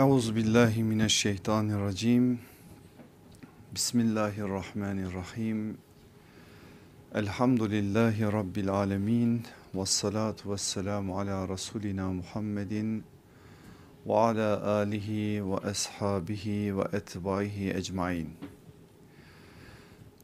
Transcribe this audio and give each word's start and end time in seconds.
Euzu 0.00 0.36
billahi 0.36 0.84
mineşşeytanirracim. 0.84 2.40
Bismillahirrahmanirrahim. 3.74 5.78
Elhamdülillahi 7.14 8.22
rabbil 8.22 8.68
alamin. 8.68 9.42
Ves 9.74 9.90
salatu 9.90 10.52
vesselamu 10.52 11.18
ala 11.18 11.48
rasulina 11.48 12.12
Muhammedin 12.12 13.04
ve 14.06 14.14
ala 14.14 14.66
alihi 14.66 15.50
ve 15.50 15.56
ashabihi 15.56 16.78
ve 16.78 16.82
etbaihi 16.92 17.70
ecmaîn. 17.70 18.30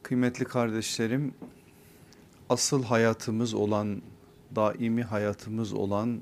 Kıymetli 0.02 0.45
kardeşlerim, 0.45 1.34
asıl 2.48 2.84
hayatımız 2.84 3.54
olan, 3.54 4.02
daimi 4.54 5.02
hayatımız 5.02 5.72
olan 5.72 6.20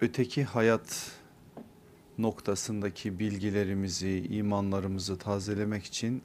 öteki 0.00 0.44
hayat 0.44 1.23
noktasındaki 2.18 3.18
bilgilerimizi, 3.18 4.26
imanlarımızı 4.30 5.18
tazelemek 5.18 5.84
için 5.84 6.22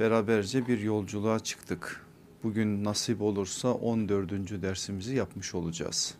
beraberce 0.00 0.66
bir 0.66 0.80
yolculuğa 0.80 1.38
çıktık. 1.38 2.06
Bugün 2.42 2.84
nasip 2.84 3.22
olursa 3.22 3.68
14. 3.68 4.62
dersimizi 4.62 5.14
yapmış 5.14 5.54
olacağız. 5.54 6.14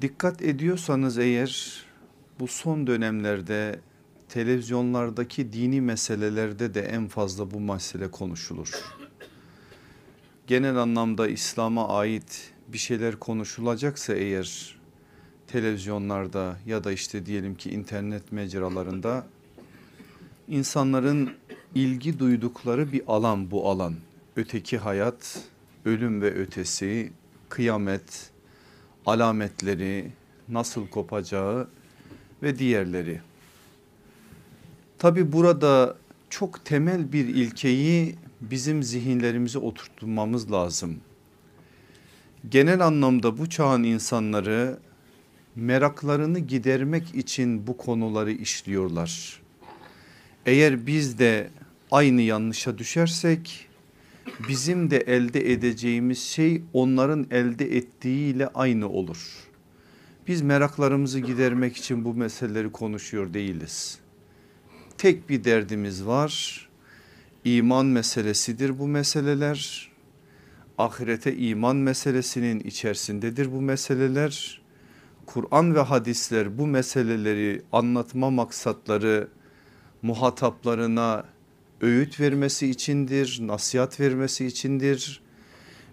Dikkat 0.00 0.42
ediyorsanız 0.42 1.18
eğer 1.18 1.82
bu 2.40 2.46
son 2.46 2.86
dönemlerde 2.86 3.80
televizyonlardaki 4.28 5.52
dini 5.52 5.80
meselelerde 5.80 6.74
de 6.74 6.80
en 6.80 7.08
fazla 7.08 7.50
bu 7.50 7.60
mesele 7.60 8.10
konuşulur. 8.10 8.70
Genel 10.46 10.76
anlamda 10.76 11.28
İslam'a 11.28 11.88
ait 11.88 12.52
bir 12.68 12.78
şeyler 12.78 13.16
konuşulacaksa 13.16 14.14
eğer 14.14 14.75
televizyonlarda 15.46 16.56
ya 16.66 16.84
da 16.84 16.92
işte 16.92 17.26
diyelim 17.26 17.54
ki 17.54 17.70
internet 17.70 18.32
mecralarında 18.32 19.26
insanların 20.48 21.30
ilgi 21.74 22.18
duydukları 22.18 22.92
bir 22.92 23.02
alan 23.06 23.50
bu 23.50 23.70
alan. 23.70 23.94
Öteki 24.36 24.78
hayat, 24.78 25.42
ölüm 25.84 26.22
ve 26.22 26.34
ötesi, 26.34 27.12
kıyamet, 27.48 28.30
alametleri, 29.06 30.12
nasıl 30.48 30.88
kopacağı 30.88 31.68
ve 32.42 32.58
diğerleri. 32.58 33.20
Tabi 34.98 35.32
burada 35.32 35.96
çok 36.30 36.64
temel 36.64 37.12
bir 37.12 37.28
ilkeyi 37.28 38.16
bizim 38.40 38.82
zihinlerimize 38.82 39.58
oturtmamız 39.58 40.52
lazım. 40.52 41.00
Genel 42.48 42.86
anlamda 42.86 43.38
bu 43.38 43.50
çağın 43.50 43.82
insanları 43.82 44.78
meraklarını 45.56 46.38
gidermek 46.38 47.14
için 47.14 47.66
bu 47.66 47.76
konuları 47.76 48.32
işliyorlar. 48.32 49.42
Eğer 50.46 50.86
biz 50.86 51.18
de 51.18 51.50
aynı 51.90 52.22
yanlışa 52.22 52.78
düşersek 52.78 53.68
bizim 54.48 54.90
de 54.90 54.96
elde 54.96 55.52
edeceğimiz 55.52 56.18
şey 56.18 56.62
onların 56.72 57.26
elde 57.30 57.76
ettiğiyle 57.76 58.48
aynı 58.48 58.88
olur. 58.88 59.46
Biz 60.28 60.42
meraklarımızı 60.42 61.20
gidermek 61.20 61.76
için 61.76 62.04
bu 62.04 62.14
meseleleri 62.14 62.72
konuşuyor 62.72 63.34
değiliz. 63.34 63.98
Tek 64.98 65.28
bir 65.28 65.44
derdimiz 65.44 66.06
var. 66.06 66.66
İman 67.44 67.86
meselesidir 67.86 68.78
bu 68.78 68.88
meseleler. 68.88 69.90
Ahirete 70.78 71.36
iman 71.36 71.76
meselesinin 71.76 72.60
içerisindedir 72.60 73.52
bu 73.52 73.60
meseleler 73.60 74.65
Kur'an 75.26 75.74
ve 75.74 75.80
hadisler 75.80 76.58
bu 76.58 76.66
meseleleri 76.66 77.62
anlatma 77.72 78.30
maksatları 78.30 79.28
muhataplarına 80.02 81.24
öğüt 81.80 82.20
vermesi 82.20 82.70
içindir, 82.70 83.38
nasihat 83.42 84.00
vermesi 84.00 84.46
içindir. 84.46 85.22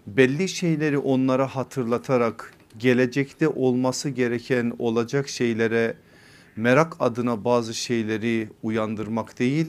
Belli 0.06 0.48
şeyleri 0.48 0.98
onlara 0.98 1.46
hatırlatarak 1.46 2.54
gelecekte 2.78 3.48
olması 3.48 4.08
gereken 4.08 4.72
olacak 4.78 5.28
şeylere 5.28 5.96
merak 6.56 6.96
adına 7.00 7.44
bazı 7.44 7.74
şeyleri 7.74 8.48
uyandırmak 8.62 9.38
değil, 9.38 9.66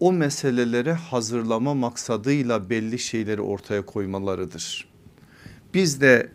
o 0.00 0.12
meselelere 0.12 0.92
hazırlama 0.92 1.74
maksadıyla 1.74 2.70
belli 2.70 2.98
şeyleri 2.98 3.40
ortaya 3.40 3.86
koymalarıdır. 3.86 4.88
Biz 5.74 6.00
de 6.00 6.32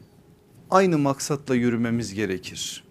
aynı 0.73 0.97
maksatla 0.97 1.56
yürümemiz 1.56 2.13
gerekir. 2.13 2.84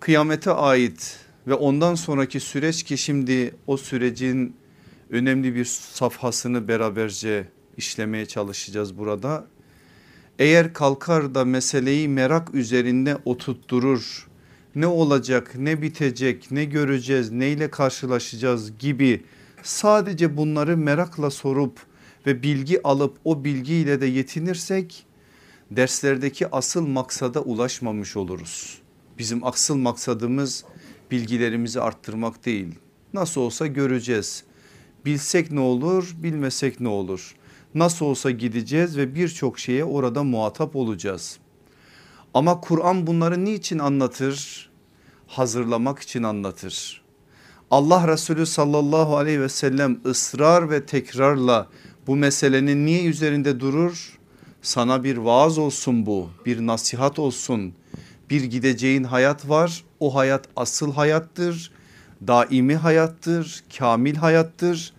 Kıyamete 0.00 0.50
ait 0.50 1.18
ve 1.46 1.54
ondan 1.54 1.94
sonraki 1.94 2.40
süreç 2.40 2.82
ki 2.82 2.98
şimdi 2.98 3.54
o 3.66 3.76
sürecin 3.76 4.56
önemli 5.10 5.54
bir 5.54 5.64
safhasını 5.64 6.68
beraberce 6.68 7.48
işlemeye 7.76 8.26
çalışacağız 8.26 8.98
burada. 8.98 9.46
Eğer 10.38 10.72
kalkar 10.72 11.34
da 11.34 11.44
meseleyi 11.44 12.08
merak 12.08 12.54
üzerinde 12.54 13.18
oturtturur, 13.24 14.26
ne 14.74 14.86
olacak, 14.86 15.54
ne 15.58 15.82
bitecek, 15.82 16.50
ne 16.50 16.64
göreceğiz, 16.64 17.30
neyle 17.30 17.70
karşılaşacağız 17.70 18.78
gibi 18.78 19.24
sadece 19.62 20.36
bunları 20.36 20.76
merakla 20.76 21.30
sorup 21.30 21.80
ve 22.26 22.42
bilgi 22.42 22.82
alıp 22.82 23.18
o 23.24 23.44
bilgiyle 23.44 24.00
de 24.00 24.06
yetinirsek 24.06 25.05
derslerdeki 25.70 26.48
asıl 26.50 26.86
maksada 26.86 27.40
ulaşmamış 27.40 28.16
oluruz. 28.16 28.78
Bizim 29.18 29.44
asıl 29.44 29.76
maksadımız 29.76 30.64
bilgilerimizi 31.10 31.80
arttırmak 31.80 32.46
değil. 32.46 32.74
Nasıl 33.14 33.40
olsa 33.40 33.66
göreceğiz. 33.66 34.44
Bilsek 35.04 35.50
ne 35.50 35.60
olur, 35.60 36.14
bilmesek 36.22 36.80
ne 36.80 36.88
olur. 36.88 37.34
Nasıl 37.74 38.06
olsa 38.06 38.30
gideceğiz 38.30 38.96
ve 38.96 39.14
birçok 39.14 39.58
şeye 39.58 39.84
orada 39.84 40.24
muhatap 40.24 40.76
olacağız. 40.76 41.38
Ama 42.34 42.60
Kur'an 42.60 43.06
bunları 43.06 43.44
niçin 43.44 43.78
anlatır? 43.78 44.70
Hazırlamak 45.26 45.98
için 45.98 46.22
anlatır. 46.22 47.02
Allah 47.70 48.08
Resulü 48.08 48.46
sallallahu 48.46 49.16
aleyhi 49.16 49.40
ve 49.40 49.48
sellem 49.48 50.00
ısrar 50.06 50.70
ve 50.70 50.86
tekrarla 50.86 51.68
bu 52.06 52.16
meselenin 52.16 52.86
niye 52.86 53.04
üzerinde 53.04 53.60
durur? 53.60 54.18
Sana 54.62 55.04
bir 55.04 55.16
vaaz 55.16 55.58
olsun 55.58 56.06
bu 56.06 56.30
bir 56.46 56.66
nasihat 56.66 57.18
olsun. 57.18 57.72
Bir 58.30 58.44
gideceğin 58.44 59.04
hayat 59.04 59.48
var 59.48 59.84
o 60.00 60.14
hayat 60.14 60.48
asıl 60.56 60.92
hayattır. 60.92 61.70
Daimi 62.26 62.76
hayattır 62.76 63.64
kamil 63.78 64.14
hayattır. 64.14 64.92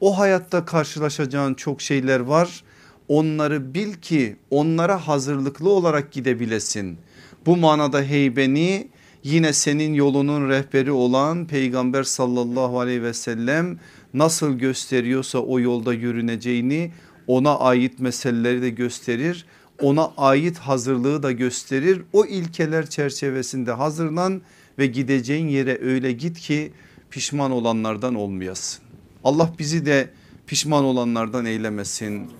O 0.00 0.18
hayatta 0.18 0.64
karşılaşacağın 0.64 1.54
çok 1.54 1.82
şeyler 1.82 2.20
var. 2.20 2.64
Onları 3.08 3.74
bil 3.74 3.94
ki 3.94 4.36
onlara 4.50 5.08
hazırlıklı 5.08 5.70
olarak 5.70 6.12
gidebilesin. 6.12 6.98
Bu 7.46 7.56
manada 7.56 8.02
heybeni 8.02 8.88
yine 9.24 9.52
senin 9.52 9.94
yolunun 9.94 10.48
rehberi 10.48 10.92
olan 10.92 11.46
peygamber 11.46 12.02
sallallahu 12.02 12.80
aleyhi 12.80 13.02
ve 13.02 13.14
sellem 13.14 13.78
nasıl 14.14 14.52
gösteriyorsa 14.52 15.38
o 15.38 15.60
yolda 15.60 15.94
yürüneceğini 15.94 16.92
ona 17.36 17.58
ait 17.58 18.00
meseleleri 18.00 18.62
de 18.62 18.70
gösterir 18.70 19.46
ona 19.82 20.12
ait 20.16 20.58
hazırlığı 20.58 21.22
da 21.22 21.32
gösterir 21.32 22.02
o 22.12 22.24
ilkeler 22.24 22.90
çerçevesinde 22.90 23.72
hazırlan 23.72 24.42
ve 24.78 24.86
gideceğin 24.86 25.48
yere 25.48 25.78
öyle 25.82 26.12
git 26.12 26.38
ki 26.38 26.72
pişman 27.10 27.50
olanlardan 27.50 28.14
olmayasın. 28.14 28.82
Allah 29.24 29.50
bizi 29.58 29.86
de 29.86 30.10
pişman 30.46 30.84
olanlardan 30.84 31.44
eylemesin. 31.44 32.30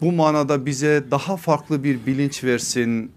Bu 0.00 0.12
manada 0.12 0.66
bize 0.66 1.04
daha 1.10 1.36
farklı 1.36 1.84
bir 1.84 2.06
bilinç 2.06 2.44
versin. 2.44 3.10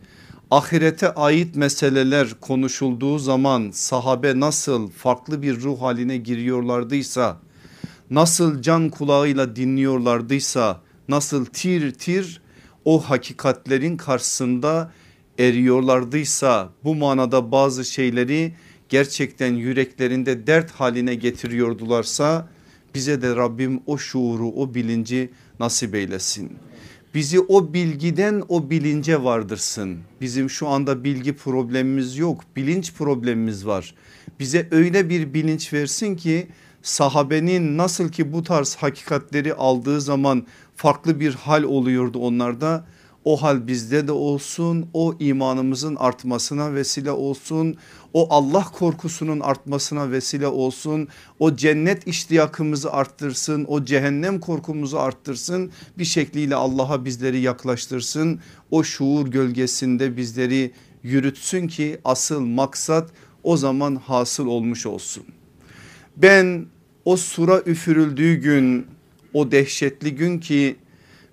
Ahirete 0.51 1.13
ait 1.13 1.55
meseleler 1.55 2.27
konuşulduğu 2.41 3.19
zaman 3.19 3.71
sahabe 3.73 4.39
nasıl 4.39 4.89
farklı 4.89 5.41
bir 5.41 5.61
ruh 5.61 5.81
haline 5.81 6.17
giriyorlardıysa, 6.17 7.37
nasıl 8.09 8.61
can 8.61 8.89
kulağıyla 8.89 9.55
dinliyorlardıysa 9.55 10.81
nasıl 11.09 11.45
tir 11.45 11.91
tir 11.91 12.41
o 12.85 12.99
hakikatlerin 12.99 13.97
karşısında 13.97 14.91
eriyorlardıysa 15.39 16.69
bu 16.83 16.95
manada 16.95 17.51
bazı 17.51 17.85
şeyleri 17.85 18.53
gerçekten 18.89 19.53
yüreklerinde 19.53 20.47
dert 20.47 20.71
haline 20.71 21.15
getiriyordularsa 21.15 22.49
bize 22.95 23.21
de 23.21 23.35
Rabbim 23.35 23.81
o 23.85 23.97
şuuru 23.97 24.47
o 24.51 24.73
bilinci 24.73 25.29
nasip 25.59 25.95
eylesin. 25.95 26.51
Bizi 27.13 27.39
o 27.39 27.73
bilgiden 27.73 28.43
o 28.49 28.69
bilince 28.69 29.23
vardırsın. 29.23 29.97
Bizim 30.21 30.49
şu 30.49 30.67
anda 30.67 31.03
bilgi 31.03 31.33
problemimiz 31.33 32.17
yok 32.17 32.43
bilinç 32.55 32.93
problemimiz 32.93 33.65
var. 33.65 33.95
Bize 34.39 34.67
öyle 34.71 35.09
bir 35.09 35.33
bilinç 35.33 35.73
versin 35.73 36.15
ki 36.15 36.47
sahabenin 36.81 37.77
nasıl 37.77 38.09
ki 38.09 38.33
bu 38.33 38.43
tarz 38.43 38.75
hakikatleri 38.75 39.53
aldığı 39.53 40.01
zaman 40.01 40.45
farklı 40.75 41.19
bir 41.19 41.33
hal 41.33 41.63
oluyordu 41.63 42.19
onlarda. 42.19 42.85
o 43.25 43.41
hal 43.41 43.67
bizde 43.67 44.07
de 44.07 44.11
olsun 44.11 44.89
o 44.93 45.15
imanımızın 45.19 45.95
artmasına 45.95 46.73
vesile 46.73 47.11
olsun 47.11 47.77
o 48.13 48.27
Allah 48.33 48.63
korkusunun 48.63 49.39
artmasına 49.39 50.11
vesile 50.11 50.47
olsun 50.47 51.07
o 51.39 51.55
cennet 51.55 52.07
iştiyakımızı 52.07 52.91
arttırsın 52.91 53.65
o 53.67 53.85
cehennem 53.85 54.39
korkumuzu 54.39 54.97
arttırsın 54.97 55.71
bir 55.97 56.05
şekliyle 56.05 56.55
Allah'a 56.55 57.05
bizleri 57.05 57.39
yaklaştırsın 57.39 58.39
o 58.71 58.83
şuur 58.83 59.27
gölgesinde 59.27 60.17
bizleri 60.17 60.71
yürütsün 61.03 61.67
ki 61.67 61.99
asıl 62.03 62.41
maksat 62.41 63.11
o 63.43 63.57
zaman 63.57 63.95
hasıl 63.95 64.47
olmuş 64.47 64.85
olsun. 64.85 65.23
Ben 66.21 66.65
o 67.05 67.17
sura 67.17 67.61
üfürüldüğü 67.61 68.35
gün 68.35 68.87
o 69.33 69.51
dehşetli 69.51 70.15
gün 70.15 70.39
ki 70.39 70.75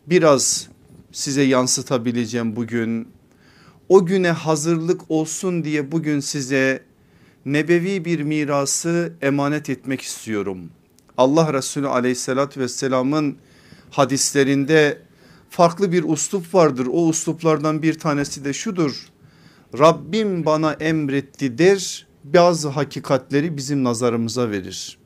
biraz 0.06 0.69
size 1.12 1.43
yansıtabileceğim 1.43 2.56
bugün. 2.56 3.09
O 3.88 4.06
güne 4.06 4.31
hazırlık 4.31 5.11
olsun 5.11 5.65
diye 5.65 5.93
bugün 5.93 6.21
size 6.21 6.83
nebevi 7.47 8.05
bir 8.05 8.21
mirası 8.21 9.12
emanet 9.23 9.71
etmek 9.71 10.00
istiyorum. 10.00 10.71
Allah 11.17 11.53
Resulü 11.53 11.88
aleyhissalatü 11.88 12.61
vesselamın 12.61 13.37
hadislerinde 13.91 14.99
farklı 15.50 15.93
bir 15.93 16.05
uslup 16.05 16.55
vardır. 16.55 16.87
O 16.87 17.06
usluplardan 17.06 17.83
bir 17.83 17.99
tanesi 17.99 18.44
de 18.44 18.53
şudur. 18.53 19.06
Rabbim 19.79 20.44
bana 20.44 20.73
emretti 20.73 21.59
der 21.59 22.06
bazı 22.34 22.69
hakikatleri 22.69 23.56
bizim 23.56 23.84
nazarımıza 23.84 24.50
verir. 24.50 24.99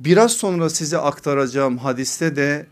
Biraz 0.00 0.32
sonra 0.32 0.70
size 0.70 0.98
aktaracağım 0.98 1.78
hadiste 1.78 2.36
de 2.36 2.66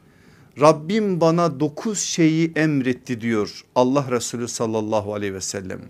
Rabbim 0.61 1.21
bana 1.21 1.61
dokuz 1.61 1.99
şeyi 1.99 2.53
emretti 2.57 3.21
diyor 3.21 3.65
Allah 3.75 4.07
Resulü 4.11 4.49
sallallahu 4.49 5.15
aleyhi 5.15 5.35
ve 5.35 5.41
sellem. 5.41 5.81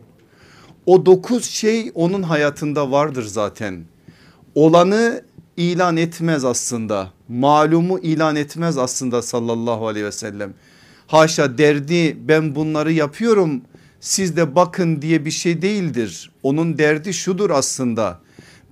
O 0.87 1.07
dokuz 1.07 1.45
şey 1.45 1.93
onun 1.95 2.23
hayatında 2.23 2.91
vardır 2.91 3.25
zaten. 3.25 3.85
Olanı 4.55 5.23
ilan 5.57 5.97
etmez 5.97 6.45
aslında. 6.45 7.13
Malumu 7.29 7.99
ilan 7.99 8.37
etmez 8.37 8.79
aslında 8.79 9.23
sallallahu 9.23 9.89
aleyhi 9.89 10.07
ve 10.07 10.13
sellem. 10.13 10.55
Haşa 11.07 11.59
derdi 11.59 12.17
ben 12.29 12.55
bunları 12.55 12.93
yapıyorum 12.93 13.63
siz 14.01 14.37
de 14.37 14.55
bakın 14.55 15.03
diye 15.03 15.25
bir 15.25 15.31
şey 15.31 15.63
değildir. 15.63 16.31
Onun 16.43 16.79
derdi 16.79 17.15
şudur 17.15 17.51
aslında. 17.51 18.21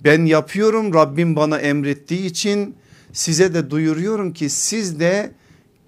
Ben 0.03 0.25
yapıyorum 0.25 0.93
Rabbim 0.93 1.35
bana 1.35 1.57
emrettiği 1.57 2.25
için 2.25 2.75
size 3.13 3.53
de 3.53 3.69
duyuruyorum 3.69 4.33
ki 4.33 4.49
siz 4.49 4.99
de 4.99 5.31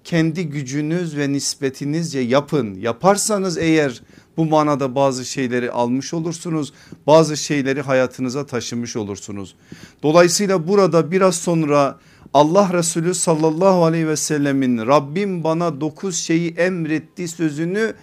kendi 0.04 0.48
gücünüz 0.48 1.16
ve 1.16 1.32
nispetinizce 1.32 2.20
yapın. 2.20 2.74
Yaparsanız 2.74 3.58
eğer 3.58 4.02
bu 4.36 4.44
manada 4.44 4.94
bazı 4.94 5.24
şeyleri 5.24 5.70
almış 5.70 6.14
olursunuz. 6.14 6.72
Bazı 7.06 7.36
şeyleri 7.36 7.82
hayatınıza 7.82 8.46
taşımış 8.46 8.96
olursunuz. 8.96 9.54
Dolayısıyla 10.02 10.68
burada 10.68 11.10
biraz 11.10 11.36
sonra 11.36 11.98
Allah 12.34 12.70
Resulü 12.72 13.14
sallallahu 13.14 13.84
aleyhi 13.84 14.08
ve 14.08 14.16
sellemin 14.16 14.78
Rabbim 14.78 15.44
bana 15.44 15.80
dokuz 15.80 16.16
şeyi 16.16 16.50
emretti 16.50 17.28
sözünü 17.28 17.94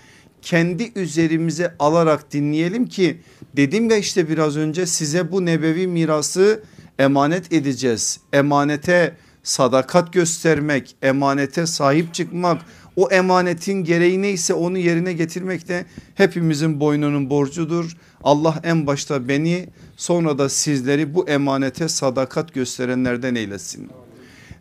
kendi 0.47 0.91
üzerimize 0.95 1.75
alarak 1.79 2.33
dinleyelim 2.33 2.85
ki 2.85 3.21
dedim 3.55 3.89
ya 3.89 3.97
işte 3.97 4.29
biraz 4.29 4.57
önce 4.57 4.85
size 4.85 5.31
bu 5.31 5.45
nebevi 5.45 5.88
mirası 5.88 6.63
emanet 6.99 7.53
edeceğiz. 7.53 8.19
Emanete 8.33 9.15
sadakat 9.44 10.13
göstermek, 10.13 10.95
emanete 11.01 11.65
sahip 11.65 12.13
çıkmak, 12.13 12.61
o 12.95 13.11
emanetin 13.11 13.83
gereği 13.83 14.21
neyse 14.21 14.53
onu 14.53 14.77
yerine 14.77 15.13
getirmek 15.13 15.67
de 15.67 15.85
hepimizin 16.15 16.79
boynunun 16.79 17.29
borcudur. 17.29 17.97
Allah 18.23 18.61
en 18.63 18.88
başta 18.88 19.27
beni 19.27 19.69
sonra 19.97 20.38
da 20.38 20.50
sizleri 20.50 21.15
bu 21.15 21.29
emanete 21.29 21.88
sadakat 21.88 22.53
gösterenlerden 22.53 23.35
eylesin. 23.35 23.89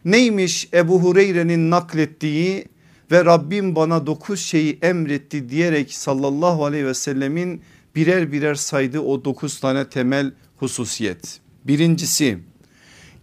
Neymiş 0.05 0.69
Ebu 0.73 1.03
Hureyre'nin 1.03 1.71
naklettiği 1.71 2.65
ve 3.11 3.25
Rabbim 3.25 3.77
bana 3.77 4.07
dokuz 4.07 4.41
şeyi 4.41 4.79
emretti 4.83 5.49
diyerek 5.49 5.95
sallallahu 5.95 6.65
aleyhi 6.65 6.87
ve 6.87 6.95
sellemin 6.95 7.63
birer 7.95 8.33
birer 8.33 8.55
saydığı 8.55 9.01
o 9.01 9.25
dokuz 9.25 9.61
tane 9.61 9.89
temel 9.89 10.33
hususiyet. 10.57 11.41
Birincisi 11.65 12.39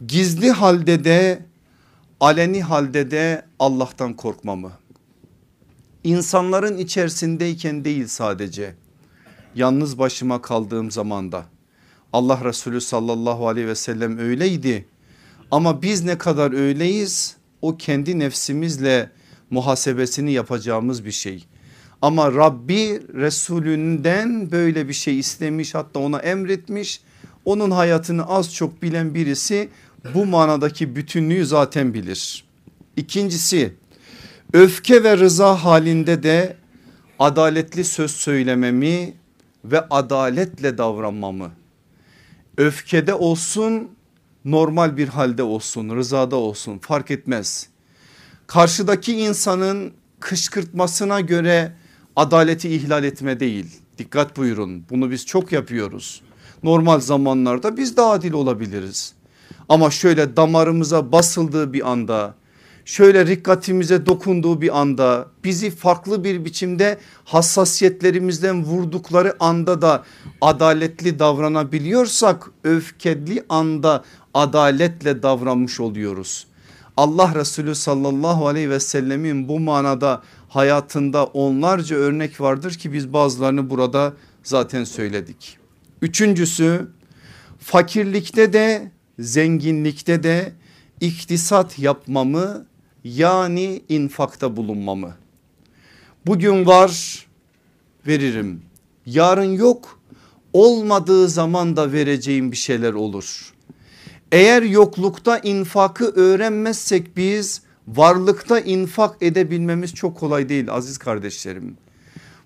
gizli 0.08 0.52
halde 0.52 1.04
de 1.04 1.46
aleni 2.20 2.62
halde 2.64 3.12
de 3.12 3.46
Allah'tan 3.60 4.14
korkmamı. 4.14 4.72
İnsanların 6.04 6.78
içerisindeyken 6.78 7.86
değil 7.86 8.08
sadece 8.08 8.76
yalnız 9.56 10.00
başıma 10.00 10.42
kaldığım 10.42 10.92
zamanda 10.92 11.46
Allah 12.14 12.44
Resulü 12.44 12.82
sallallahu 12.82 13.48
aleyhi 13.48 13.68
ve 13.68 13.76
sellem 13.76 14.18
öyleydi. 14.18 14.86
Ama 15.52 15.82
biz 15.82 16.04
ne 16.04 16.18
kadar 16.18 16.52
öyleyiz 16.52 17.38
o 17.62 17.78
kendi 17.78 18.20
nefsimizle 18.20 19.12
muhasebesini 19.54 20.32
yapacağımız 20.32 21.06
bir 21.06 21.12
şey. 21.12 21.46
Ama 22.02 22.32
Rabbi 22.32 23.02
Resulünden 23.14 24.52
böyle 24.52 24.88
bir 24.88 24.94
şey 24.94 25.20
istemiş 25.20 25.76
hatta 25.76 26.00
ona 26.00 26.20
emretmiş. 26.20 27.02
Onun 27.46 27.72
hayatını 27.72 28.28
az 28.28 28.54
çok 28.54 28.82
bilen 28.82 29.16
birisi 29.16 29.70
bu 30.14 30.26
manadaki 30.26 30.96
bütünlüğü 30.96 31.46
zaten 31.46 31.94
bilir. 31.94 32.44
İkincisi 32.98 33.74
öfke 34.54 35.04
ve 35.04 35.18
rıza 35.18 35.64
halinde 35.64 36.24
de 36.24 36.58
adaletli 37.20 37.84
söz 37.84 38.12
söylememi 38.12 39.14
ve 39.66 39.82
adaletle 39.90 40.78
davranmamı. 40.78 41.52
Öfkede 42.58 43.14
olsun 43.14 43.92
normal 44.46 44.98
bir 44.98 45.08
halde 45.08 45.44
olsun 45.44 45.96
rızada 45.96 46.36
olsun 46.36 46.78
fark 46.78 47.12
etmez. 47.12 47.73
Karşıdaki 48.54 49.14
insanın 49.14 49.94
kışkırtmasına 50.20 51.20
göre 51.22 51.72
adaleti 52.16 52.70
ihlal 52.70 53.04
etme 53.04 53.40
değil. 53.40 53.66
Dikkat 53.98 54.38
buyurun 54.38 54.86
bunu 54.90 55.12
biz 55.12 55.26
çok 55.26 55.52
yapıyoruz. 55.52 56.22
Normal 56.64 57.00
zamanlarda 57.00 57.78
biz 57.78 57.98
de 57.98 58.02
adil 58.02 58.34
olabiliriz. 58.34 59.14
Ama 59.70 59.92
şöyle 59.92 60.36
damarımıza 60.36 61.12
basıldığı 61.12 61.74
bir 61.74 61.92
anda 61.92 62.36
şöyle 62.86 63.26
rikkatimize 63.26 64.06
dokunduğu 64.06 64.62
bir 64.62 64.80
anda 64.80 65.28
bizi 65.44 65.72
farklı 65.72 66.24
bir 66.24 66.46
biçimde 66.46 66.98
hassasiyetlerimizden 67.26 68.64
vurdukları 68.64 69.36
anda 69.40 69.82
da 69.82 70.04
adaletli 70.42 71.20
davranabiliyorsak 71.20 72.50
öfkeli 72.64 73.44
anda 73.50 74.04
adaletle 74.34 75.24
davranmış 75.24 75.80
oluyoruz. 75.80 76.48
Allah 76.98 77.36
Resulü 77.36 77.76
sallallahu 77.76 78.48
aleyhi 78.48 78.70
ve 78.70 78.80
sellemin 78.80 79.48
bu 79.48 79.60
manada 79.60 80.24
hayatında 80.50 81.24
onlarca 81.26 81.96
örnek 81.96 82.42
vardır 82.42 82.74
ki 82.74 82.94
biz 82.94 83.14
bazılarını 83.14 83.70
burada 83.70 84.14
zaten 84.44 84.84
söyledik. 84.84 85.58
Üçüncüsü 86.02 86.88
fakirlikte 87.60 88.54
de 88.54 88.92
zenginlikte 89.20 90.24
de 90.24 90.54
iktisat 91.02 91.80
yapmamı 91.80 92.66
yani 93.04 93.82
infakta 93.90 94.56
bulunmamı. 94.56 95.16
Bugün 96.26 96.66
var 96.66 97.26
veririm 98.08 98.62
yarın 99.06 99.52
yok 99.52 100.00
olmadığı 100.54 101.30
zaman 101.30 101.76
da 101.76 101.92
vereceğim 101.92 102.52
bir 102.52 102.58
şeyler 102.58 102.94
olur. 102.94 103.53
Eğer 104.34 104.62
yoklukta 104.62 105.38
infakı 105.38 106.06
öğrenmezsek 106.06 107.18
biz 107.18 107.62
varlıkta 107.88 108.60
infak 108.60 109.16
edebilmemiz 109.22 109.94
çok 109.94 110.18
kolay 110.18 110.50
değil 110.50 110.72
aziz 110.72 110.98
kardeşlerim. 110.98 111.78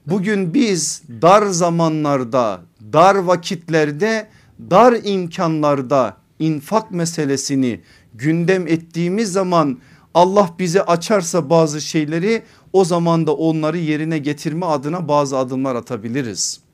Bugün 0.08 0.54
biz 0.54 1.02
dar 1.22 1.46
zamanlarda 1.46 2.62
dar 2.94 3.16
vakitlerde 3.16 4.28
dar 4.60 4.98
imkanlarda 5.04 6.18
infak 6.40 6.92
meselesini 6.92 7.82
gündem 8.14 8.68
ettiğimiz 8.68 9.32
zaman 9.32 9.80
Allah 10.14 10.50
bize 10.60 10.82
açarsa 10.82 11.50
bazı 11.50 11.82
şeyleri 11.82 12.44
o 12.74 12.86
zaman 12.86 13.28
da 13.28 13.36
onları 13.36 13.78
yerine 13.78 14.18
getirme 14.18 14.66
adına 14.66 15.08
bazı 15.08 15.38
adımlar 15.38 15.76
atabiliriz. 15.76 16.67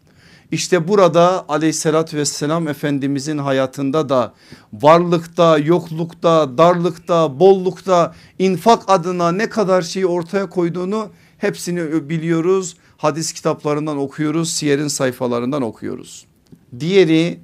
İşte 0.53 0.87
burada 0.87 1.45
aleyhissalatü 1.49 2.17
vesselam 2.17 2.67
efendimizin 2.67 3.37
hayatında 3.37 4.09
da 4.09 4.33
varlıkta 4.73 5.57
yoklukta 5.57 6.57
darlıkta 6.57 7.39
bollukta 7.39 8.15
infak 8.39 8.83
adına 8.87 9.31
ne 9.31 9.49
kadar 9.49 9.81
şeyi 9.81 10.05
ortaya 10.05 10.49
koyduğunu 10.49 11.09
hepsini 11.37 12.09
biliyoruz. 12.09 12.77
Hadis 12.97 13.33
kitaplarından 13.33 13.97
okuyoruz 13.97 14.51
siyerin 14.51 14.87
sayfalarından 14.87 15.61
okuyoruz. 15.61 16.25
Diğeri 16.79 17.39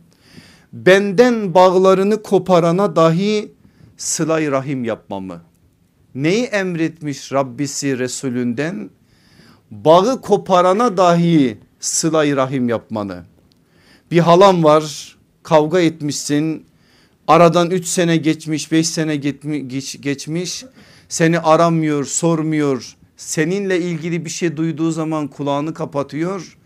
benden 0.74 1.54
bağlarını 1.54 2.24
koparana 2.24 2.96
dahi 2.96 3.52
sılay 3.98 4.52
rahim 4.52 4.84
yapmamı. 4.84 5.42
Neyi 6.16 6.44
emretmiş 6.44 7.32
Rabbisi 7.34 8.00
Resulünden? 8.00 8.90
bağı 9.72 10.22
koparana 10.22 10.98
dahi 10.98 11.58
sıla 11.80 12.36
rahim 12.36 12.70
yapmanı. 12.70 13.24
Bir 14.12 14.20
halam 14.20 14.64
var 14.64 15.16
kavga 15.44 15.80
etmişsin 15.80 16.66
aradan 17.28 17.72
3 17.72 17.86
sene 17.88 18.18
geçmiş 18.18 18.72
5 18.72 18.90
sene 18.90 19.16
geçmiş 20.02 20.66
seni 21.10 21.40
aramıyor 21.40 22.06
sormuyor 22.06 22.96
seninle 23.18 23.82
ilgili 23.82 24.26
bir 24.26 24.30
şey 24.30 24.58
duyduğu 24.58 24.92
zaman 24.92 25.28
kulağını 25.28 25.74
kapatıyor. 25.74 26.58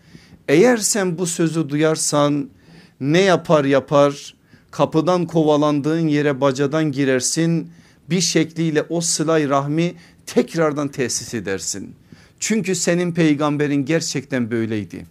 Eğer 0.48 0.76
sen 0.76 1.18
bu 1.18 1.26
sözü 1.26 1.68
duyarsan 1.68 2.50
ne 3.00 3.20
yapar 3.20 3.64
yapar 3.64 4.34
kapıdan 4.70 5.26
kovalandığın 5.26 6.08
yere 6.08 6.40
bacadan 6.40 6.92
girersin 6.92 7.70
bir 8.10 8.20
şekliyle 8.20 8.82
o 8.88 9.00
sılay 9.00 9.48
rahmi 9.48 9.94
tekrardan 10.26 10.88
tesis 10.88 11.34
edersin. 11.34 11.94
Çünkü 12.44 12.74
senin 12.74 13.12
peygamberin 13.12 13.84
gerçekten 13.84 14.50
böyleydi. 14.50 15.06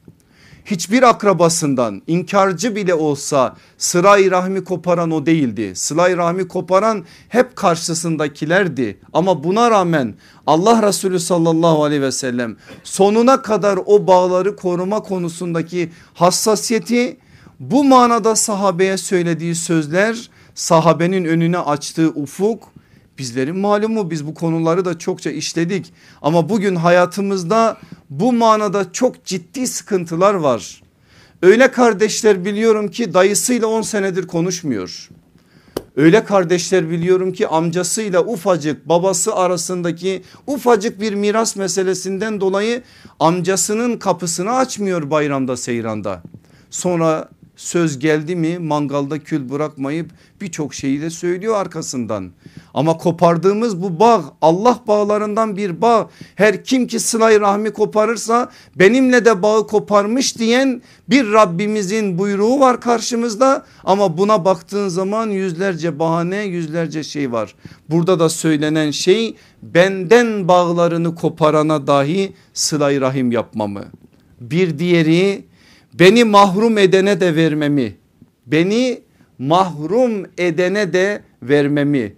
Hiçbir 0.66 1.04
akrabasından 1.04 2.02
inkarcı 2.08 2.76
bile 2.76 2.94
olsa 2.94 3.56
sırayı 3.78 4.32
rahmi 4.32 4.64
koparan 4.64 5.12
o 5.12 5.26
değildi. 5.26 5.72
Sırayı 5.76 6.18
rahmi 6.18 6.48
koparan 6.48 7.06
hep 7.30 7.56
karşısındakilerdi. 7.56 9.00
Ama 9.14 9.44
buna 9.44 9.72
rağmen 9.72 10.16
Allah 10.48 10.88
Resulü 10.88 11.20
sallallahu 11.20 11.84
aleyhi 11.84 12.02
ve 12.02 12.12
sellem 12.12 12.56
sonuna 12.84 13.42
kadar 13.42 13.80
o 13.86 14.08
bağları 14.08 14.56
koruma 14.56 15.00
konusundaki 15.04 15.92
hassasiyeti 16.14 17.18
bu 17.60 17.84
manada 17.84 18.36
sahabeye 18.36 18.98
söylediği 18.98 19.56
sözler 19.56 20.30
sahabenin 20.56 21.26
önüne 21.26 21.58
açtığı 21.58 22.10
ufuk 22.10 22.73
bizlerin 23.18 23.58
malumu 23.58 24.12
biz 24.12 24.28
bu 24.28 24.34
konuları 24.34 24.86
da 24.86 25.00
çokça 25.00 25.32
işledik 25.32 25.94
ama 26.22 26.50
bugün 26.50 26.76
hayatımızda 26.76 27.78
bu 28.10 28.34
manada 28.34 28.92
çok 28.92 29.26
ciddi 29.26 29.68
sıkıntılar 29.68 30.34
var. 30.34 30.82
Öyle 31.42 31.72
kardeşler 31.72 32.46
biliyorum 32.46 32.88
ki 32.88 33.14
dayısıyla 33.14 33.68
10 33.68 33.82
senedir 33.82 34.28
konuşmuyor. 34.28 35.10
Öyle 35.96 36.24
kardeşler 36.24 36.90
biliyorum 36.90 37.34
ki 37.34 37.48
amcasıyla 37.48 38.26
ufacık 38.26 38.90
babası 38.90 39.36
arasındaki 39.36 40.24
ufacık 40.48 41.02
bir 41.02 41.14
miras 41.14 41.56
meselesinden 41.56 42.42
dolayı 42.42 42.84
amcasının 43.20 43.98
kapısını 43.98 44.52
açmıyor 44.52 45.10
bayramda 45.10 45.58
seyranda. 45.58 46.24
Sonra 46.70 47.30
söz 47.56 48.00
geldi 48.00 48.36
mi 48.36 48.60
mangalda 48.60 49.20
kül 49.20 49.50
bırakmayıp 49.50 50.12
birçok 50.42 50.74
şeyi 50.74 51.02
de 51.02 51.10
söylüyor 51.10 51.56
arkasından. 51.56 52.32
Ama 52.74 52.98
kopardığımız 52.98 53.82
bu 53.82 54.00
bağ 54.00 54.24
Allah 54.42 54.80
bağlarından 54.88 55.58
bir 55.58 55.82
bağ. 55.82 56.10
Her 56.36 56.64
kim 56.64 56.88
ki 56.88 57.00
sılay 57.00 57.40
rahmi 57.40 57.74
koparırsa 57.74 58.52
benimle 58.76 59.26
de 59.26 59.42
bağı 59.42 59.68
koparmış 59.68 60.38
diyen 60.38 60.82
bir 61.10 61.34
Rabbimizin 61.34 62.18
buyruğu 62.18 62.60
var 62.60 62.82
karşımızda. 62.82 63.66
Ama 63.84 64.18
buna 64.18 64.46
baktığın 64.46 64.88
zaman 64.88 65.30
yüzlerce 65.30 66.00
bahane 66.00 66.44
yüzlerce 66.44 67.04
şey 67.04 67.32
var. 67.32 67.56
Burada 67.90 68.20
da 68.20 68.30
söylenen 68.30 68.92
şey 68.92 69.36
benden 69.62 70.48
bağlarını 70.48 71.16
koparana 71.16 71.88
dahi 71.88 72.34
sılay 72.54 73.02
rahim 73.02 73.32
yapmamı. 73.32 73.84
Bir 74.42 74.80
diğeri 74.80 75.46
beni 75.94 76.24
mahrum 76.24 76.78
edene 76.78 77.20
de 77.20 77.36
vermemi. 77.36 77.96
Beni 78.46 79.02
mahrum 79.40 80.26
edene 80.38 80.94
de 80.94 81.22
vermemi 81.42 82.16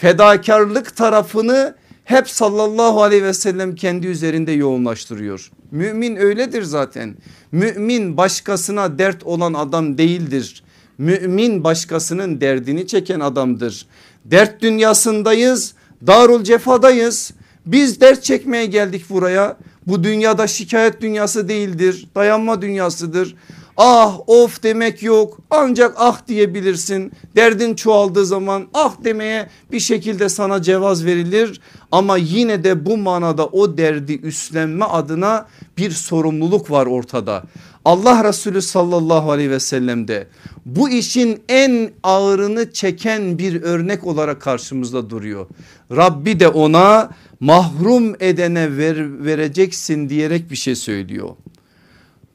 fedakarlık 0.00 0.96
tarafını 0.96 1.74
hep 2.04 2.28
sallallahu 2.28 3.02
aleyhi 3.02 3.24
ve 3.24 3.32
sellem 3.32 3.74
kendi 3.74 4.06
üzerinde 4.06 4.52
yoğunlaştırıyor. 4.52 5.50
Mümin 5.70 6.16
öyledir 6.16 6.62
zaten. 6.62 7.16
Mümin 7.52 8.16
başkasına 8.16 8.98
dert 8.98 9.24
olan 9.24 9.54
adam 9.54 9.98
değildir. 9.98 10.62
Mümin 10.98 11.64
başkasının 11.64 12.40
derdini 12.40 12.86
çeken 12.86 13.20
adamdır. 13.20 13.86
Dert 14.24 14.62
dünyasındayız, 14.62 15.74
darul 16.06 16.44
cefadayız. 16.44 17.32
Biz 17.66 18.00
dert 18.00 18.22
çekmeye 18.22 18.66
geldik 18.66 19.04
buraya. 19.10 19.56
Bu 19.88 20.04
dünyada 20.04 20.46
şikayet 20.46 21.00
dünyası 21.00 21.48
değildir, 21.48 22.08
dayanma 22.14 22.62
dünyasıdır 22.62 23.34
ah 23.78 24.20
of 24.26 24.62
demek 24.62 25.02
yok 25.02 25.38
ancak 25.50 25.94
ah 25.98 26.26
diyebilirsin. 26.28 27.12
Derdin 27.36 27.74
çoğaldığı 27.74 28.26
zaman 28.26 28.68
ah 28.74 29.04
demeye 29.04 29.48
bir 29.72 29.80
şekilde 29.80 30.28
sana 30.28 30.62
cevaz 30.62 31.04
verilir. 31.04 31.60
Ama 31.92 32.16
yine 32.16 32.64
de 32.64 32.86
bu 32.86 32.96
manada 32.96 33.46
o 33.46 33.78
derdi 33.78 34.12
üstlenme 34.12 34.84
adına 34.84 35.46
bir 35.78 35.90
sorumluluk 35.90 36.70
var 36.70 36.86
ortada. 36.86 37.42
Allah 37.88 38.24
Resulü 38.24 38.62
sallallahu 38.62 39.30
aleyhi 39.30 39.50
ve 39.50 39.60
sellem'de 39.60 40.26
bu 40.66 40.88
işin 40.88 41.42
en 41.48 41.90
ağırını 42.02 42.72
çeken 42.72 43.38
bir 43.38 43.62
örnek 43.62 44.06
olarak 44.06 44.40
karşımızda 44.40 45.10
duruyor. 45.10 45.46
Rabbi 45.92 46.40
de 46.40 46.48
ona 46.48 47.10
mahrum 47.40 48.14
edene 48.20 48.76
ver, 48.76 49.24
vereceksin 49.24 50.08
diyerek 50.08 50.50
bir 50.50 50.56
şey 50.56 50.74
söylüyor. 50.74 51.28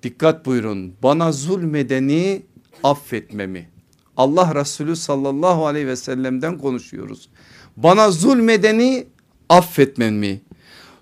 Dikkat 0.03 0.45
buyurun 0.45 0.93
bana 1.03 1.31
zulmedeni 1.31 2.41
affetmemi. 2.83 3.69
Allah 4.17 4.55
Resulü 4.55 4.95
sallallahu 4.95 5.65
aleyhi 5.65 5.87
ve 5.87 5.95
sellem'den 5.95 6.57
konuşuyoruz. 6.57 7.29
Bana 7.77 8.11
zulmedeni 8.11 9.05
affetmemi. 9.49 10.41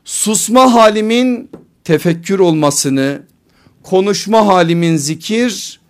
Susma 0.06 0.74
halimin 0.74 1.50
tefekkür 1.84 2.40
olmasını, 2.40 3.31
konuşma 3.84 4.48
halimin 4.48 4.98
zikir, 4.98 5.82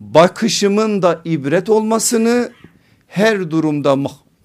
bakışımın 0.00 1.02
da 1.02 1.20
ibret 1.24 1.68
olmasını, 1.68 2.52
her 3.06 3.50
durumda 3.50 3.96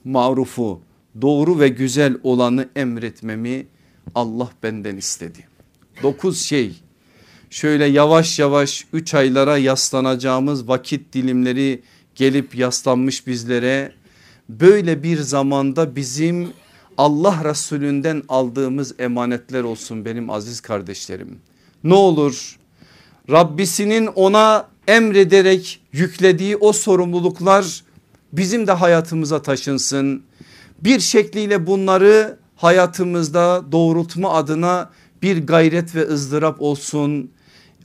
marufu, 0.04 0.82
doğru 1.22 1.60
ve 1.60 1.68
güzel 1.68 2.18
olanı 2.24 2.70
emretmemi 2.76 3.68
Allah 4.16 4.50
benden 4.64 4.98
istedi. 4.98 5.48
Dokuz 6.04 6.42
şey 6.42 6.72
şöyle 7.50 7.86
yavaş 7.86 8.40
yavaş 8.40 8.86
3 8.94 9.14
aylara 9.14 9.58
yaslanacağımız 9.58 10.68
vakit 10.68 11.14
dilimleri 11.14 11.82
gelip 12.16 12.56
yaslanmış 12.56 13.28
bizlere 13.28 13.92
böyle 14.50 15.04
bir 15.04 15.18
zamanda 15.18 15.96
bizim 15.96 16.54
Allah 16.98 17.42
Resulünden 17.44 18.24
aldığımız 18.30 19.00
emanetler 19.00 19.64
olsun 19.64 20.06
benim 20.06 20.30
aziz 20.30 20.62
kardeşlerim. 20.62 21.40
Ne 21.84 21.94
olur 21.94 22.60
Rabbisinin 23.32 24.06
ona 24.06 24.68
emrederek 24.88 25.82
yüklediği 25.92 26.58
o 26.58 26.74
sorumluluklar 26.74 27.84
bizim 28.34 28.68
de 28.68 28.72
hayatımıza 28.72 29.42
taşınsın. 29.42 30.24
Bir 30.82 31.00
şekliyle 31.00 31.68
bunları 31.68 32.38
hayatımızda 32.56 33.64
doğrultma 33.72 34.34
adına 34.34 34.90
bir 35.22 35.48
gayret 35.48 35.96
ve 35.96 36.08
ızdırap 36.08 36.62
olsun. 36.62 37.32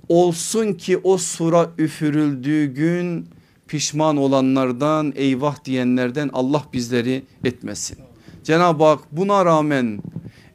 Olsun 0.09 0.73
ki 0.73 0.99
o 0.99 1.19
sura 1.19 1.71
üfürüldüğü 1.79 2.67
gün 2.67 3.27
pişman 3.69 4.17
olanlardan 4.17 5.13
eyvah 5.17 5.65
diyenlerden 5.65 6.31
Allah 6.33 6.65
bizleri 6.73 7.23
etmesin. 7.45 7.99
Cenab-ı 8.45 8.85
Hak 8.85 9.01
buna 9.13 9.45
rağmen 9.45 10.03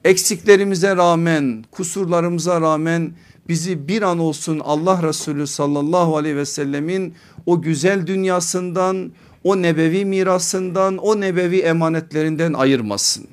eksiklerimize 0.05 0.95
rağmen 0.95 1.65
kusurlarımıza 1.71 2.61
rağmen 2.61 3.13
bizi 3.47 3.87
bir 3.87 4.01
an 4.01 4.19
olsun 4.19 4.61
Allah 4.63 5.03
Resulü 5.03 5.47
sallallahu 5.47 6.17
aleyhi 6.17 6.35
ve 6.35 6.45
sellemin 6.45 7.13
o 7.45 7.61
güzel 7.61 8.07
dünyasından 8.07 9.11
o 9.43 9.61
nebevi 9.61 10.05
mirasından 10.05 10.97
o 10.97 11.21
nebevi 11.21 11.59
emanetlerinden 11.59 12.53
ayırmasın. 12.53 13.27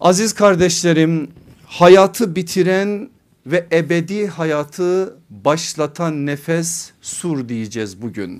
Aziz 0.00 0.32
kardeşlerim 0.32 1.28
hayatı 1.66 2.36
bitiren 2.36 3.10
ve 3.46 3.66
ebedi 3.72 4.26
hayatı 4.26 5.16
başlatan 5.30 6.26
nefes 6.26 6.90
sur 7.00 7.48
diyeceğiz 7.48 8.02
bugün. 8.02 8.38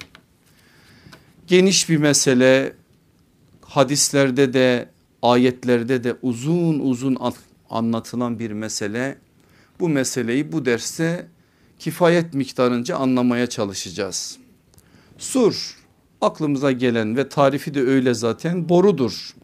Geniş 1.46 1.88
bir 1.88 1.96
mesele 1.96 2.72
hadislerde 3.60 4.52
de 4.52 4.88
ayetlerde 5.22 6.04
de 6.04 6.16
uzun 6.22 6.78
uzun 6.78 7.18
anlatılan 7.70 8.38
bir 8.38 8.50
mesele. 8.50 9.18
Bu 9.82 9.88
meseleyi 9.88 10.52
bu 10.52 10.64
derste 10.64 11.26
kifayet 11.78 12.34
miktarınca 12.34 12.96
anlamaya 12.96 13.46
çalışacağız. 13.46 14.38
Sur 15.18 15.76
aklımıza 16.20 16.72
gelen 16.72 17.16
ve 17.16 17.28
tarifi 17.28 17.74
de 17.74 17.80
öyle 17.80 18.14
zaten 18.14 18.68
borudur. 18.68 19.34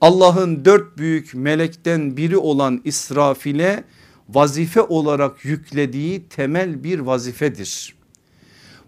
Allah'ın 0.00 0.64
dört 0.64 0.98
büyük 0.98 1.34
melekten 1.34 2.16
biri 2.16 2.36
olan 2.36 2.80
İsrafil'e 2.84 3.84
vazife 4.28 4.82
olarak 4.82 5.44
yüklediği 5.44 6.28
temel 6.28 6.84
bir 6.84 6.98
vazifedir. 6.98 7.94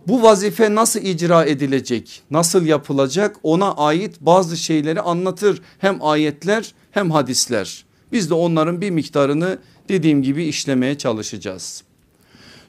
Bu 0.06 0.22
vazife 0.22 0.74
nasıl 0.74 1.00
icra 1.00 1.44
edilecek 1.44 2.22
nasıl 2.30 2.66
yapılacak 2.66 3.36
ona 3.42 3.72
ait 3.72 4.20
bazı 4.20 4.56
şeyleri 4.56 5.00
anlatır 5.00 5.62
hem 5.78 6.02
ayetler 6.02 6.74
hem 6.90 7.10
hadisler. 7.10 7.84
Biz 8.12 8.30
de 8.30 8.34
onların 8.34 8.80
bir 8.80 8.90
miktarını 8.90 9.58
dediğim 9.88 10.22
gibi 10.22 10.44
işlemeye 10.44 10.98
çalışacağız. 10.98 11.84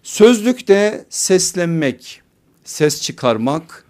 Sözlükte 0.03 1.05
seslenmek, 1.09 2.21
ses 2.63 3.01
çıkarmak, 3.01 3.85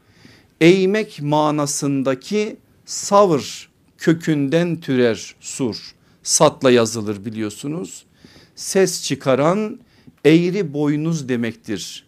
eğmek 0.62 1.22
manasındaki 1.22 2.57
savır 2.86 3.69
kökünden 3.98 4.81
türer 4.81 5.36
sur. 5.39 5.95
Satla 6.24 6.72
yazılır 6.72 7.25
biliyorsunuz. 7.25 8.05
Ses 8.55 9.03
çıkaran 9.03 9.79
eğri 10.25 10.74
boynuz 10.74 11.29
demektir. 11.29 12.05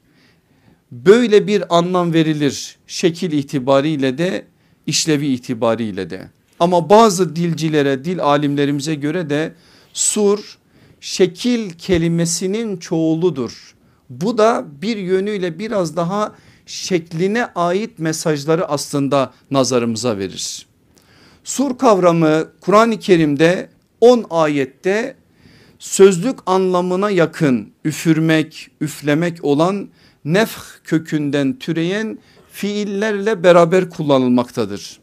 Böyle 0.91 1.47
bir 1.47 1.77
anlam 1.77 2.13
verilir 2.13 2.77
şekil 2.87 3.31
itibariyle 3.31 4.17
de 4.17 4.45
işlevi 4.87 5.27
itibariyle 5.27 6.09
de. 6.09 6.29
Ama 6.59 6.89
bazı 6.89 7.35
dilcilere 7.35 8.05
dil 8.05 8.23
alimlerimize 8.23 8.95
göre 8.95 9.29
de 9.29 9.53
sur 9.93 10.57
şekil 11.01 11.69
kelimesinin 11.69 12.77
çoğuludur. 12.77 13.75
Bu 14.09 14.37
da 14.37 14.65
bir 14.81 14.97
yönüyle 14.97 15.59
biraz 15.59 15.95
daha 15.95 16.35
şekline 16.65 17.45
ait 17.45 17.99
mesajları 17.99 18.67
aslında 18.67 19.33
nazarımıza 19.51 20.17
verir. 20.17 20.65
Sur 21.43 21.77
kavramı 21.77 22.47
Kur'an-ı 22.61 22.99
Kerim'de 22.99 23.69
10 24.01 24.25
ayette 24.29 25.15
sözlük 25.79 26.39
anlamına 26.45 27.09
yakın 27.09 27.71
üfürmek, 27.85 28.67
üflemek 28.81 29.43
olan 29.43 29.89
nefh 30.25 30.59
kökünden 30.83 31.59
türeyen 31.59 32.19
fiillerle 32.51 33.43
beraber 33.43 33.89
kullanılmaktadır. 33.89 34.99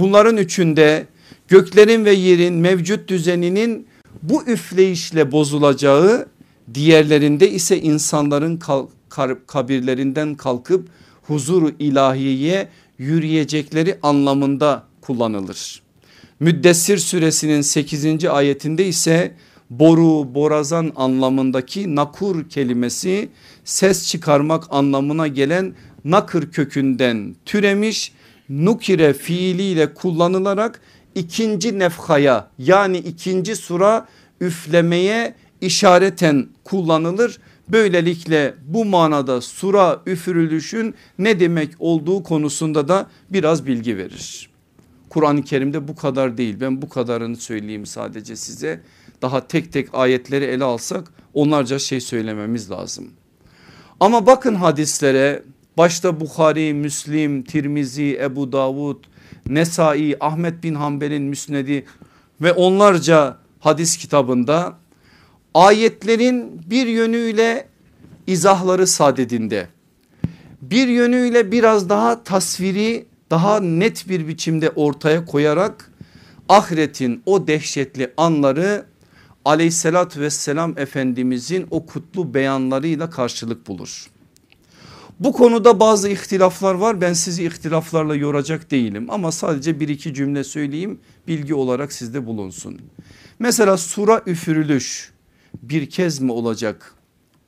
Bunların 0.00 0.36
üçünde 0.36 1.06
göklerin 1.48 2.04
ve 2.04 2.12
yerin 2.12 2.54
mevcut 2.54 3.08
düzeninin 3.08 3.86
bu 4.22 4.44
üfleyişle 4.46 5.32
bozulacağı 5.32 6.28
diğerlerinde 6.74 7.50
ise 7.50 7.80
insanların 7.80 8.60
kabirlerinden 9.46 10.34
kalkıp 10.34 10.88
huzuru 11.22 11.70
ilahiyeye 11.78 12.68
yürüyecekleri 12.98 13.98
anlamında 14.02 14.84
kullanılır. 15.00 15.82
Müddessir 16.40 16.98
suresinin 16.98 17.60
8. 17.60 18.24
ayetinde 18.24 18.86
ise 18.86 19.34
boru 19.70 20.34
borazan 20.34 20.92
anlamındaki 20.96 21.96
nakur 21.96 22.48
kelimesi 22.48 23.28
ses 23.64 24.08
çıkarmak 24.08 24.64
anlamına 24.70 25.26
gelen 25.26 25.74
nakır 26.04 26.50
kökünden 26.52 27.36
türemiş 27.44 28.12
nukire 28.50 29.12
fiiliyle 29.12 29.94
kullanılarak 29.94 30.80
ikinci 31.14 31.78
nefhaya 31.78 32.50
yani 32.58 32.98
ikinci 32.98 33.56
sura 33.56 34.08
üflemeye 34.40 35.34
işareten 35.60 36.48
kullanılır. 36.64 37.38
Böylelikle 37.68 38.54
bu 38.66 38.84
manada 38.84 39.40
sura 39.40 40.02
üfürülüşün 40.06 40.94
ne 41.18 41.40
demek 41.40 41.70
olduğu 41.78 42.22
konusunda 42.22 42.88
da 42.88 43.06
biraz 43.30 43.66
bilgi 43.66 43.96
verir. 43.96 44.50
Kur'an-ı 45.08 45.42
Kerim'de 45.42 45.88
bu 45.88 45.96
kadar 45.96 46.36
değil 46.36 46.60
ben 46.60 46.82
bu 46.82 46.88
kadarını 46.88 47.36
söyleyeyim 47.36 47.86
sadece 47.86 48.36
size. 48.36 48.80
Daha 49.22 49.46
tek 49.46 49.72
tek 49.72 49.94
ayetleri 49.94 50.44
ele 50.44 50.64
alsak 50.64 51.12
onlarca 51.34 51.78
şey 51.78 52.00
söylememiz 52.00 52.70
lazım. 52.70 53.10
Ama 54.00 54.26
bakın 54.26 54.54
hadislere 54.54 55.42
başta 55.76 56.20
Bukhari, 56.20 56.74
Müslim, 56.74 57.42
Tirmizi, 57.42 58.18
Ebu 58.22 58.52
Davud, 58.52 59.04
Nesai, 59.48 60.16
Ahmet 60.20 60.62
bin 60.62 60.74
Hanbel'in 60.74 61.22
müsnedi 61.22 61.84
ve 62.40 62.52
onlarca 62.52 63.36
hadis 63.60 63.96
kitabında 63.96 64.74
ayetlerin 65.54 66.62
bir 66.70 66.86
yönüyle 66.86 67.68
izahları 68.26 68.86
sadedinde 68.86 69.68
bir 70.62 70.88
yönüyle 70.88 71.52
biraz 71.52 71.88
daha 71.88 72.24
tasviri 72.24 73.06
daha 73.30 73.60
net 73.60 74.08
bir 74.08 74.28
biçimde 74.28 74.70
ortaya 74.70 75.24
koyarak 75.24 75.90
ahiretin 76.48 77.22
o 77.26 77.46
dehşetli 77.46 78.12
anları 78.16 78.86
aleyhissalatü 79.44 80.20
vesselam 80.20 80.78
efendimizin 80.78 81.66
o 81.70 81.86
kutlu 81.86 82.34
beyanlarıyla 82.34 83.10
karşılık 83.10 83.66
bulur. 83.66 84.09
Bu 85.20 85.32
konuda 85.32 85.80
bazı 85.80 86.08
ihtilaflar 86.08 86.74
var 86.74 87.00
ben 87.00 87.12
sizi 87.12 87.44
ihtilaflarla 87.44 88.16
yoracak 88.16 88.70
değilim 88.70 89.06
ama 89.08 89.32
sadece 89.32 89.80
bir 89.80 89.88
iki 89.88 90.14
cümle 90.14 90.44
söyleyeyim 90.44 91.00
bilgi 91.28 91.54
olarak 91.54 91.92
sizde 91.92 92.26
bulunsun. 92.26 92.80
Mesela 93.38 93.76
sura 93.76 94.22
üfürülüş 94.26 95.12
bir 95.62 95.90
kez 95.90 96.20
mi 96.20 96.32
olacak 96.32 96.94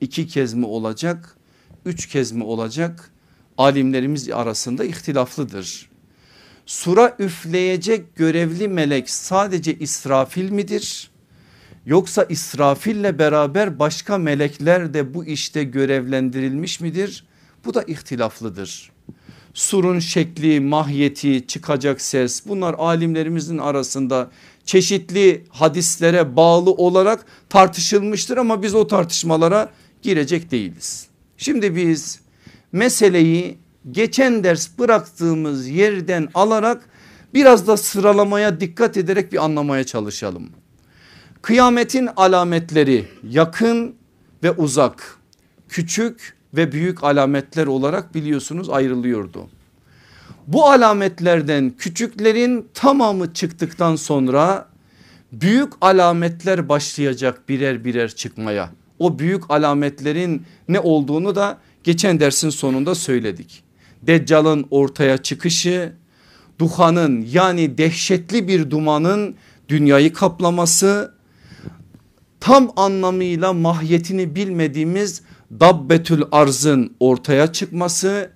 iki 0.01 0.27
kez 0.27 0.53
mi 0.53 0.65
olacak 0.65 1.37
üç 1.85 2.07
kez 2.07 2.31
mi 2.31 2.43
olacak 2.43 3.11
alimlerimiz 3.57 4.29
arasında 4.29 4.83
ihtilaflıdır. 4.83 5.89
Sura 6.65 7.15
üfleyecek 7.19 8.15
görevli 8.15 8.67
melek 8.67 9.09
sadece 9.09 9.73
İsrafil 9.73 10.49
midir? 10.49 11.11
Yoksa 11.85 12.23
İsrafil'le 12.23 13.19
beraber 13.19 13.79
başka 13.79 14.17
melekler 14.17 14.93
de 14.93 15.13
bu 15.13 15.25
işte 15.25 15.63
görevlendirilmiş 15.63 16.79
midir? 16.79 17.25
Bu 17.65 17.73
da 17.73 17.83
ihtilaflıdır. 17.83 18.91
Surun 19.53 19.99
şekli, 19.99 20.59
mahiyeti, 20.59 21.47
çıkacak 21.47 22.01
ses 22.01 22.47
bunlar 22.47 22.75
alimlerimizin 22.77 23.57
arasında 23.57 24.31
çeşitli 24.65 25.45
hadislere 25.49 26.35
bağlı 26.35 26.71
olarak 26.71 27.25
tartışılmıştır 27.49 28.37
ama 28.37 28.63
biz 28.63 28.75
o 28.75 28.87
tartışmalara 28.87 29.69
girecek 30.01 30.51
değiliz. 30.51 31.07
Şimdi 31.37 31.75
biz 31.75 32.19
meseleyi 32.71 33.57
geçen 33.91 34.43
ders 34.43 34.79
bıraktığımız 34.79 35.67
yerden 35.67 36.29
alarak 36.33 36.89
biraz 37.33 37.67
da 37.67 37.77
sıralamaya 37.77 38.59
dikkat 38.59 38.97
ederek 38.97 39.31
bir 39.31 39.43
anlamaya 39.43 39.83
çalışalım. 39.83 40.49
Kıyametin 41.41 42.09
alametleri 42.15 43.05
yakın 43.29 43.95
ve 44.43 44.51
uzak, 44.51 45.17
küçük 45.69 46.35
ve 46.53 46.71
büyük 46.71 47.03
alametler 47.03 47.67
olarak 47.67 48.15
biliyorsunuz 48.15 48.69
ayrılıyordu. 48.69 49.49
Bu 50.47 50.65
alametlerden 50.65 51.69
küçüklerin 51.69 52.67
tamamı 52.73 53.33
çıktıktan 53.33 53.95
sonra 53.95 54.67
büyük 55.31 55.73
alametler 55.81 56.69
başlayacak 56.69 57.49
birer 57.49 57.85
birer 57.85 58.15
çıkmaya. 58.15 58.69
O 58.99 59.19
büyük 59.19 59.51
alametlerin 59.51 60.43
ne 60.69 60.79
olduğunu 60.79 61.35
da 61.35 61.57
geçen 61.83 62.19
dersin 62.19 62.49
sonunda 62.49 62.95
söyledik. 62.95 63.63
Deccal'ın 64.01 64.65
ortaya 64.71 65.17
çıkışı, 65.17 65.93
duhanın 66.59 67.25
yani 67.31 67.77
dehşetli 67.77 68.47
bir 68.47 68.69
dumanın 68.69 69.35
dünyayı 69.69 70.13
kaplaması, 70.13 71.13
tam 72.39 72.71
anlamıyla 72.75 73.53
mahiyetini 73.53 74.35
bilmediğimiz 74.35 75.21
dabbetül 75.59 76.23
arzın 76.31 76.95
ortaya 76.99 77.53
çıkması, 77.53 78.29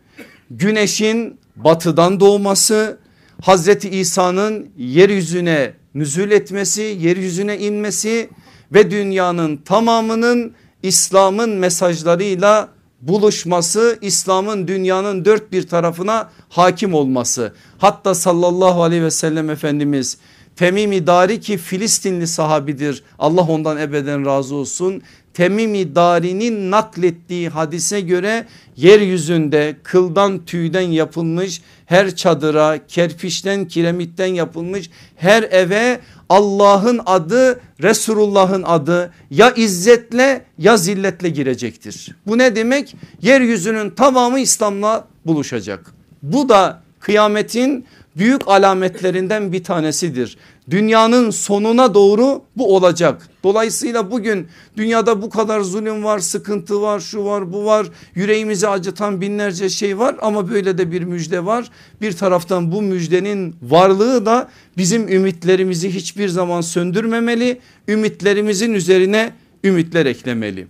güneşin 0.49 1.39
batıdan 1.55 2.19
doğması, 2.19 2.97
Hazreti 3.41 3.89
İsa'nın 3.89 4.69
yeryüzüne 4.77 5.73
nüzul 5.95 6.31
etmesi, 6.31 6.81
yeryüzüne 6.81 7.57
inmesi 7.57 8.29
ve 8.73 8.91
dünyanın 8.91 9.57
tamamının 9.57 10.53
İslam'ın 10.83 11.49
mesajlarıyla 11.49 12.69
buluşması 13.01 13.97
İslam'ın 14.01 14.67
dünyanın 14.67 15.25
dört 15.25 15.51
bir 15.51 15.67
tarafına 15.67 16.29
hakim 16.49 16.93
olması. 16.93 17.53
Hatta 17.77 18.15
sallallahu 18.15 18.83
aleyhi 18.83 19.03
ve 19.03 19.11
sellem 19.11 19.49
Efendimiz 19.49 20.17
Temimi 20.57 21.07
Dari 21.07 21.39
ki 21.39 21.57
Filistinli 21.57 22.27
sahabidir 22.27 23.03
Allah 23.19 23.41
ondan 23.41 23.77
ebeden 23.77 24.25
razı 24.25 24.55
olsun. 24.55 25.01
Temimi 25.33 25.95
Dari'nin 25.95 26.71
naklettiği 26.71 27.49
hadise 27.49 28.01
göre 28.01 28.45
yeryüzünde 28.75 29.75
kıldan 29.83 30.45
tüyden 30.45 30.81
yapılmış 30.81 31.61
her 31.85 32.15
çadıra 32.15 32.87
kerpiçten 32.87 33.67
kiremitten 33.67 34.27
yapılmış 34.27 34.89
her 35.15 35.43
eve 35.43 35.99
Allah'ın 36.29 37.01
adı 37.05 37.59
Resulullah'ın 37.81 38.63
adı 38.63 39.13
ya 39.31 39.51
izzetle 39.51 40.45
ya 40.57 40.77
zilletle 40.77 41.29
girecektir. 41.29 42.15
Bu 42.27 42.37
ne 42.37 42.55
demek? 42.55 42.95
Yeryüzünün 43.21 43.89
tamamı 43.89 44.39
İslam'la 44.39 45.07
buluşacak. 45.25 45.93
Bu 46.23 46.49
da 46.49 46.81
kıyametin 46.99 47.85
büyük 48.17 48.47
alametlerinden 48.47 49.51
bir 49.51 49.63
tanesidir. 49.63 50.37
Dünyanın 50.69 51.29
sonuna 51.29 51.93
doğru 51.93 52.41
bu 52.57 52.75
olacak. 52.75 53.29
Dolayısıyla 53.43 54.11
bugün 54.11 54.47
dünyada 54.77 55.21
bu 55.21 55.29
kadar 55.29 55.61
zulüm 55.61 56.03
var, 56.03 56.19
sıkıntı 56.19 56.81
var, 56.81 56.99
şu 56.99 57.25
var, 57.25 57.53
bu 57.53 57.65
var. 57.65 57.87
Yüreğimizi 58.15 58.67
acıtan 58.67 59.21
binlerce 59.21 59.69
şey 59.69 59.99
var 59.99 60.15
ama 60.21 60.49
böyle 60.49 60.77
de 60.77 60.91
bir 60.91 61.01
müjde 61.01 61.45
var. 61.45 61.69
Bir 62.01 62.11
taraftan 62.11 62.71
bu 62.71 62.81
müjdenin 62.81 63.55
varlığı 63.61 64.25
da 64.25 64.49
bizim 64.77 65.07
ümitlerimizi 65.07 65.93
hiçbir 65.93 66.29
zaman 66.29 66.61
söndürmemeli. 66.61 67.59
Ümitlerimizin 67.87 68.73
üzerine 68.73 69.33
ümitler 69.63 70.05
eklemeli. 70.05 70.67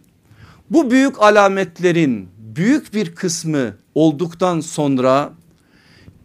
Bu 0.70 0.92
büyük 0.92 1.22
alametlerin 1.22 2.28
büyük 2.38 2.94
bir 2.94 3.16
kısmı 3.16 3.74
olduktan 3.96 4.60
sonra 4.60 5.34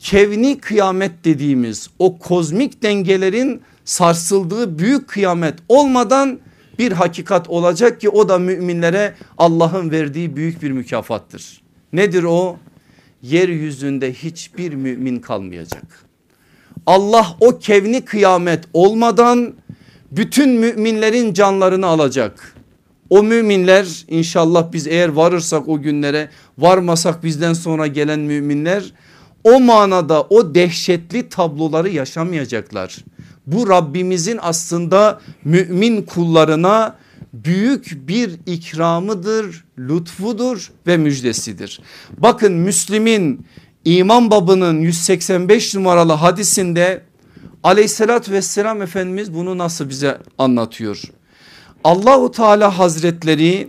kevni 0.02 0.58
kıyamet 0.58 1.24
dediğimiz 1.24 1.90
o 1.98 2.18
kozmik 2.18 2.82
dengelerin 2.82 3.62
sarsıldığı 3.84 4.78
büyük 4.78 5.08
kıyamet 5.08 5.54
olmadan 5.68 6.40
bir 6.78 6.92
hakikat 6.92 7.50
olacak 7.50 8.00
ki 8.00 8.08
o 8.08 8.28
da 8.28 8.38
müminlere 8.38 9.14
Allah'ın 9.38 9.90
verdiği 9.90 10.36
büyük 10.36 10.62
bir 10.62 10.70
mükafattır. 10.70 11.62
Nedir 11.92 12.22
o? 12.22 12.56
Yeryüzünde 13.22 14.12
hiçbir 14.12 14.74
mümin 14.74 15.18
kalmayacak. 15.18 16.04
Allah 16.86 17.36
o 17.40 17.58
kevni 17.58 18.04
kıyamet 18.04 18.64
olmadan 18.72 19.54
bütün 20.10 20.50
müminlerin 20.50 21.34
canlarını 21.34 21.86
alacak. 21.86 22.54
O 23.10 23.22
müminler 23.22 24.04
inşallah 24.08 24.72
biz 24.72 24.86
eğer 24.86 25.08
varırsak 25.08 25.68
o 25.68 25.82
günlere 25.82 26.30
varmasak 26.58 27.24
bizden 27.24 27.52
sonra 27.52 27.86
gelen 27.86 28.20
müminler 28.20 28.92
o 29.44 29.60
manada 29.60 30.22
o 30.22 30.54
dehşetli 30.54 31.28
tabloları 31.28 31.88
yaşamayacaklar. 31.88 32.96
Bu 33.46 33.68
Rabbimizin 33.68 34.38
aslında 34.42 35.20
mümin 35.44 36.02
kullarına 36.02 36.96
büyük 37.32 38.08
bir 38.08 38.30
ikramıdır, 38.46 39.64
lütfudur 39.78 40.72
ve 40.86 40.96
müjdesidir. 40.96 41.80
Bakın 42.18 42.52
Müslim'in 42.52 43.46
İmam 43.84 44.30
babının 44.30 44.80
185 44.80 45.74
numaralı 45.74 46.12
hadisinde 46.12 47.02
aleyhissalatü 47.62 48.32
vesselam 48.32 48.82
Efendimiz 48.82 49.34
bunu 49.34 49.58
nasıl 49.58 49.88
bize 49.88 50.18
anlatıyor? 50.38 51.02
Allahu 51.84 52.30
Teala 52.30 52.78
Hazretleri 52.78 53.68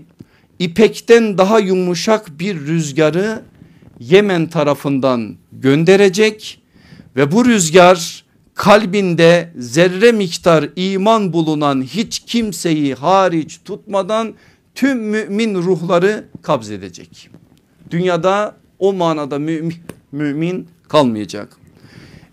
ipekten 0.59 1.37
daha 1.37 1.59
yumuşak 1.59 2.39
bir 2.39 2.59
rüzgarı 2.59 3.41
Yemen 4.09 4.47
tarafından 4.47 5.35
gönderecek 5.51 6.61
ve 7.15 7.31
bu 7.31 7.45
rüzgar 7.45 8.23
kalbinde 8.53 9.49
zerre 9.57 10.11
miktar 10.11 10.69
iman 10.75 11.33
bulunan 11.33 11.81
hiç 11.81 12.19
kimseyi 12.19 12.95
hariç 12.95 13.59
tutmadan 13.65 14.33
tüm 14.75 14.97
mümin 14.97 15.55
ruhları 15.55 16.25
kabzedecek. 16.41 17.29
Dünyada 17.91 18.55
o 18.79 18.93
manada 18.93 19.39
mümin, 19.39 19.75
mümin 20.11 20.67
kalmayacak. 20.87 21.57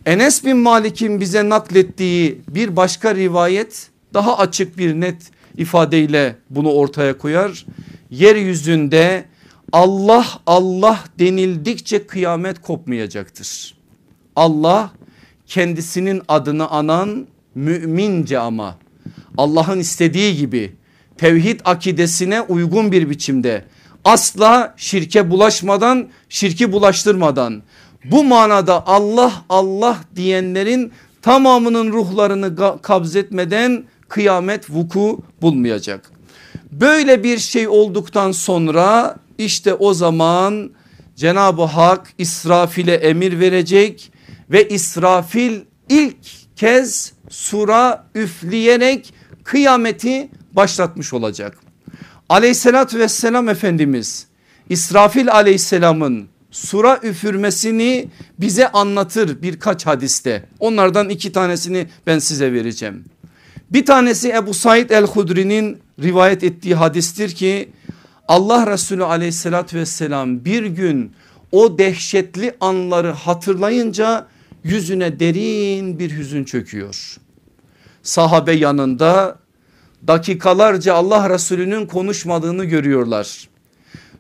Enes 0.07 0.45
bin 0.45 0.57
Malik'in 0.57 1.21
bize 1.21 1.49
naklettiği 1.49 2.41
bir 2.49 2.77
başka 2.77 3.15
rivayet 3.15 3.91
daha 4.15 4.39
açık 4.39 4.79
bir 4.79 4.95
net 4.95 5.31
ifadeyle 5.57 6.37
bunu 6.51 6.73
ortaya 6.73 7.19
koyar. 7.19 7.67
Yeryüzünde 8.11 9.30
Allah 9.73 10.27
Allah 10.47 11.05
denildikçe 11.19 12.07
kıyamet 12.07 12.61
kopmayacaktır. 12.63 13.75
Allah 14.37 14.91
kendisinin 15.47 16.23
adını 16.29 16.69
anan 16.69 17.27
mümince 17.55 18.39
ama 18.39 18.77
Allah'ın 19.37 19.79
istediği 19.79 20.37
gibi 20.37 20.73
tevhid 21.19 21.61
akidesine 21.65 22.41
uygun 22.41 22.93
bir 22.93 23.11
biçimde 23.11 23.65
asla 24.05 24.75
şirke 24.77 25.31
bulaşmadan 25.31 26.09
şirki 26.29 26.73
bulaştırmadan 26.73 27.63
bu 28.05 28.25
manada 28.25 28.87
Allah 28.87 29.45
Allah 29.49 29.97
diyenlerin 30.17 30.93
tamamının 31.23 31.93
ruhlarını 31.93 32.81
kabzetmeden 32.83 33.85
kıyamet 34.09 34.71
vuku 34.71 35.23
bulmayacak. 35.43 36.11
Böyle 36.73 37.25
bir 37.25 37.39
şey 37.39 37.69
olduktan 37.69 38.33
sonra 38.33 39.17
işte 39.39 39.75
o 39.75 39.95
zaman 39.95 40.71
Cenab-ı 41.17 41.63
Hak 41.63 42.13
İsrafil'e 42.19 42.95
emir 42.95 43.41
verecek 43.41 44.13
ve 44.51 44.69
İsrafil 44.69 45.61
ilk 45.89 46.57
kez 46.57 47.13
sura 47.29 48.05
üfleyerek 48.15 49.15
kıyameti 49.45 50.29
başlatmış 50.53 51.13
olacak. 51.13 51.59
Aleyhissalatü 52.29 52.99
vesselam 52.99 53.49
Efendimiz 53.49 54.27
İsrafil 54.69 55.33
aleyhisselamın 55.33 56.29
sura 56.51 57.01
üfürmesini 57.03 58.09
bize 58.39 58.69
anlatır 58.69 59.43
birkaç 59.43 59.87
hadiste. 59.87 60.49
Onlardan 60.59 61.09
iki 61.09 61.33
tanesini 61.33 61.87
ben 62.07 62.19
size 62.19 62.53
vereceğim. 62.53 63.05
Bir 63.71 63.87
tanesi 63.87 64.29
Ebu 64.29 64.55
Said 64.55 64.91
el-Hudri'nin 64.91 65.79
rivayet 66.03 66.45
ettiği 66.45 66.75
hadistir 66.75 67.31
ki 67.31 67.69
Allah 68.29 68.67
Resulü 68.67 69.05
aleyhissalatü 69.05 69.79
vesselam 69.79 70.45
bir 70.45 70.65
gün 70.65 71.13
o 71.53 71.79
dehşetli 71.79 72.55
anları 72.61 73.11
hatırlayınca 73.11 74.27
yüzüne 74.65 75.21
derin 75.21 75.99
bir 75.99 76.17
hüzün 76.17 76.45
çöküyor. 76.45 77.17
Sahabe 78.03 78.53
yanında 78.53 79.39
dakikalarca 80.07 80.95
Allah 80.95 81.31
Resulü'nün 81.31 81.87
konuşmadığını 81.87 82.65
görüyorlar. 82.65 83.49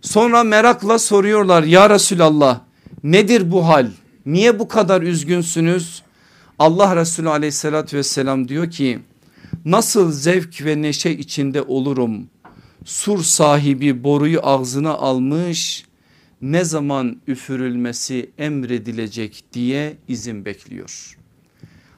Sonra 0.00 0.44
merakla 0.44 0.98
soruyorlar 0.98 1.62
ya 1.62 1.90
Resulallah 1.90 2.60
nedir 3.04 3.50
bu 3.50 3.68
hal? 3.68 3.90
Niye 4.26 4.58
bu 4.58 4.68
kadar 4.68 5.02
üzgünsünüz? 5.02 6.02
Allah 6.58 6.96
Resulü 6.96 7.28
aleyhissalatü 7.28 7.96
vesselam 7.96 8.48
diyor 8.48 8.70
ki 8.70 8.98
nasıl 9.64 10.12
zevk 10.12 10.64
ve 10.64 10.82
neşe 10.82 11.10
içinde 11.10 11.62
olurum 11.62 12.26
sur 12.84 13.22
sahibi 13.22 14.04
boruyu 14.04 14.40
ağzına 14.42 14.90
almış 14.90 15.84
ne 16.42 16.64
zaman 16.64 17.20
üfürülmesi 17.26 18.30
emredilecek 18.38 19.44
diye 19.52 19.96
izin 20.08 20.44
bekliyor. 20.44 21.16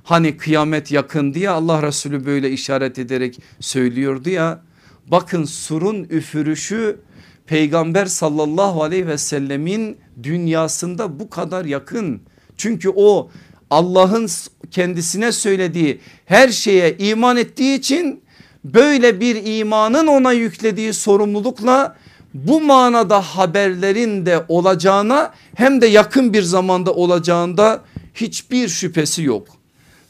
Hani 0.05 0.37
kıyamet 0.37 0.92
yakın 0.92 1.35
diye 1.35 1.51
Allah 1.51 1.83
Resulü 1.83 2.27
böyle 2.27 2.51
işaret 2.51 2.98
ederek 2.98 3.38
söylüyordu 3.61 4.31
ya 4.31 4.62
bakın 5.07 5.44
surun 5.44 6.05
üfürüşü 6.05 7.01
peygamber 7.46 8.07
sallallahu 8.07 8.83
aleyhi 8.83 9.07
ve 9.07 9.18
sellemin 9.18 9.96
dünyasında 10.22 11.20
bu 11.20 11.31
kadar 11.31 11.64
yakın. 11.64 12.20
Çünkü 12.57 12.92
o 12.96 13.31
Allah'ın 13.72 14.28
kendisine 14.70 15.32
söylediği 15.32 16.00
her 16.26 16.48
şeye 16.48 16.96
iman 16.98 17.37
ettiği 17.37 17.78
için 17.78 18.22
böyle 18.64 19.20
bir 19.20 19.58
imanın 19.58 20.06
ona 20.06 20.32
yüklediği 20.32 20.92
sorumlulukla 20.92 21.96
bu 22.35 22.61
manada 22.61 23.20
haberlerin 23.20 24.26
de 24.26 24.44
olacağına 24.48 25.35
hem 25.54 25.80
de 25.80 25.87
yakın 25.87 26.32
bir 26.32 26.42
zamanda 26.42 26.94
olacağında 26.94 27.85
hiçbir 28.14 28.68
şüphesi 28.68 29.22
yok. 29.22 29.48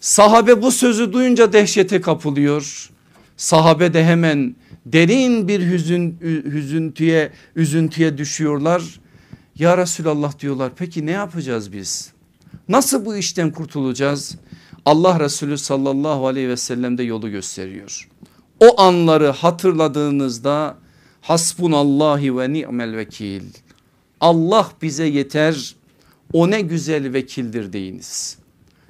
Sahabe 0.00 0.62
bu 0.62 0.72
sözü 0.72 1.12
duyunca 1.12 1.52
dehşete 1.52 2.00
kapılıyor. 2.00 2.90
Sahabe 3.36 3.94
de 3.94 4.04
hemen 4.04 4.56
derin 4.86 5.48
bir 5.48 5.70
hüzün, 5.70 6.18
hüzüntüye, 6.44 7.30
üzüntüye 7.56 8.18
düşüyorlar. 8.18 8.82
Ya 9.58 9.78
Resulallah 9.78 10.38
diyorlar 10.38 10.72
peki 10.76 11.06
ne 11.06 11.10
yapacağız 11.10 11.72
biz? 11.72 12.11
Nasıl 12.72 13.04
bu 13.04 13.16
işten 13.16 13.50
kurtulacağız? 13.50 14.36
Allah 14.84 15.20
Resulü 15.20 15.58
sallallahu 15.58 16.26
aleyhi 16.26 16.48
ve 16.48 16.56
sellem 16.56 16.98
de 16.98 17.02
yolu 17.02 17.30
gösteriyor. 17.30 18.08
O 18.60 18.80
anları 18.80 19.28
hatırladığınızda 19.28 20.76
hasbunallahi 21.20 22.38
ve 22.38 22.52
ni'mel 22.52 22.96
vekil. 22.96 23.42
Allah 24.20 24.68
bize 24.82 25.04
yeter 25.04 25.76
o 26.32 26.50
ne 26.50 26.60
güzel 26.60 27.12
vekildir 27.12 27.72
deyiniz. 27.72 28.38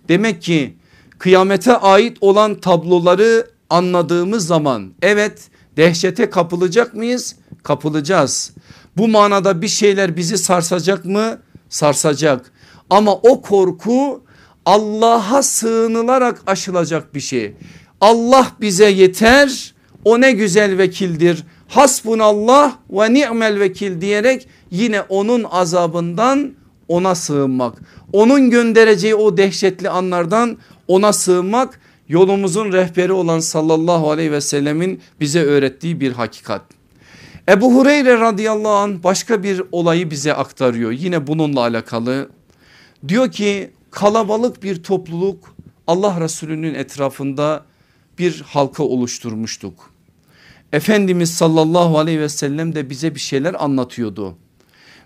Demek 0.08 0.42
ki 0.42 0.76
kıyamete 1.18 1.76
ait 1.76 2.18
olan 2.20 2.54
tabloları 2.54 3.50
anladığımız 3.70 4.46
zaman 4.46 4.92
evet 5.02 5.48
dehşete 5.76 6.30
kapılacak 6.30 6.94
mıyız? 6.94 7.36
Kapılacağız. 7.62 8.52
Bu 8.96 9.08
manada 9.08 9.62
bir 9.62 9.68
şeyler 9.68 10.16
bizi 10.16 10.38
sarsacak 10.38 11.04
mı? 11.04 11.38
Sarsacak. 11.68 12.52
Ama 12.92 13.14
o 13.14 13.42
korku 13.42 14.22
Allah'a 14.66 15.42
sığınılarak 15.42 16.42
aşılacak 16.46 17.14
bir 17.14 17.20
şey. 17.20 17.52
Allah 18.00 18.46
bize 18.60 18.90
yeter 18.90 19.74
o 20.04 20.20
ne 20.20 20.32
güzel 20.32 20.78
vekildir. 20.78 21.44
Hasbunallah 21.68 22.76
ve 22.90 23.14
ni'mel 23.14 23.60
vekil 23.60 24.00
diyerek 24.00 24.48
yine 24.70 25.00
onun 25.00 25.44
azabından 25.50 26.52
ona 26.88 27.14
sığınmak. 27.14 27.78
Onun 28.12 28.50
göndereceği 28.50 29.14
o 29.14 29.36
dehşetli 29.36 29.88
anlardan 29.88 30.56
ona 30.88 31.12
sığınmak 31.12 31.80
yolumuzun 32.08 32.72
rehberi 32.72 33.12
olan 33.12 33.40
sallallahu 33.40 34.10
aleyhi 34.10 34.32
ve 34.32 34.40
sellemin 34.40 35.00
bize 35.20 35.42
öğrettiği 35.42 36.00
bir 36.00 36.12
hakikat. 36.12 36.62
Ebu 37.48 37.74
Hureyre 37.74 38.20
radıyallahu 38.20 38.72
an 38.72 39.02
başka 39.02 39.42
bir 39.42 39.62
olayı 39.72 40.10
bize 40.10 40.34
aktarıyor 40.34 40.92
yine 40.92 41.26
bununla 41.26 41.60
alakalı. 41.60 42.28
Diyor 43.08 43.30
ki 43.30 43.70
kalabalık 43.90 44.62
bir 44.62 44.82
topluluk 44.82 45.56
Allah 45.86 46.20
Resulü'nün 46.20 46.74
etrafında 46.74 47.64
bir 48.18 48.40
halka 48.40 48.82
oluşturmuştuk. 48.82 49.90
Efendimiz 50.72 51.34
sallallahu 51.34 51.98
aleyhi 51.98 52.20
ve 52.20 52.28
sellem 52.28 52.74
de 52.74 52.90
bize 52.90 53.14
bir 53.14 53.20
şeyler 53.20 53.64
anlatıyordu. 53.64 54.36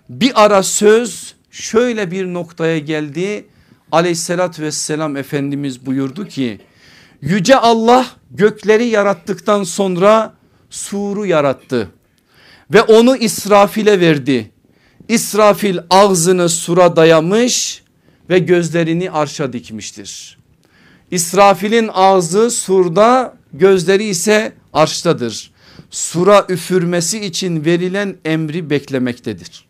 Bir 0.09 0.45
ara 0.45 0.63
söz 0.63 1.35
şöyle 1.51 2.11
bir 2.11 2.25
noktaya 2.25 2.79
geldi. 2.79 3.45
Aleyhissalatü 3.91 4.63
vesselam 4.63 5.17
Efendimiz 5.17 5.85
buyurdu 5.85 6.27
ki 6.27 6.59
Yüce 7.21 7.55
Allah 7.55 8.05
gökleri 8.31 8.85
yarattıktan 8.85 9.63
sonra 9.63 10.33
suru 10.69 11.25
yarattı 11.25 11.89
ve 12.73 12.81
onu 12.81 13.17
İsrafil'e 13.17 13.99
verdi. 13.99 14.51
İsrafil 15.07 15.77
ağzını 15.89 16.49
sura 16.49 16.95
dayamış 16.95 17.83
ve 18.29 18.39
gözlerini 18.39 19.11
arşa 19.11 19.53
dikmiştir. 19.53 20.37
İsrafil'in 21.11 21.89
ağzı 21.93 22.51
surda 22.51 23.37
gözleri 23.53 24.03
ise 24.03 24.53
arştadır. 24.73 25.51
Sura 25.89 26.45
üfürmesi 26.49 27.25
için 27.25 27.65
verilen 27.65 28.15
emri 28.25 28.69
beklemektedir. 28.69 29.65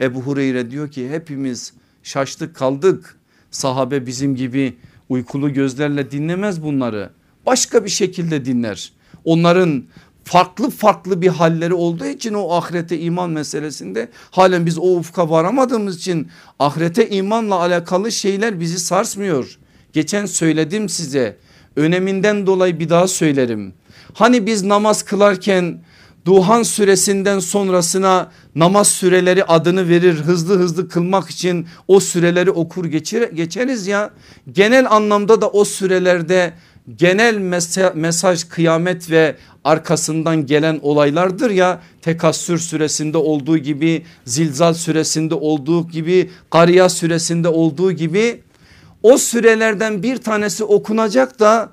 Ebu 0.00 0.20
Hureyre 0.22 0.70
diyor 0.70 0.90
ki 0.90 1.10
hepimiz 1.10 1.72
şaştık 2.02 2.56
kaldık. 2.56 3.16
Sahabe 3.50 4.06
bizim 4.06 4.36
gibi 4.36 4.76
uykulu 5.08 5.52
gözlerle 5.52 6.10
dinlemez 6.10 6.62
bunları. 6.62 7.10
Başka 7.46 7.84
bir 7.84 7.90
şekilde 7.90 8.44
dinler. 8.44 8.92
Onların 9.24 9.84
farklı 10.24 10.70
farklı 10.70 11.22
bir 11.22 11.28
halleri 11.28 11.74
olduğu 11.74 12.06
için 12.06 12.34
o 12.34 12.52
ahirete 12.52 12.98
iman 12.98 13.30
meselesinde 13.30 14.08
halen 14.30 14.66
biz 14.66 14.78
o 14.78 14.82
ufka 14.82 15.30
varamadığımız 15.30 15.96
için 15.96 16.28
ahirete 16.58 17.10
imanla 17.10 17.54
alakalı 17.54 18.12
şeyler 18.12 18.60
bizi 18.60 18.78
sarsmıyor. 18.78 19.58
Geçen 19.92 20.26
söyledim 20.26 20.88
size 20.88 21.36
öneminden 21.76 22.46
dolayı 22.46 22.80
bir 22.80 22.88
daha 22.88 23.08
söylerim. 23.08 23.74
Hani 24.14 24.46
biz 24.46 24.62
namaz 24.62 25.02
kılarken 25.02 25.80
Duhan 26.24 26.62
süresinden 26.62 27.38
sonrasına 27.38 28.30
namaz 28.54 28.88
süreleri 28.88 29.44
adını 29.44 29.88
verir 29.88 30.14
hızlı 30.14 30.58
hızlı 30.58 30.88
kılmak 30.88 31.30
için 31.30 31.66
o 31.88 32.00
süreleri 32.00 32.50
okur 32.50 32.84
geçir, 32.84 33.22
geçeriz 33.32 33.86
ya. 33.86 34.10
Genel 34.52 34.90
anlamda 34.90 35.40
da 35.40 35.48
o 35.48 35.64
sürelerde 35.64 36.52
genel 36.96 37.38
mesaj 37.94 38.44
kıyamet 38.44 39.10
ve 39.10 39.36
arkasından 39.64 40.46
gelen 40.46 40.78
olaylardır 40.82 41.50
ya 41.50 41.80
tekassür 42.02 42.58
süresinde 42.58 43.18
olduğu 43.18 43.58
gibi 43.58 44.04
zilzal 44.24 44.74
süresinde 44.74 45.34
olduğu 45.34 45.88
gibi 45.88 46.30
Kariya 46.50 46.88
süresinde 46.88 47.48
olduğu 47.48 47.92
gibi 47.92 48.40
o 49.02 49.18
sürelerden 49.18 50.02
bir 50.02 50.16
tanesi 50.16 50.64
okunacak 50.64 51.40
da 51.40 51.70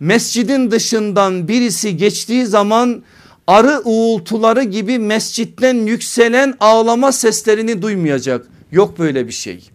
mescidin 0.00 0.70
dışından 0.70 1.48
birisi 1.48 1.96
geçtiği 1.96 2.46
zaman 2.46 3.02
arı 3.46 3.82
uğultuları 3.84 4.62
gibi 4.62 4.98
mescitten 4.98 5.74
yükselen 5.74 6.54
ağlama 6.60 7.12
seslerini 7.12 7.82
duymayacak. 7.82 8.46
Yok 8.72 8.98
böyle 8.98 9.26
bir 9.26 9.32
şey. 9.32 9.70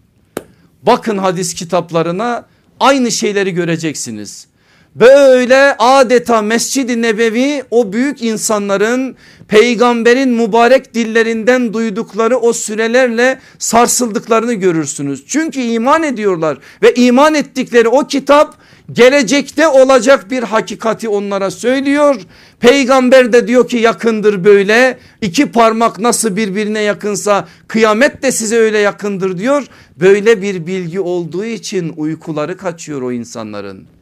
Bakın 0.84 1.17
hadis 1.17 1.54
kitaplarına 1.54 2.45
aynı 2.80 3.12
şeyleri 3.12 3.51
göreceksiniz. 3.51 4.47
Böyle 4.95 5.75
adeta 5.79 6.41
Mescid-i 6.41 7.01
Nebevi 7.01 7.63
o 7.71 7.93
büyük 7.93 8.21
insanların 8.21 9.15
peygamberin 9.47 10.29
mübarek 10.29 10.93
dillerinden 10.93 11.73
duydukları 11.73 12.38
o 12.38 12.53
sürelerle 12.53 13.39
sarsıldıklarını 13.60 14.53
görürsünüz. 14.53 15.23
Çünkü 15.27 15.62
iman 15.62 16.03
ediyorlar 16.03 16.58
ve 16.81 16.93
iman 16.93 17.34
ettikleri 17.34 17.88
o 17.88 18.08
kitap 18.08 18.58
gelecekte 18.91 19.67
olacak 19.67 20.31
bir 20.31 20.43
hakikati 20.43 21.10
onlara 21.10 21.51
söylüyor. 21.51 22.15
Peygamber 22.60 23.34
de 23.34 23.47
diyor 23.47 23.67
ki 23.67 23.77
yakındır 23.77 24.43
böyle 24.43 24.99
iki 25.21 25.51
parmak 25.51 25.99
nasıl 25.99 26.36
birbirine 26.36 26.81
yakınsa 26.81 27.47
kıyamet 27.67 28.23
de 28.23 28.31
size 28.31 28.58
öyle 28.58 28.77
yakındır 28.77 29.38
diyor. 29.38 29.63
Böyle 29.99 30.41
bir 30.41 30.67
bilgi 30.67 30.99
olduğu 30.99 31.45
için 31.45 31.93
uykuları 31.97 32.58
kaçıyor 32.58 33.01
o 33.01 33.12
insanların. 33.12 33.94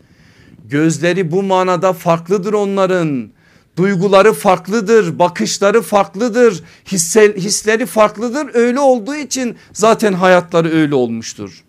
Gözleri 0.74 1.32
bu 1.32 1.44
manada 1.44 1.94
farklıdır 1.94 2.54
onların. 2.54 3.30
Duyguları 3.78 4.34
farklıdır, 4.34 5.20
bakışları 5.20 5.82
farklıdır, 5.82 6.64
hisse, 6.88 7.36
hisleri 7.38 7.86
farklıdır. 7.86 8.56
Öyle 8.56 8.80
olduğu 8.80 9.16
için 9.16 9.58
zaten 9.74 10.14
hayatları 10.14 10.70
öyle 10.70 10.96
olmuştur. 10.96 11.64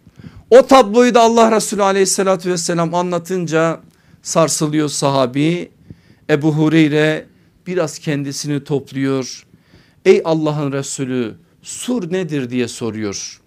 O 0.51 0.67
tabloyu 0.67 1.15
da 1.15 1.21
Allah 1.21 1.57
Resulü 1.57 1.83
aleyhissalatü 1.83 2.51
vesselam 2.51 2.95
anlatınca 2.95 3.81
sarsılıyor 4.23 4.89
sahabi. 4.89 5.71
Ebu 6.31 6.55
Hureyre 6.55 7.27
biraz 7.67 7.99
kendisini 7.99 8.65
topluyor. 8.65 9.47
Ey 10.05 10.23
Allah'ın 10.25 10.73
Resulü 10.73 11.35
sur 11.63 12.13
nedir 12.13 12.51
diye 12.51 12.69
soruyor. 12.69 13.41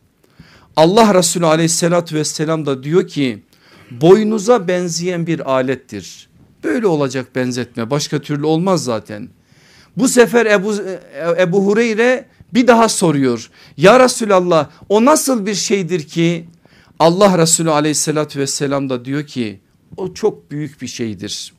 Allah 0.75 1.13
Resulü 1.13 1.45
aleyhissalatü 1.45 2.15
vesselam 2.15 2.65
da 2.65 2.83
diyor 2.83 3.07
ki 3.07 3.46
boynuza 3.91 4.67
benzeyen 4.67 5.27
bir 5.27 5.51
alettir. 5.51 6.27
Böyle 6.63 6.87
olacak 6.87 7.35
benzetme 7.35 7.89
başka 7.89 8.19
türlü 8.19 8.45
olmaz 8.45 8.83
zaten. 8.83 9.29
Bu 9.97 10.07
sefer 10.07 10.45
Ebu, 10.45 10.75
Ebu 11.39 11.65
Hureyre 11.65 12.25
bir 12.53 12.67
daha 12.67 12.89
soruyor. 12.89 13.49
Ya 13.77 13.99
Resulallah 13.99 14.69
o 14.89 15.05
nasıl 15.05 15.45
bir 15.45 15.55
şeydir 15.55 16.03
ki 16.03 16.45
Allah 16.99 17.37
Resulü 17.37 17.71
aleyhissalatü 17.71 18.39
vesselam 18.39 18.89
da 18.89 19.05
diyor 19.05 19.27
ki 19.27 19.59
o 19.97 20.13
çok 20.13 20.51
büyük 20.51 20.81
bir 20.81 20.87
şeydir. 20.87 21.53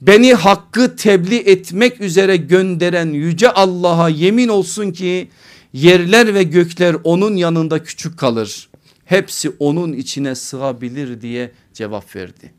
Beni 0.00 0.34
hakkı 0.34 0.96
tebliğ 0.96 1.38
etmek 1.38 2.00
üzere 2.00 2.36
gönderen 2.36 3.08
yüce 3.08 3.50
Allah'a 3.50 4.08
yemin 4.08 4.48
olsun 4.48 4.92
ki 4.92 5.28
yerler 5.72 6.34
ve 6.34 6.42
gökler 6.42 6.96
onun 7.04 7.36
yanında 7.36 7.82
küçük 7.82 8.18
kalır 8.18 8.69
hepsi 9.10 9.52
onun 9.58 9.92
içine 9.92 10.34
sığabilir 10.34 11.20
diye 11.20 11.52
cevap 11.74 12.16
verdi. 12.16 12.52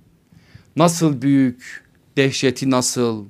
Nasıl 0.76 1.22
büyük 1.22 1.84
dehşeti 2.18 2.70
nasıl 2.70 3.26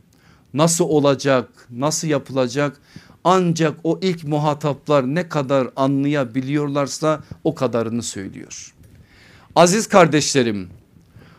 nasıl 0.54 0.86
olacak 0.86 1.68
nasıl 1.72 2.08
yapılacak 2.08 2.82
ancak 3.24 3.80
o 3.84 4.00
ilk 4.02 4.24
muhataplar 4.24 5.16
ne 5.16 5.30
kadar 5.30 5.70
anlayabiliyorlarsa 5.76 7.24
o 7.44 7.56
kadarını 7.56 8.04
söylüyor. 8.04 8.74
Aziz 9.56 9.88
kardeşlerim 9.88 10.70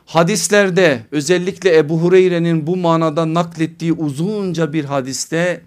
hadislerde 0.06 1.02
özellikle 1.10 1.76
Ebu 1.76 2.00
Hureyre'nin 2.00 2.66
bu 2.66 2.76
manada 2.76 3.34
naklettiği 3.34 3.92
uzunca 3.92 4.72
bir 4.72 4.84
hadiste 4.84 5.62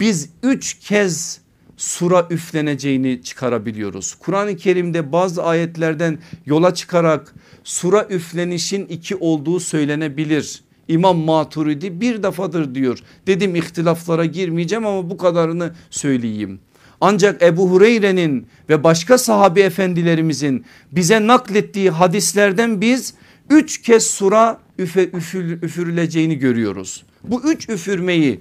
biz 0.00 0.28
üç 0.42 0.78
kez 0.78 1.45
sura 1.76 2.26
üfleneceğini 2.30 3.22
çıkarabiliyoruz. 3.22 4.14
Kur'an-ı 4.14 4.56
Kerim'de 4.56 5.12
bazı 5.12 5.42
ayetlerden 5.44 6.18
yola 6.46 6.74
çıkarak 6.74 7.34
sura 7.64 8.06
üflenişin 8.10 8.86
iki 8.86 9.16
olduğu 9.16 9.60
söylenebilir. 9.60 10.62
İmam 10.88 11.16
Maturidi 11.16 12.00
bir 12.00 12.22
defadır 12.22 12.74
diyor. 12.74 12.98
Dedim 13.26 13.56
ihtilaflara 13.56 14.24
girmeyeceğim 14.24 14.86
ama 14.86 15.10
bu 15.10 15.16
kadarını 15.16 15.74
söyleyeyim. 15.90 16.60
Ancak 17.00 17.42
Ebu 17.42 17.70
Hureyre'nin 17.70 18.46
ve 18.68 18.84
başka 18.84 19.18
sahabi 19.18 19.60
efendilerimizin 19.60 20.64
bize 20.92 21.26
naklettiği 21.26 21.90
hadislerden 21.90 22.80
biz 22.80 23.14
üç 23.50 23.82
kez 23.82 24.06
sura 24.06 24.58
üfe, 24.78 25.04
üfür, 25.04 25.62
üfürüleceğini 25.62 26.38
görüyoruz. 26.38 27.04
Bu 27.24 27.42
üç 27.52 27.68
üfürmeyi 27.68 28.40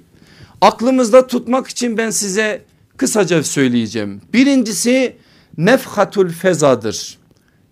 aklımızda 0.62 1.28
tutmak 1.28 1.68
için 1.68 1.98
ben 1.98 2.10
size 2.10 2.62
kısaca 2.98 3.44
söyleyeceğim. 3.44 4.22
Birincisi 4.34 5.18
nefhatul 5.58 6.30
fezadır. 6.30 7.18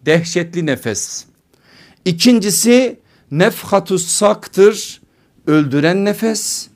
Dehşetli 0.06 0.66
nefes. 0.66 1.26
İkincisi 2.06 3.00
nefhatus 3.32 4.08
saktır. 4.08 5.02
Öldüren 5.48 6.06
nefes. 6.06 6.68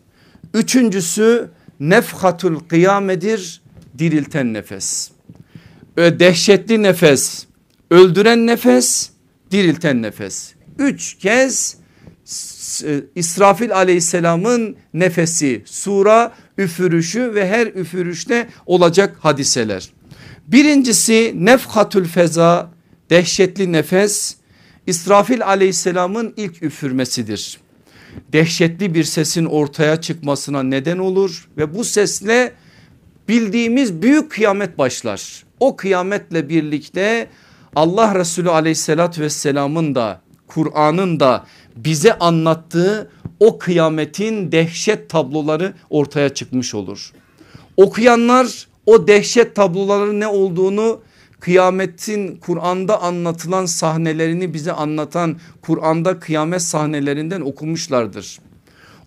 Üçüncüsü 0.54 1.50
nefhatul 1.80 2.60
kıyamedir. 2.60 3.62
Dirilten 3.98 4.54
nefes. 4.54 5.12
Dehşetli 5.98 6.84
nefes, 6.84 7.46
öldüren 7.92 8.48
nefes, 8.48 9.10
dirilten 9.52 10.02
nefes. 10.02 10.54
Üç 10.80 11.18
kez 11.18 11.78
İsrafil 13.16 13.76
aleyhisselamın 13.76 14.76
nefesi 14.94 15.64
sura 15.66 16.34
üfürüşü 16.58 17.36
ve 17.36 17.50
her 17.50 17.68
üfürüşte 17.68 18.48
olacak 18.66 19.18
hadiseler. 19.20 19.90
Birincisi 20.48 21.34
nefhatül 21.36 22.06
feza 22.06 22.72
dehşetli 23.10 23.72
nefes. 23.72 24.36
İsrafil 24.88 25.46
aleyhisselamın 25.46 26.34
ilk 26.38 26.64
üfürmesidir. 26.64 27.58
Dehşetli 28.34 28.94
bir 28.94 29.04
sesin 29.04 29.46
ortaya 29.46 30.02
çıkmasına 30.02 30.64
neden 30.64 30.98
olur 30.98 31.50
ve 31.58 31.76
bu 31.76 31.84
sesle 31.84 32.54
bildiğimiz 33.28 34.02
büyük 34.02 34.32
kıyamet 34.32 34.78
başlar. 34.78 35.44
O 35.60 35.76
kıyametle 35.76 36.50
birlikte 36.50 37.28
Allah 37.76 38.16
Resulü 38.16 38.50
aleyhissalatü 38.50 39.22
vesselamın 39.22 39.96
da 39.96 40.22
Kur'an'ın 40.48 41.20
da 41.20 41.46
bize 41.76 42.14
anlattığı 42.14 43.12
o 43.40 43.58
kıyametin 43.58 44.52
dehşet 44.52 45.10
tabloları 45.10 45.74
ortaya 45.90 46.30
çıkmış 46.30 46.76
olur. 46.76 47.12
Okuyanlar 47.78 48.68
o 48.86 49.08
dehşet 49.08 49.56
tabloların 49.56 50.20
ne 50.20 50.28
olduğunu 50.28 51.02
kıyametin 51.40 52.36
Kur'an'da 52.36 53.02
anlatılan 53.02 53.66
sahnelerini 53.66 54.54
bize 54.54 54.72
anlatan 54.72 55.38
Kur'an'da 55.62 56.20
kıyamet 56.20 56.62
sahnelerinden 56.62 57.42
okumuşlardır. 57.42 58.40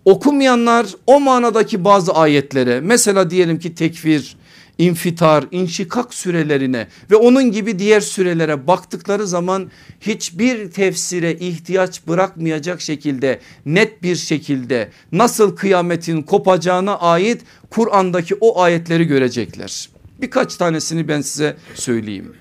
Okumayanlar 0.05 0.87
o 1.07 1.19
manadaki 1.19 1.83
bazı 1.83 2.13
ayetlere 2.13 2.81
mesela 2.81 3.29
diyelim 3.29 3.59
ki 3.59 3.75
tekfir, 3.75 4.35
infitar, 4.81 5.45
inşikak 5.51 6.13
sürelerine 6.13 6.87
ve 7.11 7.15
onun 7.15 7.51
gibi 7.51 7.79
diğer 7.79 8.01
sürelere 8.01 8.67
baktıkları 8.67 9.27
zaman 9.27 9.71
hiçbir 10.01 10.71
tefsire 10.71 11.33
ihtiyaç 11.33 12.07
bırakmayacak 12.07 12.81
şekilde 12.81 13.39
net 13.65 14.03
bir 14.03 14.15
şekilde 14.15 14.89
nasıl 15.11 15.55
kıyametin 15.55 16.21
kopacağına 16.21 16.99
ait 16.99 17.41
Kur'an'daki 17.69 18.35
o 18.35 18.61
ayetleri 18.61 19.05
görecekler. 19.05 19.89
Birkaç 20.21 20.55
tanesini 20.55 21.07
ben 21.07 21.21
size 21.21 21.57
söyleyeyim. 21.75 22.33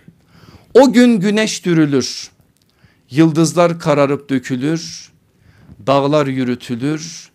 O 0.75 0.93
gün 0.93 1.21
güneş 1.21 1.65
dürülür, 1.65 2.31
yıldızlar 3.11 3.81
kararıp 3.81 4.31
dökülür, 4.31 5.13
dağlar 5.87 6.27
yürütülür, 6.27 7.31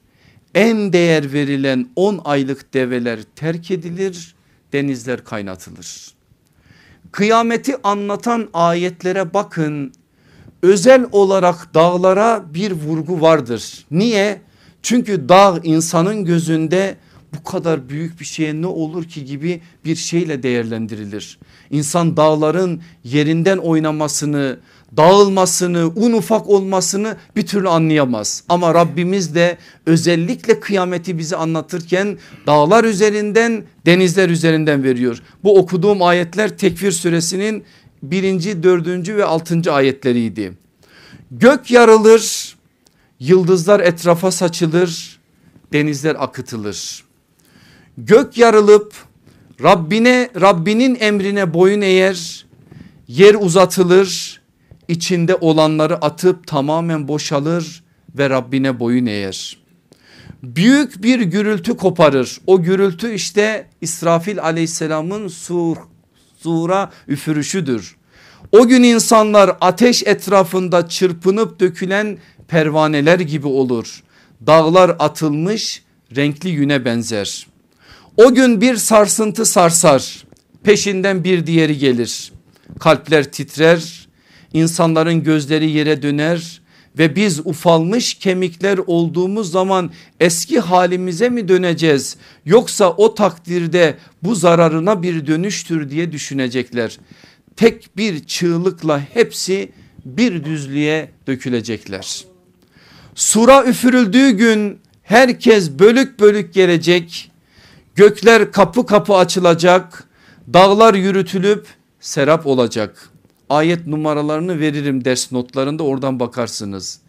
en 0.55 0.93
değer 0.93 1.33
verilen 1.33 1.89
10 1.95 2.21
aylık 2.25 2.73
develer 2.73 3.19
terk 3.35 3.71
edilir, 3.71 4.34
denizler 4.75 5.23
kaynatılır. 5.23 6.13
Kıyameti 7.11 7.75
anlatan 7.83 8.49
ayetlere 8.53 9.33
bakın 9.33 9.93
özel 10.61 11.05
olarak 11.11 11.73
dağlara 11.73 12.43
bir 12.53 12.71
vurgu 12.71 13.21
vardır. 13.21 13.85
Niye? 13.91 14.41
Çünkü 14.83 15.29
dağ 15.29 15.59
insanın 15.63 16.25
gözünde 16.25 16.95
bu 17.33 17.43
kadar 17.43 17.89
büyük 17.89 18.19
bir 18.19 18.25
şeye 18.25 18.61
ne 18.61 18.67
olur 18.67 19.03
ki 19.03 19.25
gibi 19.25 19.61
bir 19.85 19.95
şeyle 19.95 20.43
değerlendirilir. 20.43 21.39
İnsan 21.69 22.17
dağların 22.17 22.81
yerinden 23.03 23.57
oynamasını, 23.57 24.59
dağılmasını, 24.97 25.91
un 25.95 26.13
ufak 26.13 26.49
olmasını 26.49 27.17
bir 27.35 27.45
türlü 27.45 27.69
anlayamaz. 27.69 28.43
Ama 28.49 28.73
Rabbimiz 28.73 29.35
de 29.35 29.57
özellikle 29.85 30.59
kıyameti 30.59 31.17
bize 31.17 31.35
anlatırken 31.35 32.17
dağlar 32.47 32.83
üzerinden 32.83 33.63
denizler 33.85 34.29
üzerinden 34.29 34.83
veriyor. 34.83 35.21
Bu 35.43 35.57
okuduğum 35.57 36.01
ayetler 36.01 36.57
Tekvir 36.57 36.91
suresinin 36.91 37.63
birinci, 38.03 38.63
dördüncü 38.63 39.17
ve 39.17 39.25
altıncı 39.25 39.73
ayetleriydi. 39.73 40.53
Gök 41.31 41.71
yarılır, 41.71 42.55
yıldızlar 43.19 43.79
etrafa 43.79 44.31
saçılır, 44.31 45.19
denizler 45.73 46.15
akıtılır. 46.19 47.03
Gök 47.97 48.37
yarılıp 48.37 48.93
Rabbine 49.63 50.29
Rabbinin 50.41 50.97
emrine 50.99 51.53
boyun 51.53 51.81
eğer, 51.81 52.45
yer 53.07 53.35
uzatılır, 53.39 54.41
içinde 54.87 55.35
olanları 55.35 55.95
atıp 55.95 56.47
tamamen 56.47 57.07
boşalır 57.07 57.83
ve 58.17 58.29
Rabbine 58.29 58.79
boyun 58.79 59.05
eğer. 59.05 59.57
Büyük 60.43 61.03
bir 61.03 61.19
gürültü 61.19 61.77
koparır. 61.77 62.37
O 62.47 62.61
gürültü 62.61 63.13
işte 63.13 63.67
İsrafil 63.81 64.39
aleyhisselamın 64.39 65.27
sur, 65.27 65.77
sura 66.39 66.91
üfürüşüdür. 67.07 67.95
O 68.51 68.67
gün 68.67 68.83
insanlar 68.83 69.57
ateş 69.61 70.03
etrafında 70.03 70.87
çırpınıp 70.87 71.59
dökülen 71.59 72.17
pervaneler 72.47 73.19
gibi 73.19 73.47
olur. 73.47 74.03
Dağlar 74.47 74.95
atılmış 74.99 75.83
renkli 76.15 76.49
yüne 76.49 76.85
benzer. 76.85 77.47
O 78.17 78.33
gün 78.33 78.61
bir 78.61 78.75
sarsıntı 78.75 79.45
sarsar 79.45 80.25
peşinden 80.63 81.23
bir 81.23 81.47
diğeri 81.47 81.77
gelir. 81.77 82.31
Kalpler 82.79 83.31
titrer 83.31 84.04
insanların 84.55 85.23
gözleri 85.23 85.71
yere 85.71 86.01
döner 86.01 86.61
ve 86.97 87.15
biz 87.15 87.39
ufalmış 87.39 88.13
kemikler 88.13 88.77
olduğumuz 88.77 89.51
zaman 89.51 89.91
eski 90.19 90.59
halimize 90.59 91.29
mi 91.29 91.47
döneceğiz 91.47 92.17
yoksa 92.45 92.91
o 92.91 93.13
takdirde 93.13 93.97
bu 94.23 94.35
zararına 94.35 95.03
bir 95.03 95.27
dönüştür 95.27 95.89
diye 95.89 96.11
düşünecekler. 96.11 96.99
Tek 97.55 97.97
bir 97.97 98.25
çığlıkla 98.25 98.99
hepsi 99.13 99.71
bir 100.05 100.43
düzlüğe 100.43 101.09
dökülecekler. 101.27 102.25
Sura 103.15 103.65
üfürüldüğü 103.65 104.29
gün 104.29 104.79
herkes 105.03 105.71
bölük 105.71 106.19
bölük 106.19 106.53
gelecek. 106.53 107.31
Gökler 107.95 108.51
kapı 108.51 108.85
kapı 108.85 109.13
açılacak. 109.13 110.03
Dağlar 110.53 110.93
yürütülüp 110.93 111.67
serap 111.99 112.47
olacak 112.47 113.14
ayet 113.49 113.87
numaralarını 113.87 114.59
veririm 114.59 115.05
ders 115.05 115.31
notlarında 115.31 115.83
oradan 115.83 116.19
bakarsınız. 116.19 116.99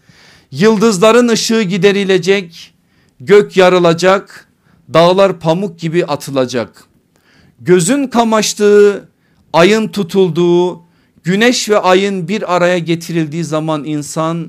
Yıldızların 0.51 1.29
ışığı 1.29 1.63
giderilecek, 1.63 2.75
gök 3.21 3.57
yarılacak, 3.57 4.49
dağlar 4.95 5.41
pamuk 5.41 5.79
gibi 5.79 6.05
atılacak. 6.07 6.85
Gözün 7.61 8.07
kamaştığı, 8.07 9.09
ayın 9.53 9.89
tutulduğu, 9.89 10.83
güneş 11.25 11.69
ve 11.69 11.79
ayın 11.79 12.29
bir 12.29 12.55
araya 12.57 12.79
getirildiği 12.79 13.45
zaman 13.45 13.85
insan 13.85 14.49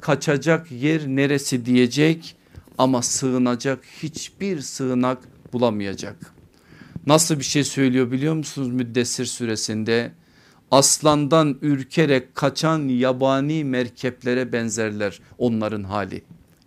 kaçacak 0.00 0.72
yer 0.72 1.06
neresi 1.06 1.66
diyecek 1.66 2.36
ama 2.78 3.02
sığınacak 3.02 3.84
hiçbir 4.02 4.60
sığınak 4.60 5.18
bulamayacak. 5.52 6.16
Nasıl 7.06 7.38
bir 7.38 7.44
şey 7.44 7.64
söylüyor 7.64 8.10
biliyor 8.10 8.34
musunuz 8.34 8.68
Müddessir 8.68 9.26
suresinde? 9.26 10.12
Aslandan 10.70 11.58
ürkerek 11.62 12.34
kaçan 12.34 12.88
yabani 12.88 13.64
merkeplere 13.64 14.52
benzerler 14.52 15.20
onların 15.38 15.84
hali. 15.84 16.22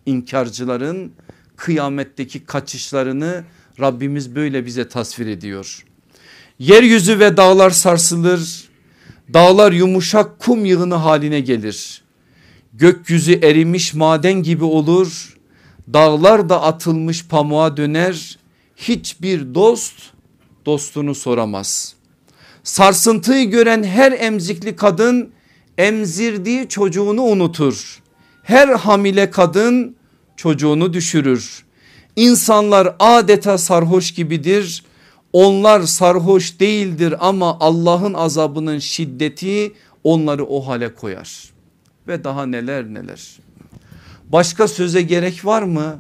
İnkarcıların 0.06 1.12
kıyametteki 1.56 2.46
kaçışlarını 2.46 3.44
Rabbimiz 3.80 4.36
böyle 4.36 4.66
bize 4.66 4.88
tasvir 4.88 5.28
ediyor. 5.28 5.86
Yeryüzü 6.60 7.20
ve 7.20 7.38
dağlar 7.38 7.70
sarsılır. 7.70 8.70
Dağlar 9.34 9.72
yumuşak 9.72 10.40
kum 10.40 10.66
yığını 10.66 10.96
haline 10.96 11.40
gelir. 11.40 12.02
Gökyüzü 12.74 13.34
erimiş 13.34 13.94
maden 13.94 14.44
gibi 14.44 14.64
olur. 14.64 15.38
Dağlar 15.94 16.50
da 16.50 16.62
atılmış 16.62 17.28
pamuğa 17.28 17.78
döner. 17.78 18.40
Hiçbir 18.76 19.54
dost 19.56 19.94
dostunu 20.66 21.16
soramaz. 21.16 21.99
Sarsıntıyı 22.64 23.50
gören 23.50 23.84
her 23.84 24.12
emzikli 24.12 24.76
kadın 24.76 25.32
emzirdiği 25.78 26.70
çocuğunu 26.70 27.22
unutur. 27.22 28.02
Her 28.44 28.68
hamile 28.68 29.32
kadın 29.32 29.96
çocuğunu 30.38 30.94
düşürür. 30.94 31.66
İnsanlar 32.16 32.96
adeta 33.00 33.58
sarhoş 33.58 34.12
gibidir. 34.12 34.84
Onlar 35.34 35.82
sarhoş 35.82 36.60
değildir 36.60 37.16
ama 37.20 37.58
Allah'ın 37.60 38.14
azabının 38.14 38.80
şiddeti 38.80 39.74
onları 40.04 40.46
o 40.46 40.68
hale 40.68 40.94
koyar. 40.94 41.50
Ve 42.08 42.24
daha 42.24 42.46
neler 42.46 42.86
neler. 42.86 43.40
Başka 44.30 44.68
söze 44.68 45.02
gerek 45.02 45.46
var 45.46 45.62
mı? 45.62 46.00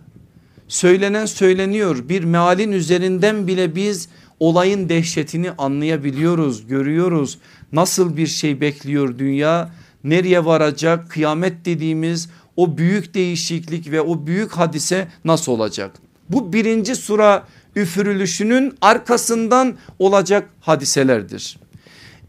Söylenen 0.67 1.25
söyleniyor. 1.25 2.09
Bir 2.09 2.23
mealin 2.23 2.71
üzerinden 2.71 3.47
bile 3.47 3.75
biz 3.75 4.09
olayın 4.39 4.89
dehşetini 4.89 5.52
anlayabiliyoruz, 5.52 6.67
görüyoruz. 6.67 7.38
Nasıl 7.71 8.17
bir 8.17 8.28
şey 8.28 8.62
bekliyor 8.62 9.17
dünya? 9.17 9.71
Nereye 10.04 10.45
varacak? 10.45 11.12
Kıyamet 11.12 11.65
dediğimiz 11.65 12.30
o 12.56 12.78
büyük 12.78 13.13
değişiklik 13.13 13.91
ve 13.91 14.02
o 14.02 14.25
büyük 14.25 14.52
hadise 14.52 15.08
nasıl 15.25 15.52
olacak? 15.52 15.91
Bu 16.30 16.54
birinci 16.54 16.95
sura 16.95 17.47
üfürülüşünün 17.75 18.77
arkasından 18.81 19.75
olacak 20.00 20.50
hadiselerdir. 20.62 21.60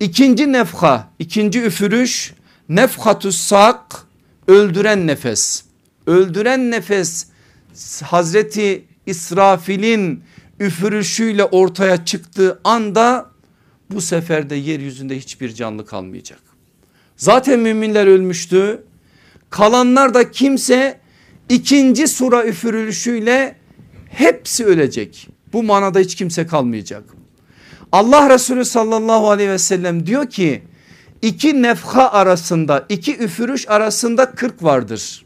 İkinci 0.01 0.53
nefha, 0.53 1.09
ikinci 1.19 1.63
üfürüş 1.63 2.35
nefhatus 2.69 3.37
sak 3.41 4.07
öldüren 4.49 5.07
nefes. 5.07 5.65
Öldüren 6.07 6.71
nefes 6.71 7.27
Hazreti 8.03 8.85
İsrafil'in 9.07 10.23
üfürüşüyle 10.61 11.45
ortaya 11.45 12.05
çıktığı 12.05 12.61
anda 12.65 13.31
bu 13.91 14.01
sefer 14.01 14.51
de 14.51 14.55
yeryüzünde 14.55 15.19
hiçbir 15.19 15.55
canlı 15.55 15.87
kalmayacak. 15.87 16.41
Zaten 17.17 17.61
müminler 17.61 18.07
ölmüştü. 18.07 18.83
Kalanlar 19.51 20.15
da 20.15 20.31
kimse 20.31 21.01
ikinci 21.49 22.09
sura 22.09 22.45
üfürülüşüyle 22.45 23.57
hepsi 24.09 24.65
ölecek. 24.65 25.29
Bu 25.53 25.63
manada 25.63 25.99
hiç 25.99 26.15
kimse 26.15 26.47
kalmayacak. 26.47 27.05
Allah 27.93 28.31
Resulü 28.31 28.65
sallallahu 28.65 29.31
aleyhi 29.31 29.51
ve 29.51 29.59
sellem 29.59 30.07
diyor 30.07 30.31
ki 30.31 30.63
iki 31.23 31.63
nefha 31.63 32.11
arasında 32.11 32.87
iki 32.89 33.17
üfürüş 33.17 33.69
arasında 33.69 34.31
40 34.31 34.63
vardır. 34.63 35.25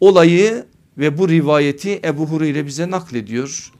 Olayı 0.00 0.64
ve 0.98 1.18
bu 1.18 1.28
rivayeti 1.28 2.00
Ebu 2.04 2.26
Hureyre 2.26 2.66
bize 2.66 2.90
naklediyor. 2.90 3.72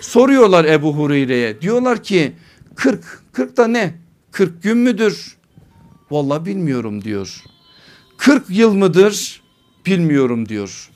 Soruyorlar 0.00 0.64
Ebu 0.64 0.94
Hureyre'ye 0.96 1.60
diyorlar 1.60 2.02
ki 2.02 2.32
40 2.74 3.22
40 3.32 3.56
da 3.56 3.66
ne 3.66 3.94
40 4.30 4.62
gün 4.62 4.78
müdür? 4.78 5.36
Vallahi 6.10 6.44
bilmiyorum 6.46 7.04
diyor. 7.04 7.44
40 8.16 8.44
yıl 8.50 8.74
mıdır? 8.74 9.42
Bilmiyorum 9.86 10.48
diyor. 10.48 10.90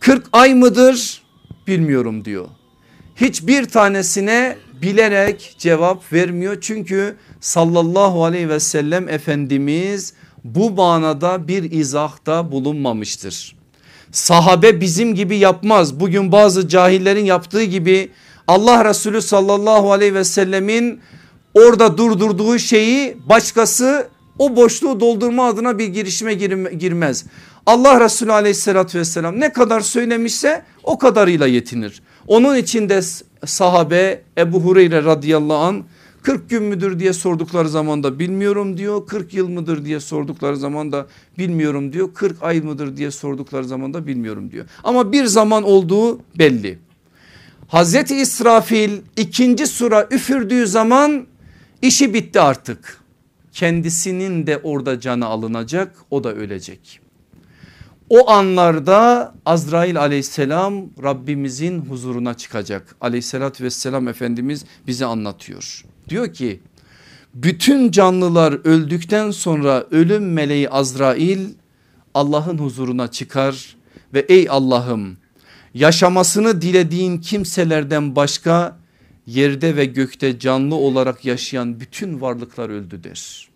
40 0.00 0.26
ay 0.32 0.54
mıdır? 0.54 1.22
Bilmiyorum 1.66 2.24
diyor. 2.24 2.48
Hiçbir 3.16 3.64
tanesine 3.64 4.56
bilerek 4.82 5.56
cevap 5.58 6.12
vermiyor. 6.12 6.56
Çünkü 6.60 7.16
sallallahu 7.40 8.24
aleyhi 8.24 8.48
ve 8.48 8.60
sellem 8.60 9.08
Efendimiz 9.08 10.14
bu 10.44 10.70
manada 10.70 11.48
bir 11.48 11.72
izahta 11.72 12.52
bulunmamıştır. 12.52 13.56
Sahabe 14.12 14.80
bizim 14.80 15.14
gibi 15.14 15.36
yapmaz. 15.36 16.00
Bugün 16.00 16.32
bazı 16.32 16.68
cahillerin 16.68 17.24
yaptığı 17.24 17.62
gibi 17.62 18.10
Allah 18.50 18.84
Resulü 18.84 19.22
sallallahu 19.22 19.92
aleyhi 19.92 20.14
ve 20.14 20.24
sellemin 20.24 21.00
orada 21.54 21.98
durdurduğu 21.98 22.58
şeyi 22.58 23.16
başkası 23.28 24.08
o 24.38 24.56
boşluğu 24.56 25.00
doldurma 25.00 25.46
adına 25.46 25.78
bir 25.78 25.86
girişime 25.86 26.34
girmez. 26.78 27.24
Allah 27.66 28.00
Resulü 28.00 28.32
aleyhissalatü 28.32 28.98
vesselam 28.98 29.40
ne 29.40 29.52
kadar 29.52 29.80
söylemişse 29.80 30.62
o 30.82 30.98
kadarıyla 30.98 31.46
yetinir. 31.46 32.02
Onun 32.26 32.56
için 32.56 32.88
de 32.88 33.00
sahabe 33.46 34.22
Ebu 34.38 34.60
Hureyre 34.60 35.04
radıyallahu 35.04 35.58
an 35.58 35.84
40 36.22 36.50
gün 36.50 36.62
müdür 36.62 36.98
diye 36.98 37.12
sordukları 37.12 37.68
zaman 37.68 38.02
da 38.02 38.18
bilmiyorum 38.18 38.76
diyor. 38.76 39.06
40 39.06 39.34
yıl 39.34 39.48
mıdır 39.48 39.84
diye 39.84 40.00
sordukları 40.00 40.56
zaman 40.56 40.92
da 40.92 41.06
bilmiyorum 41.38 41.92
diyor. 41.92 42.14
40 42.14 42.42
ay 42.42 42.60
mıdır 42.60 42.96
diye 42.96 43.10
sordukları 43.10 43.64
zaman 43.64 43.94
da 43.94 44.06
bilmiyorum 44.06 44.50
diyor. 44.50 44.66
Ama 44.84 45.12
bir 45.12 45.24
zaman 45.24 45.62
olduğu 45.62 46.18
belli. 46.38 46.78
Hazreti 47.70 48.16
İsrafil 48.16 48.98
ikinci 49.16 49.66
sura 49.66 50.08
üfürdüğü 50.10 50.66
zaman 50.66 51.26
işi 51.82 52.14
bitti 52.14 52.40
artık. 52.40 53.00
Kendisinin 53.52 54.46
de 54.46 54.58
orada 54.62 55.00
canı 55.00 55.26
alınacak 55.26 55.96
o 56.10 56.24
da 56.24 56.32
ölecek. 56.32 57.00
O 58.08 58.30
anlarda 58.30 59.34
Azrail 59.46 60.00
aleyhisselam 60.00 60.74
Rabbimizin 61.02 61.78
huzuruna 61.78 62.34
çıkacak. 62.34 62.96
Aleyhissalatü 63.00 63.64
vesselam 63.64 64.08
Efendimiz 64.08 64.64
bize 64.86 65.06
anlatıyor. 65.06 65.84
Diyor 66.08 66.32
ki 66.32 66.60
bütün 67.34 67.90
canlılar 67.90 68.52
öldükten 68.64 69.30
sonra 69.30 69.86
ölüm 69.90 70.32
meleği 70.32 70.70
Azrail 70.70 71.48
Allah'ın 72.14 72.58
huzuruna 72.58 73.10
çıkar 73.10 73.76
ve 74.14 74.20
ey 74.20 74.46
Allah'ım 74.50 75.19
yaşamasını 75.74 76.62
dilediğin 76.62 77.18
kimselerden 77.18 78.16
başka 78.16 78.78
yerde 79.26 79.76
ve 79.76 79.84
gökte 79.84 80.38
canlı 80.38 80.74
olarak 80.74 81.24
yaşayan 81.24 81.80
bütün 81.80 82.20
varlıklar 82.20 82.68
öldü 82.68 83.04
der. 83.04 83.48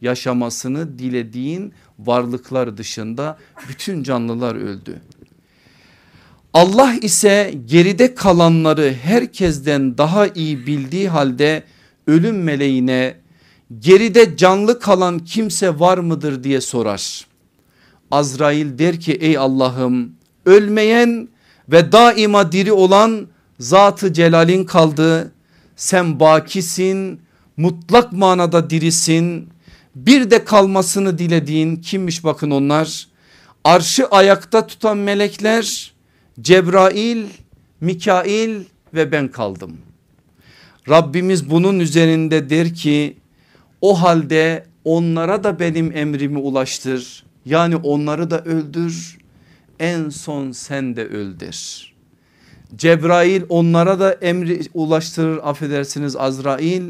Yaşamasını 0.00 0.98
dilediğin 0.98 1.72
varlıklar 1.98 2.76
dışında 2.76 3.38
bütün 3.68 4.02
canlılar 4.02 4.54
öldü. 4.54 5.00
Allah 6.52 6.94
ise 7.02 7.54
geride 7.66 8.14
kalanları 8.14 8.94
herkesten 9.02 9.98
daha 9.98 10.26
iyi 10.26 10.66
bildiği 10.66 11.08
halde 11.08 11.62
ölüm 12.06 12.42
meleğine 12.42 13.16
geride 13.78 14.36
canlı 14.36 14.80
kalan 14.80 15.18
kimse 15.18 15.80
var 15.80 15.98
mıdır 15.98 16.44
diye 16.44 16.60
sorar. 16.60 17.26
Azrail 18.10 18.78
der 18.78 19.00
ki 19.00 19.12
ey 19.12 19.38
Allah'ım 19.38 20.12
ölmeyen 20.46 21.28
ve 21.72 21.92
daima 21.92 22.52
diri 22.52 22.72
olan 22.72 23.26
zatı 23.58 24.12
celalin 24.12 24.64
kaldı. 24.64 25.32
Sen 25.76 26.20
bakisin 26.20 27.20
mutlak 27.56 28.12
manada 28.12 28.70
dirisin 28.70 29.48
bir 29.94 30.30
de 30.30 30.44
kalmasını 30.44 31.18
dilediğin 31.18 31.76
kimmiş 31.76 32.24
bakın 32.24 32.50
onlar 32.50 33.08
arşı 33.64 34.06
ayakta 34.06 34.66
tutan 34.66 34.98
melekler 34.98 35.92
Cebrail, 36.40 37.26
Mikail 37.80 38.60
ve 38.94 39.12
ben 39.12 39.28
kaldım. 39.28 39.76
Rabbimiz 40.88 41.50
bunun 41.50 41.80
üzerinde 41.80 42.50
der 42.50 42.74
ki 42.74 43.16
o 43.80 44.02
halde 44.02 44.64
onlara 44.84 45.44
da 45.44 45.60
benim 45.60 45.96
emrimi 45.96 46.38
ulaştır. 46.38 47.24
Yani 47.44 47.76
onları 47.76 48.30
da 48.30 48.44
öldür 48.44 49.19
en 49.80 50.08
son 50.08 50.52
sen 50.52 50.96
de 50.96 51.06
öldür. 51.06 51.90
Cebrail 52.76 53.42
onlara 53.48 54.00
da 54.00 54.12
emri 54.12 54.60
ulaştırır 54.74 55.40
affedersiniz 55.42 56.16
Azrail. 56.16 56.82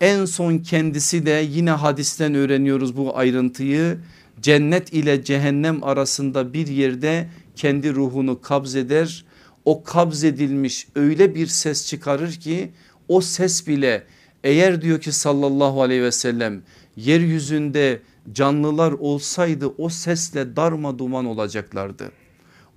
En 0.00 0.24
son 0.24 0.58
kendisi 0.58 1.26
de 1.26 1.46
yine 1.50 1.70
hadisten 1.70 2.34
öğreniyoruz 2.34 2.96
bu 2.96 3.18
ayrıntıyı. 3.18 3.98
Cennet 4.40 4.92
ile 4.92 5.24
cehennem 5.24 5.84
arasında 5.84 6.52
bir 6.52 6.66
yerde 6.66 7.28
kendi 7.56 7.94
ruhunu 7.94 8.40
kabzeder. 8.40 9.24
O 9.64 9.84
kabzedilmiş 9.84 10.88
öyle 10.94 11.34
bir 11.34 11.46
ses 11.46 11.86
çıkarır 11.86 12.32
ki 12.32 12.70
o 13.08 13.20
ses 13.20 13.66
bile 13.66 14.04
eğer 14.44 14.82
diyor 14.82 15.00
ki 15.00 15.12
sallallahu 15.12 15.82
aleyhi 15.82 16.02
ve 16.02 16.12
sellem 16.12 16.62
yeryüzünde 16.96 18.00
canlılar 18.32 18.92
olsaydı 18.92 19.66
o 19.78 19.88
sesle 19.88 20.56
darma 20.56 20.98
duman 20.98 21.24
olacaklardı. 21.24 22.12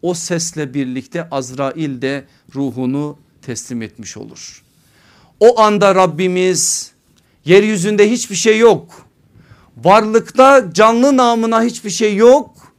O 0.02 0.14
sesle 0.14 0.74
birlikte 0.74 1.30
Azrail 1.30 2.02
de 2.02 2.26
ruhunu 2.56 3.18
teslim 3.42 3.82
etmiş 3.82 4.18
olur. 4.18 4.64
O 5.40 5.60
anda 5.60 5.96
Rabbimiz 5.96 6.92
yeryüzünde 7.46 8.12
hiçbir 8.12 8.36
şey 8.36 8.60
yok. 8.60 9.06
Varlıkta 9.78 10.74
canlı 10.74 11.18
namına 11.18 11.64
hiçbir 11.64 11.90
şey 11.90 12.16
yok. 12.16 12.74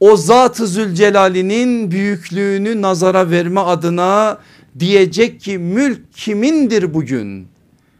O 0.00 0.16
Zat-ı 0.16 0.66
Zülcelal'inin 0.66 1.90
büyüklüğünü 1.90 2.82
nazara 2.82 3.30
verme 3.30 3.60
adına 3.60 4.38
diyecek 4.78 5.40
ki 5.40 5.58
mülk 5.58 6.14
kimindir 6.14 6.94
bugün? 6.94 7.48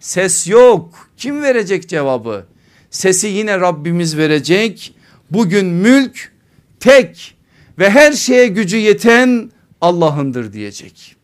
Ses 0.00 0.48
yok. 0.48 1.08
Kim 1.16 1.42
verecek 1.42 1.88
cevabı? 1.88 2.46
Sesi 2.90 3.26
yine 3.26 3.60
Rabbimiz 3.60 4.16
verecek. 4.16 4.94
Bugün 5.30 5.66
mülk 5.66 6.32
tek 6.80 7.34
ve 7.78 7.90
her 7.90 8.12
şeye 8.12 8.46
gücü 8.46 8.76
yeten 8.76 9.50
Allah'ındır 9.80 10.52
diyecek. 10.52 11.16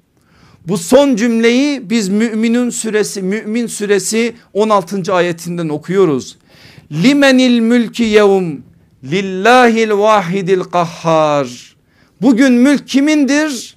Bu 0.67 0.79
son 0.79 1.17
cümleyi 1.17 1.91
biz 1.91 2.09
müminin 2.09 2.71
suresi 2.71 3.23
mümin 3.23 3.67
suresi 3.67 4.35
16. 4.53 5.15
ayetinden 5.15 5.69
okuyoruz. 5.69 6.37
Limenil 6.93 7.61
mülki 7.61 8.03
yevm 8.03 8.57
lillahil 9.05 9.91
vahidil 9.91 10.61
kahhar. 10.61 11.77
Bugün 12.23 12.53
mülk 12.53 12.89
kimindir? 12.89 13.77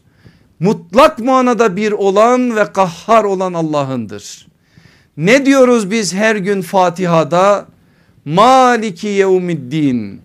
Mutlak 0.59 1.19
manada 1.19 1.75
bir 1.75 1.91
olan 1.91 2.55
ve 2.55 2.71
kahhar 2.73 3.23
olan 3.23 3.53
Allah'ındır. 3.53 4.47
Ne 5.17 5.45
diyoruz 5.45 5.91
biz 5.91 6.13
her 6.13 6.35
gün 6.35 6.61
Fatiha'da? 6.61 7.67
Maliki 8.29 9.07
yevmiddin. 9.07 10.21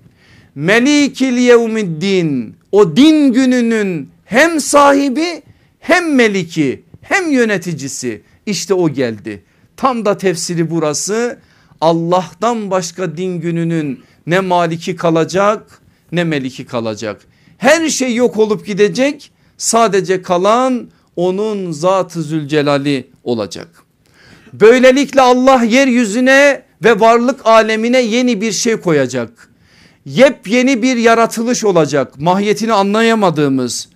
Melikil 0.55 1.37
yevmiddin. 1.37 2.57
O 2.73 2.97
din 2.97 3.33
gününün 3.33 4.11
hem 4.25 4.61
sahibi 4.61 5.43
hem 5.81 6.15
meliki 6.15 6.83
hem 7.03 7.31
yöneticisi 7.31 8.23
işte 8.47 8.75
o 8.75 8.89
geldi. 8.89 9.43
Tam 9.77 10.05
da 10.05 10.17
tefsiri 10.17 10.71
burası 10.71 11.39
Allah'tan 11.81 12.71
başka 12.71 13.17
din 13.17 13.41
gününün 13.41 14.01
ne 14.27 14.41
maliki 14.41 14.97
kalacak 14.97 15.81
ne 16.13 16.25
meliki 16.25 16.67
kalacak. 16.67 17.21
Her 17.59 17.89
şey 17.89 18.15
yok 18.15 18.37
olup 18.37 18.67
gidecek 18.67 19.31
sadece 19.57 20.23
kalan 20.23 20.89
onun 21.17 21.73
zatı 21.73 22.23
zülcelali 22.23 23.11
olacak. 23.25 23.69
Böylelikle 24.53 25.21
Allah 25.21 25.63
yeryüzüne 25.63 26.64
ve 26.85 27.01
varlık 27.01 27.47
alemine 27.47 28.01
yeni 28.01 28.41
bir 28.41 28.53
şey 28.53 28.77
koyacak. 28.77 29.49
Yepyeni 30.07 30.83
bir 30.83 30.97
yaratılış 30.97 31.65
olacak 31.65 32.21
mahiyetini 32.21 32.73
anlayamadığımız 32.73 33.89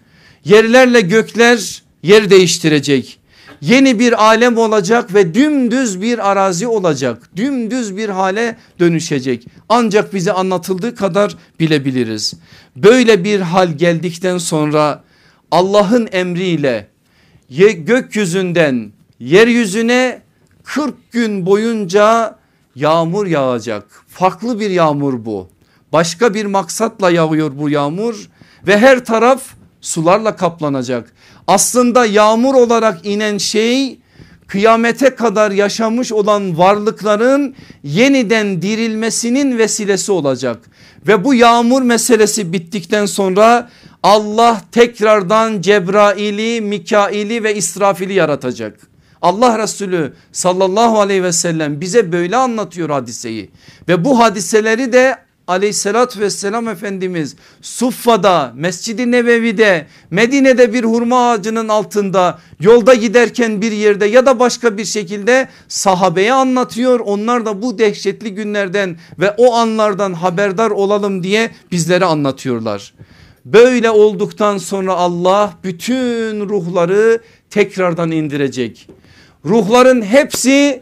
yerlerle 0.44 1.00
gökler 1.00 1.82
yer 2.02 2.30
değiştirecek. 2.30 3.18
Yeni 3.60 3.98
bir 3.98 4.24
alem 4.24 4.58
olacak 4.58 5.14
ve 5.14 5.34
dümdüz 5.34 6.02
bir 6.02 6.30
arazi 6.30 6.66
olacak. 6.66 7.30
Dümdüz 7.36 7.96
bir 7.96 8.08
hale 8.08 8.56
dönüşecek. 8.78 9.46
Ancak 9.68 10.14
bize 10.14 10.32
anlatıldığı 10.32 10.94
kadar 10.94 11.36
bilebiliriz. 11.60 12.34
Böyle 12.76 13.24
bir 13.24 13.40
hal 13.40 13.72
geldikten 13.72 14.38
sonra 14.38 15.04
Allah'ın 15.50 16.08
emriyle 16.12 16.88
gökyüzünden 17.76 18.92
yeryüzüne 19.20 20.22
40 20.64 21.12
gün 21.12 21.46
boyunca 21.46 22.37
yağmur 22.78 23.26
yağacak. 23.26 23.84
Farklı 24.08 24.60
bir 24.60 24.70
yağmur 24.70 25.24
bu. 25.24 25.48
Başka 25.92 26.34
bir 26.34 26.46
maksatla 26.46 27.10
yağıyor 27.10 27.58
bu 27.58 27.70
yağmur 27.70 28.28
ve 28.66 28.78
her 28.78 29.04
taraf 29.04 29.42
sularla 29.80 30.36
kaplanacak. 30.36 31.12
Aslında 31.46 32.06
yağmur 32.06 32.54
olarak 32.54 33.06
inen 33.06 33.38
şey 33.38 33.98
kıyamete 34.46 35.14
kadar 35.14 35.50
yaşamış 35.50 36.12
olan 36.12 36.58
varlıkların 36.58 37.54
yeniden 37.82 38.62
dirilmesinin 38.62 39.58
vesilesi 39.58 40.12
olacak. 40.12 40.58
Ve 41.06 41.24
bu 41.24 41.34
yağmur 41.34 41.82
meselesi 41.82 42.52
bittikten 42.52 43.06
sonra 43.06 43.70
Allah 44.02 44.60
tekrardan 44.72 45.60
Cebrail'i, 45.60 46.60
Mikail'i 46.60 47.44
ve 47.44 47.54
İsrafil'i 47.54 48.12
yaratacak. 48.12 48.87
Allah 49.22 49.58
Resulü 49.58 50.12
sallallahu 50.32 51.00
aleyhi 51.00 51.22
ve 51.22 51.32
sellem 51.32 51.80
bize 51.80 52.12
böyle 52.12 52.36
anlatıyor 52.36 52.90
hadiseyi 52.90 53.50
ve 53.88 54.04
bu 54.04 54.18
hadiseleri 54.18 54.92
de 54.92 55.28
aleyhissalatü 55.48 56.20
vesselam 56.20 56.68
Efendimiz 56.68 57.36
Suffa'da 57.62 58.52
Mescid-i 58.56 59.10
Nebevi'de 59.12 59.86
Medine'de 60.10 60.72
bir 60.72 60.84
hurma 60.84 61.30
ağacının 61.30 61.68
altında 61.68 62.38
yolda 62.60 62.94
giderken 62.94 63.62
bir 63.62 63.72
yerde 63.72 64.06
ya 64.06 64.26
da 64.26 64.38
başka 64.38 64.78
bir 64.78 64.84
şekilde 64.84 65.48
sahabeye 65.68 66.32
anlatıyor. 66.32 67.00
Onlar 67.00 67.46
da 67.46 67.62
bu 67.62 67.78
dehşetli 67.78 68.34
günlerden 68.34 68.96
ve 69.18 69.30
o 69.36 69.54
anlardan 69.54 70.12
haberdar 70.12 70.70
olalım 70.70 71.22
diye 71.22 71.50
bizlere 71.72 72.04
anlatıyorlar. 72.04 72.94
Böyle 73.44 73.90
olduktan 73.90 74.58
sonra 74.58 74.92
Allah 74.92 75.54
bütün 75.64 76.48
ruhları 76.48 77.20
tekrardan 77.50 78.10
indirecek. 78.10 78.88
Ruhların 79.44 80.02
hepsi 80.02 80.80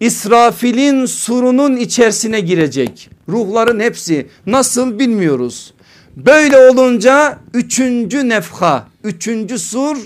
İsrafil'in 0.00 1.06
surunun 1.06 1.76
içerisine 1.76 2.40
girecek. 2.40 3.10
Ruhların 3.28 3.80
hepsi 3.80 4.26
nasıl 4.46 4.98
bilmiyoruz. 4.98 5.74
Böyle 6.16 6.56
olunca 6.56 7.38
üçüncü 7.54 8.28
nefha, 8.28 8.88
üçüncü 9.04 9.58
sur 9.58 9.96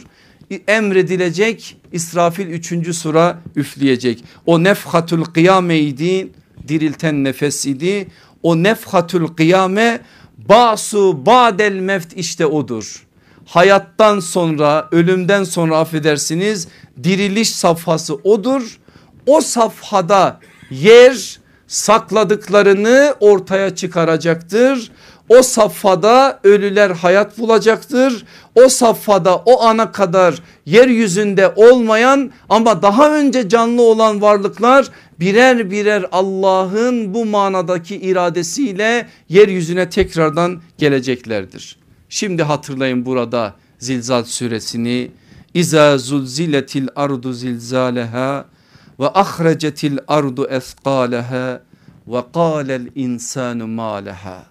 emredilecek. 0.68 1.76
İsrafil 1.92 2.46
üçüncü 2.46 2.94
sura 2.94 3.38
üfleyecek. 3.56 4.24
O 4.46 4.64
nefhatul 4.64 5.24
kıyameydi 5.24 6.28
dirilten 6.68 7.24
nefes 7.24 7.66
idi. 7.66 8.06
O 8.42 8.62
nefhatul 8.62 9.26
kıyame 9.26 10.00
basu 10.48 11.26
badel 11.26 11.72
meft 11.72 12.16
işte 12.16 12.46
odur. 12.46 13.06
Hayattan 13.46 14.20
sonra 14.20 14.88
ölümden 14.92 15.44
sonra 15.44 15.78
affedersiniz 15.78 16.68
diriliş 17.04 17.50
safhası 17.50 18.14
odur. 18.14 18.78
O 19.26 19.40
safhada 19.40 20.40
yer 20.70 21.38
sakladıklarını 21.66 23.14
ortaya 23.20 23.74
çıkaracaktır. 23.74 24.90
O 25.28 25.42
safhada 25.42 26.40
ölüler 26.44 26.90
hayat 26.90 27.38
bulacaktır. 27.38 28.24
O 28.54 28.68
safhada 28.68 29.36
o 29.36 29.62
ana 29.62 29.92
kadar 29.92 30.42
yeryüzünde 30.66 31.52
olmayan 31.56 32.30
ama 32.48 32.82
daha 32.82 33.14
önce 33.14 33.48
canlı 33.48 33.82
olan 33.82 34.22
varlıklar 34.22 34.88
birer 35.20 35.70
birer 35.70 36.06
Allah'ın 36.12 37.14
bu 37.14 37.24
manadaki 37.24 37.96
iradesiyle 37.96 39.08
yeryüzüne 39.28 39.90
tekrardan 39.90 40.60
geleceklerdir. 40.78 41.81
Şimdi 42.14 42.42
hatırlayın 42.42 43.06
burada 43.06 43.54
Zilzal 43.78 44.24
suresini. 44.24 45.10
İza 45.54 45.98
zulziletil 45.98 46.88
ardu 46.96 47.32
zilzaleha 47.32 48.46
ve 49.00 49.08
ahrecetil 49.08 49.98
ardu 50.08 50.46
ethqaleha 50.46 51.62
ve 52.06 52.22
qalel 52.34 52.88
insanu 52.94 53.66
maleha. 53.66 54.46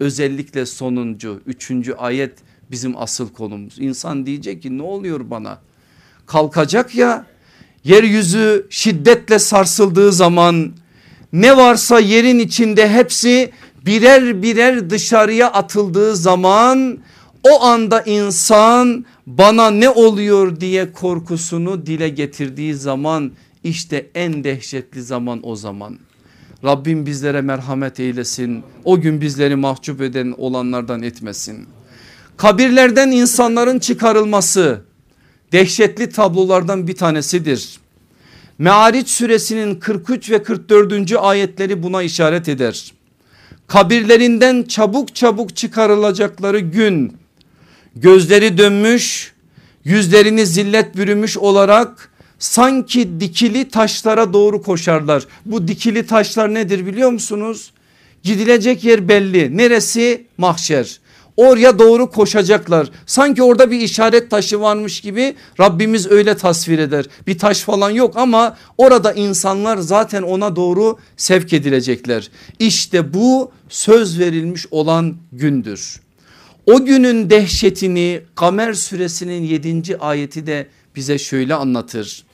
Özellikle 0.00 0.66
sonuncu 0.66 1.40
üçüncü 1.46 1.92
ayet 1.92 2.38
bizim 2.70 2.96
asıl 2.96 3.28
konumuz. 3.28 3.78
İnsan 3.78 4.26
diyecek 4.26 4.62
ki 4.62 4.78
ne 4.78 4.82
oluyor 4.82 5.30
bana? 5.30 5.58
Kalkacak 6.26 6.94
ya 6.94 7.26
yeryüzü 7.84 8.66
şiddetle 8.70 9.38
sarsıldığı 9.38 10.12
zaman 10.12 10.72
ne 11.32 11.56
varsa 11.56 12.00
yerin 12.00 12.38
içinde 12.38 12.88
hepsi 12.90 13.52
birer 13.86 14.42
birer 14.42 14.90
dışarıya 14.90 15.52
atıldığı 15.52 16.16
zaman 16.16 16.98
o 17.50 17.62
anda 17.62 18.00
insan 18.02 19.04
bana 19.26 19.70
ne 19.70 19.88
oluyor 19.88 20.60
diye 20.60 20.92
korkusunu 20.92 21.86
dile 21.86 22.08
getirdiği 22.08 22.74
zaman 22.74 23.32
işte 23.64 24.10
en 24.14 24.44
dehşetli 24.44 25.02
zaman 25.02 25.40
o 25.42 25.56
zaman. 25.56 25.98
Rabbim 26.64 27.06
bizlere 27.06 27.40
merhamet 27.40 28.00
eylesin. 28.00 28.62
O 28.84 29.00
gün 29.00 29.20
bizleri 29.20 29.56
mahcup 29.56 30.00
eden 30.00 30.34
olanlardan 30.38 31.02
etmesin. 31.02 31.66
Kabirlerden 32.36 33.10
insanların 33.10 33.78
çıkarılması 33.78 34.82
dehşetli 35.52 36.08
tablolardan 36.08 36.86
bir 36.86 36.96
tanesidir. 36.96 37.80
Meariç 38.58 39.08
suresinin 39.08 39.74
43 39.74 40.30
ve 40.30 40.42
44. 40.42 41.12
ayetleri 41.18 41.82
buna 41.82 42.02
işaret 42.02 42.48
eder. 42.48 42.92
Kabirlerinden 43.70 44.62
çabuk 44.62 45.14
çabuk 45.14 45.56
çıkarılacakları 45.56 46.58
gün 46.58 47.12
gözleri 47.96 48.58
dönmüş 48.58 49.32
yüzlerini 49.84 50.46
zillet 50.46 50.96
bürümüş 50.96 51.38
olarak 51.38 52.10
sanki 52.38 53.20
dikili 53.20 53.68
taşlara 53.68 54.32
doğru 54.32 54.62
koşarlar. 54.62 55.26
Bu 55.46 55.68
dikili 55.68 56.06
taşlar 56.06 56.54
nedir 56.54 56.86
biliyor 56.86 57.10
musunuz? 57.10 57.72
Gidilecek 58.22 58.84
yer 58.84 59.08
belli. 59.08 59.56
Neresi? 59.56 60.26
Mahşer. 60.38 61.00
Oraya 61.40 61.78
doğru 61.78 62.10
koşacaklar. 62.10 62.90
Sanki 63.06 63.42
orada 63.42 63.70
bir 63.70 63.80
işaret 63.80 64.30
taşı 64.30 64.60
varmış 64.60 65.00
gibi 65.00 65.34
Rabbimiz 65.60 66.06
öyle 66.10 66.36
tasvir 66.36 66.78
eder. 66.78 67.06
Bir 67.26 67.38
taş 67.38 67.60
falan 67.60 67.90
yok 67.90 68.16
ama 68.16 68.56
orada 68.78 69.12
insanlar 69.12 69.78
zaten 69.78 70.22
ona 70.22 70.56
doğru 70.56 70.98
sevk 71.16 71.52
edilecekler. 71.52 72.30
İşte 72.58 73.14
bu 73.14 73.52
söz 73.68 74.18
verilmiş 74.18 74.66
olan 74.70 75.16
gündür. 75.32 76.00
O 76.66 76.84
günün 76.84 77.30
dehşetini 77.30 78.20
Kamer 78.34 78.74
suresinin 78.74 79.42
7. 79.42 79.96
ayeti 79.96 80.46
de 80.46 80.66
bize 80.96 81.18
şöyle 81.18 81.54
anlatır. 81.54 82.24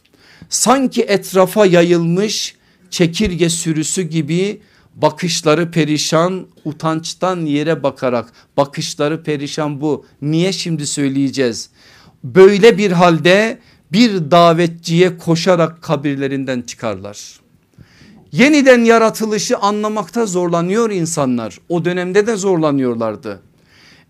Sanki 0.48 1.02
etrafa 1.02 1.66
yayılmış 1.66 2.56
çekirge 2.90 3.50
sürüsü 3.50 4.02
gibi 4.02 4.60
bakışları 4.96 5.70
perişan 5.70 6.46
utançtan 6.64 7.40
yere 7.40 7.82
bakarak 7.82 8.32
bakışları 8.56 9.22
perişan 9.22 9.80
bu. 9.80 10.06
Niye 10.22 10.52
şimdi 10.52 10.86
söyleyeceğiz? 10.86 11.70
Böyle 12.24 12.78
bir 12.78 12.92
halde 12.92 13.58
bir 13.92 14.30
davetçiye 14.30 15.18
koşarak 15.18 15.82
kabirlerinden 15.82 16.62
çıkarlar. 16.62 17.40
Yeniden 18.32 18.84
yaratılışı 18.84 19.58
anlamakta 19.58 20.26
zorlanıyor 20.26 20.90
insanlar. 20.90 21.58
O 21.68 21.84
dönemde 21.84 22.26
de 22.26 22.36
zorlanıyorlardı. 22.36 23.40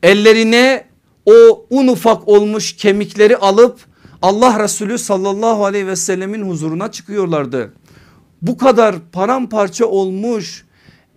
Ellerine 0.03 0.85
o 1.27 1.67
un 1.71 1.87
ufak 1.87 2.29
olmuş 2.29 2.77
kemikleri 2.77 3.37
alıp 3.37 3.81
Allah 4.23 4.63
Resulü 4.63 4.99
sallallahu 4.99 5.65
aleyhi 5.65 5.87
ve 5.87 5.97
sellemin 5.97 6.49
huzuruna 6.49 6.91
çıkıyorlardı. 6.91 7.73
Bu 8.43 8.57
kadar 8.57 8.97
paramparça 9.13 9.87
olmuş 9.87 10.66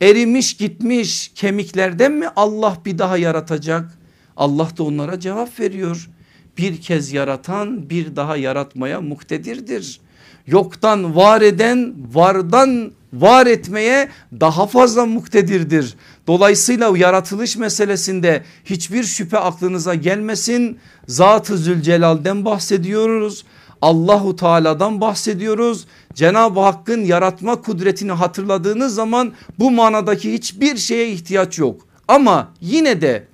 erimiş 0.02 0.58
gitmiş 0.58 1.32
kemiklerden 1.36 2.12
mi 2.12 2.28
Allah 2.36 2.78
bir 2.86 2.98
daha 2.98 3.18
yaratacak? 3.18 4.00
Allah 4.38 4.70
da 4.78 4.84
onlara 4.84 5.20
cevap 5.20 5.60
veriyor. 5.60 6.10
Bir 6.58 6.82
kez 6.82 7.14
yaratan 7.14 7.90
bir 7.90 8.16
daha 8.16 8.38
yaratmaya 8.38 9.02
muktedirdir. 9.02 10.00
Yoktan 10.48 11.16
var 11.16 11.42
eden 11.42 11.94
vardan 12.14 12.92
var 13.14 13.48
etmeye 13.48 14.10
daha 14.40 14.68
fazla 14.68 15.06
muktedirdir. 15.06 15.96
Dolayısıyla 16.28 16.98
yaratılış 16.98 17.58
meselesinde 17.58 18.44
hiçbir 18.66 19.04
şüphe 19.04 19.38
aklınıza 19.38 19.96
gelmesin. 19.96 20.80
Zat-ı 21.08 21.58
Zülcelal'den 21.58 22.46
bahsediyoruz. 22.46 23.46
Allahu 23.82 24.36
Teala'dan 24.36 25.02
bahsediyoruz. 25.02 25.86
Cenab-ı 26.14 26.60
Hakk'ın 26.60 27.06
yaratma 27.06 27.62
kudretini 27.62 28.12
hatırladığınız 28.12 28.96
zaman 28.96 29.34
bu 29.60 29.72
manadaki 29.72 30.34
hiçbir 30.34 30.78
şeye 30.78 31.10
ihtiyaç 31.10 31.60
yok. 31.60 31.82
Ama 32.08 32.52
yine 32.62 33.02
de 33.02 33.28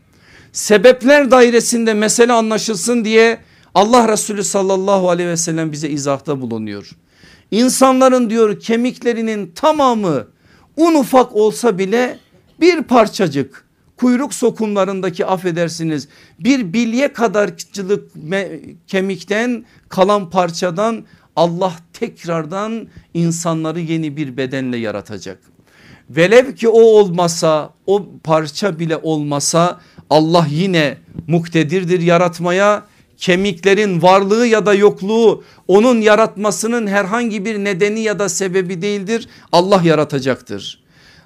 sebepler 0.51 1.31
dairesinde 1.31 1.93
mesele 1.93 2.33
anlaşılsın 2.33 3.05
diye 3.05 3.37
Allah 3.75 4.07
Resulü 4.07 4.43
sallallahu 4.43 5.09
aleyhi 5.09 5.29
ve 5.29 5.37
sellem 5.37 5.71
bize 5.71 5.89
izahta 5.89 6.41
bulunuyor. 6.41 6.89
İnsanların 7.51 8.29
diyor 8.29 8.59
kemiklerinin 8.59 9.51
tamamı 9.55 10.27
un 10.77 10.93
ufak 10.93 11.35
olsa 11.35 11.77
bile 11.77 12.19
bir 12.61 12.83
parçacık 12.83 13.64
kuyruk 13.97 14.33
sokumlarındaki 14.33 15.25
affedersiniz 15.25 16.07
bir 16.39 16.73
bilye 16.73 17.13
kadarcılık 17.13 18.11
kemikten 18.87 19.65
kalan 19.89 20.29
parçadan 20.29 21.05
Allah 21.35 21.73
tekrardan 21.93 22.87
insanları 23.13 23.79
yeni 23.79 24.17
bir 24.17 24.37
bedenle 24.37 24.77
yaratacak. 24.77 25.39
Velev 26.09 26.55
ki 26.55 26.69
o 26.69 26.81
olmasa 26.81 27.73
o 27.85 28.05
parça 28.23 28.79
bile 28.79 28.97
olmasa 28.97 29.81
Allah 30.09 30.47
yine 30.49 30.97
muktedirdir 31.27 32.01
yaratmaya 32.01 32.85
kemiklerin 33.17 34.01
varlığı 34.01 34.47
ya 34.47 34.65
da 34.65 34.73
yokluğu 34.73 35.43
onun 35.67 36.01
yaratmasının 36.01 36.87
herhangi 36.87 37.45
bir 37.45 37.63
nedeni 37.63 37.99
ya 37.99 38.19
da 38.19 38.29
sebebi 38.29 38.81
değildir. 38.81 39.27
Allah 39.51 39.81
yaratacaktır. 39.83 40.84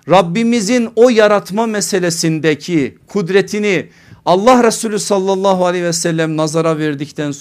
Rabbimizin 0.09 0.89
o 0.95 1.09
yaratma 1.09 1.67
meselesindeki 1.67 2.97
kudretini 3.07 3.89
Allah 4.25 4.63
Resulü 4.63 4.99
sallallahu 4.99 5.65
aleyhi 5.65 5.85
ve 5.85 5.93
sellem 5.93 6.37
nazara 6.37 6.77
verdikten 6.77 7.31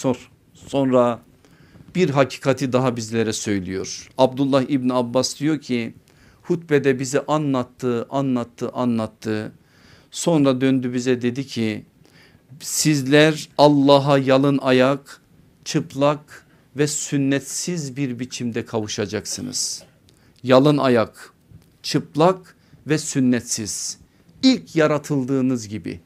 sonra 0.69 1.21
bir 1.95 2.11
hakikati 2.11 2.73
daha 2.73 2.97
bizlere 2.97 3.33
söylüyor. 3.33 4.09
Abdullah 4.19 4.63
İbni 4.63 4.93
Abbas 4.93 5.41
diyor 5.41 5.61
ki 5.61 5.95
hutbede 6.43 6.99
bize 6.99 7.27
anlattı 7.27 8.07
anlattı 8.11 8.71
anlattı. 8.71 9.53
Sonra 10.11 10.61
döndü 10.61 10.95
bize 10.95 11.23
dedi 11.23 11.47
ki 11.47 11.85
sizler 12.61 13.49
Allah'a 13.59 14.19
yalın 14.19 14.59
ayak 14.59 15.21
çıplak 15.65 16.47
ve 16.77 16.87
sünnetsiz 16.87 17.97
bir 17.97 18.19
biçimde 18.19 18.65
kavuşacaksınız. 18.65 19.83
Yalın 20.43 20.79
ayak 20.79 21.33
çıplak 21.83 22.58
ve 22.89 22.99
sünnetsiz 22.99 23.99
ilk 24.43 24.77
yaratıldığınız 24.77 25.69
gibi 25.69 26.01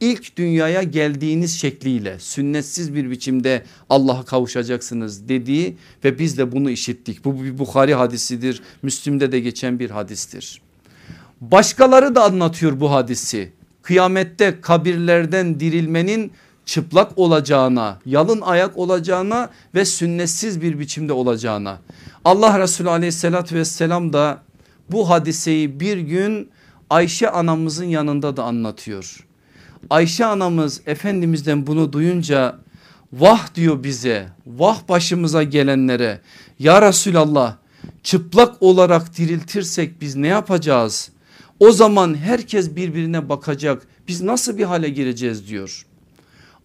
ilk 0.00 0.36
dünyaya 0.36 0.82
geldiğiniz 0.82 1.60
şekliyle 1.60 2.18
sünnetsiz 2.18 2.94
bir 2.94 3.10
biçimde 3.10 3.62
Allah'a 3.90 4.24
kavuşacaksınız 4.24 5.28
dediği 5.28 5.76
ve 6.04 6.18
biz 6.18 6.38
de 6.38 6.52
bunu 6.52 6.70
işittik. 6.70 7.24
Bu 7.24 7.44
bir 7.44 7.58
Bukhari 7.58 7.94
hadisidir. 7.94 8.62
Müslüm'de 8.82 9.32
de 9.32 9.40
geçen 9.40 9.78
bir 9.78 9.90
hadistir. 9.90 10.62
Başkaları 11.40 12.14
da 12.14 12.24
anlatıyor 12.24 12.80
bu 12.80 12.90
hadisi. 12.90 13.52
Kıyamette 13.82 14.60
kabirlerden 14.60 15.60
dirilmenin 15.60 16.32
çıplak 16.66 17.18
olacağına, 17.18 17.98
yalın 18.06 18.40
ayak 18.40 18.78
olacağına 18.78 19.50
ve 19.74 19.84
sünnetsiz 19.84 20.62
bir 20.62 20.78
biçimde 20.78 21.12
olacağına. 21.12 21.78
Allah 22.24 22.58
Resulü 22.58 22.90
aleyhissalatü 22.90 23.54
vesselam 23.54 24.12
da 24.12 24.42
bu 24.90 25.10
hadiseyi 25.10 25.80
bir 25.80 25.98
gün 25.98 26.50
Ayşe 26.90 27.30
anamızın 27.30 27.84
yanında 27.84 28.36
da 28.36 28.44
anlatıyor. 28.44 29.26
Ayşe 29.90 30.24
anamız 30.24 30.80
Efendimiz'den 30.86 31.66
bunu 31.66 31.92
duyunca 31.92 32.58
vah 33.12 33.54
diyor 33.54 33.84
bize 33.84 34.28
vah 34.46 34.88
başımıza 34.88 35.42
gelenlere 35.42 36.20
ya 36.58 36.82
Resulallah 36.82 37.56
çıplak 38.02 38.62
olarak 38.62 39.18
diriltirsek 39.18 40.00
biz 40.00 40.16
ne 40.16 40.26
yapacağız? 40.26 41.10
O 41.60 41.72
zaman 41.72 42.14
herkes 42.14 42.76
birbirine 42.76 43.28
bakacak 43.28 43.86
biz 44.08 44.20
nasıl 44.22 44.58
bir 44.58 44.64
hale 44.64 44.88
gireceğiz 44.88 45.48
diyor. 45.48 45.86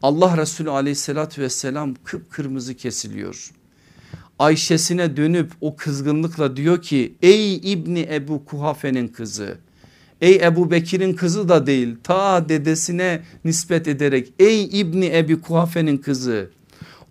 Allah 0.01 0.37
Resulü 0.37 0.69
aleyhissalatü 0.69 1.41
vesselam 1.41 1.95
kıpkırmızı 2.03 2.75
kesiliyor. 2.75 3.51
Ayşesine 4.39 5.17
dönüp 5.17 5.51
o 5.61 5.75
kızgınlıkla 5.75 6.57
diyor 6.57 6.81
ki 6.81 7.13
ey 7.21 7.55
İbni 7.55 8.07
Ebu 8.11 8.45
Kuhafe'nin 8.45 9.07
kızı 9.07 9.57
Ey 10.21 10.35
Ebu 10.35 10.71
Bekir'in 10.71 11.13
kızı 11.13 11.49
da 11.49 11.65
değil 11.67 11.95
ta 12.03 12.49
dedesine 12.49 13.21
nispet 13.45 13.87
ederek 13.87 14.33
ey 14.39 14.79
İbni 14.81 15.17
Ebi 15.17 15.41
Kuhafe'nin 15.41 15.97
kızı. 15.97 16.49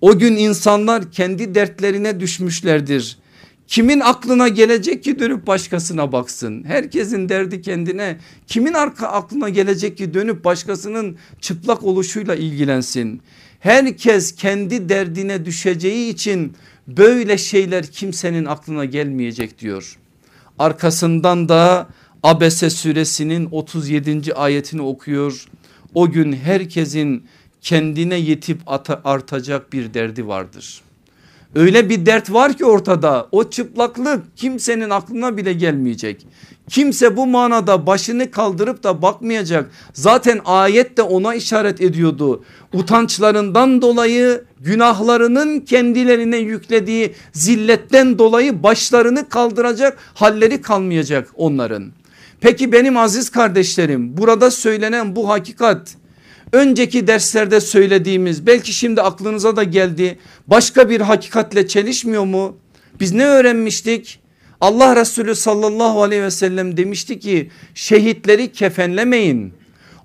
O 0.00 0.18
gün 0.18 0.36
insanlar 0.36 1.12
kendi 1.12 1.54
dertlerine 1.54 2.20
düşmüşlerdir. 2.20 3.18
Kimin 3.66 4.00
aklına 4.00 4.48
gelecek 4.48 5.04
ki 5.04 5.18
dönüp 5.18 5.46
başkasına 5.46 6.12
baksın? 6.12 6.64
Herkesin 6.64 7.28
derdi 7.28 7.62
kendine. 7.62 8.18
Kimin 8.46 8.72
arka 8.72 9.06
aklına 9.06 9.48
gelecek 9.48 9.98
ki 9.98 10.14
dönüp 10.14 10.44
başkasının 10.44 11.16
çıplak 11.40 11.84
oluşuyla 11.84 12.34
ilgilensin? 12.34 13.22
Herkes 13.60 14.34
kendi 14.34 14.88
derdine 14.88 15.44
düşeceği 15.44 16.12
için 16.12 16.52
böyle 16.88 17.38
şeyler 17.38 17.86
kimsenin 17.86 18.44
aklına 18.44 18.84
gelmeyecek 18.84 19.58
diyor. 19.58 19.98
Arkasından 20.58 21.48
da 21.48 21.88
Abese 22.22 22.70
suresinin 22.70 23.48
37. 23.50 24.34
ayetini 24.34 24.82
okuyor. 24.82 25.44
O 25.94 26.10
gün 26.10 26.32
herkesin 26.32 27.26
kendine 27.60 28.14
yetip 28.14 28.60
artacak 29.04 29.72
bir 29.72 29.94
derdi 29.94 30.26
vardır. 30.26 30.80
Öyle 31.54 31.88
bir 31.88 32.06
dert 32.06 32.32
var 32.32 32.52
ki 32.52 32.64
ortada 32.64 33.28
o 33.32 33.50
çıplaklık 33.50 34.36
kimsenin 34.36 34.90
aklına 34.90 35.36
bile 35.36 35.52
gelmeyecek. 35.52 36.26
Kimse 36.68 37.16
bu 37.16 37.26
manada 37.26 37.86
başını 37.86 38.30
kaldırıp 38.30 38.82
da 38.82 39.02
bakmayacak. 39.02 39.70
Zaten 39.92 40.40
ayet 40.44 40.96
de 40.96 41.02
ona 41.02 41.34
işaret 41.34 41.80
ediyordu. 41.80 42.44
Utançlarından 42.74 43.82
dolayı 43.82 44.44
günahlarının 44.60 45.60
kendilerine 45.60 46.36
yüklediği 46.36 47.14
zilletten 47.32 48.18
dolayı 48.18 48.62
başlarını 48.62 49.28
kaldıracak 49.28 49.98
halleri 50.14 50.62
kalmayacak 50.62 51.28
onların. 51.34 51.92
Peki 52.40 52.72
benim 52.72 52.96
aziz 52.96 53.30
kardeşlerim 53.30 54.16
burada 54.16 54.50
söylenen 54.50 55.16
bu 55.16 55.28
hakikat 55.28 55.96
önceki 56.52 57.06
derslerde 57.06 57.60
söylediğimiz 57.60 58.46
belki 58.46 58.72
şimdi 58.72 59.02
aklınıza 59.02 59.56
da 59.56 59.62
geldi 59.62 60.18
başka 60.46 60.90
bir 60.90 61.00
hakikatle 61.00 61.68
çelişmiyor 61.68 62.24
mu? 62.24 62.56
Biz 63.00 63.12
ne 63.12 63.26
öğrenmiştik? 63.26 64.20
Allah 64.60 64.96
Resulü 64.96 65.34
sallallahu 65.34 66.02
aleyhi 66.02 66.22
ve 66.22 66.30
sellem 66.30 66.76
demişti 66.76 67.18
ki 67.18 67.50
şehitleri 67.74 68.52
kefenlemeyin. 68.52 69.52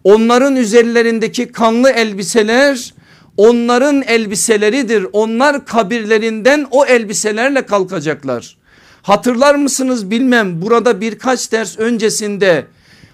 Onların 0.04 0.56
üzerlerindeki 0.56 1.52
kanlı 1.52 1.90
elbiseler 1.90 2.94
onların 3.38 4.02
elbiseleridir. 4.02 5.08
Onlar 5.14 5.66
kabirlerinden 5.66 6.68
o 6.72 6.86
elbiselerle 6.86 7.66
kalkacaklar. 7.66 8.58
Hatırlar 9.02 9.56
mısınız 9.56 10.12
bilmem 10.12 10.62
burada 10.62 11.02
birkaç 11.02 11.52
ders 11.52 11.80
öncesinde 11.80 12.66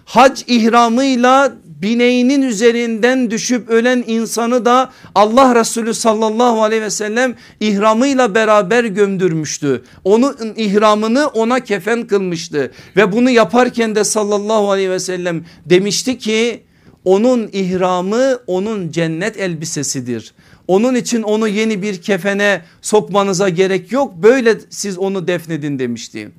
hac 0.05 0.41
ihramıyla 0.47 1.53
bineğinin 1.81 2.41
üzerinden 2.41 3.31
düşüp 3.31 3.69
ölen 3.69 4.03
insanı 4.07 4.65
da 4.65 4.91
Allah 5.15 5.55
Resulü 5.55 5.93
sallallahu 5.93 6.63
aleyhi 6.63 6.81
ve 6.81 6.89
sellem 6.89 7.35
ihramıyla 7.59 8.35
beraber 8.35 8.83
gömdürmüştü. 8.83 9.83
Onun 10.03 10.35
ihramını 10.55 11.27
ona 11.27 11.59
kefen 11.59 12.07
kılmıştı 12.07 12.71
ve 12.95 13.11
bunu 13.11 13.29
yaparken 13.29 13.95
de 13.95 14.03
sallallahu 14.03 14.71
aleyhi 14.71 14.89
ve 14.89 14.99
sellem 14.99 15.45
demişti 15.65 16.17
ki 16.17 16.63
onun 17.05 17.49
ihramı 17.53 18.39
onun 18.47 18.91
cennet 18.91 19.37
elbisesidir. 19.37 20.33
Onun 20.67 20.95
için 20.95 21.21
onu 21.21 21.47
yeni 21.47 21.81
bir 21.81 22.01
kefene 22.01 22.61
sokmanıza 22.81 23.49
gerek 23.49 23.91
yok. 23.91 24.13
Böyle 24.23 24.57
siz 24.69 24.97
onu 24.97 25.27
defnedin 25.27 25.79
demişti. 25.79 26.31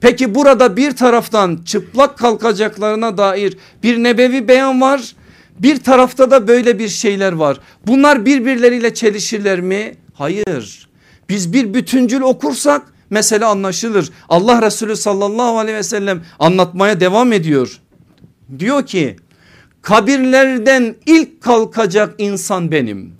Peki 0.00 0.34
burada 0.34 0.76
bir 0.76 0.96
taraftan 0.96 1.60
çıplak 1.64 2.18
kalkacaklarına 2.18 3.18
dair 3.18 3.56
bir 3.82 4.02
nebevi 4.02 4.48
beyan 4.48 4.80
var. 4.80 5.14
Bir 5.58 5.76
tarafta 5.76 6.30
da 6.30 6.48
böyle 6.48 6.78
bir 6.78 6.88
şeyler 6.88 7.32
var. 7.32 7.58
Bunlar 7.86 8.26
birbirleriyle 8.26 8.94
çelişirler 8.94 9.60
mi? 9.60 9.94
Hayır. 10.14 10.88
Biz 11.28 11.52
bir 11.52 11.74
bütüncül 11.74 12.20
okursak 12.20 12.82
mesele 13.10 13.44
anlaşılır. 13.44 14.10
Allah 14.28 14.62
Resulü 14.62 14.96
sallallahu 14.96 15.58
aleyhi 15.58 15.78
ve 15.78 15.82
sellem 15.82 16.22
anlatmaya 16.38 17.00
devam 17.00 17.32
ediyor. 17.32 17.80
Diyor 18.58 18.86
ki 18.86 19.16
kabirlerden 19.82 20.96
ilk 21.06 21.40
kalkacak 21.40 22.14
insan 22.18 22.70
benim. 22.70 23.12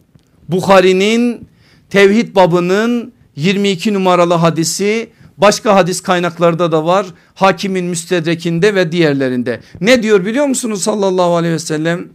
Bukhari'nin 0.49 1.49
tevhid 1.91 2.35
babının 2.35 3.13
22 3.37 3.95
numaralı 3.95 4.35
hadisi 4.35 5.11
başka 5.41 5.75
hadis 5.75 6.01
kaynaklarda 6.01 6.73
da 6.73 6.85
var. 6.85 7.07
Hakimin 7.35 7.85
müstedrekinde 7.85 8.75
ve 8.75 8.93
diğerlerinde. 8.93 9.61
Ne 9.81 10.03
diyor 10.03 10.25
biliyor 10.25 10.47
musunuz 10.47 10.83
sallallahu 10.83 11.37
aleyhi 11.37 11.55
ve 11.55 11.59
sellem? 11.59 12.09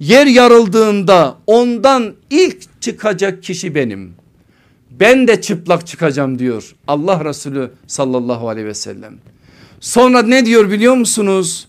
Yer 0.00 0.26
yarıldığında 0.26 1.36
ondan 1.46 2.14
ilk 2.30 2.82
çıkacak 2.82 3.42
kişi 3.42 3.74
benim. 3.74 4.14
Ben 4.90 5.28
de 5.28 5.40
çıplak 5.40 5.86
çıkacağım 5.86 6.38
diyor 6.38 6.74
Allah 6.88 7.24
Resulü 7.24 7.70
sallallahu 7.86 8.48
aleyhi 8.48 8.66
ve 8.66 8.74
sellem. 8.74 9.18
Sonra 9.80 10.22
ne 10.22 10.46
diyor 10.46 10.70
biliyor 10.70 10.94
musunuz? 10.94 11.68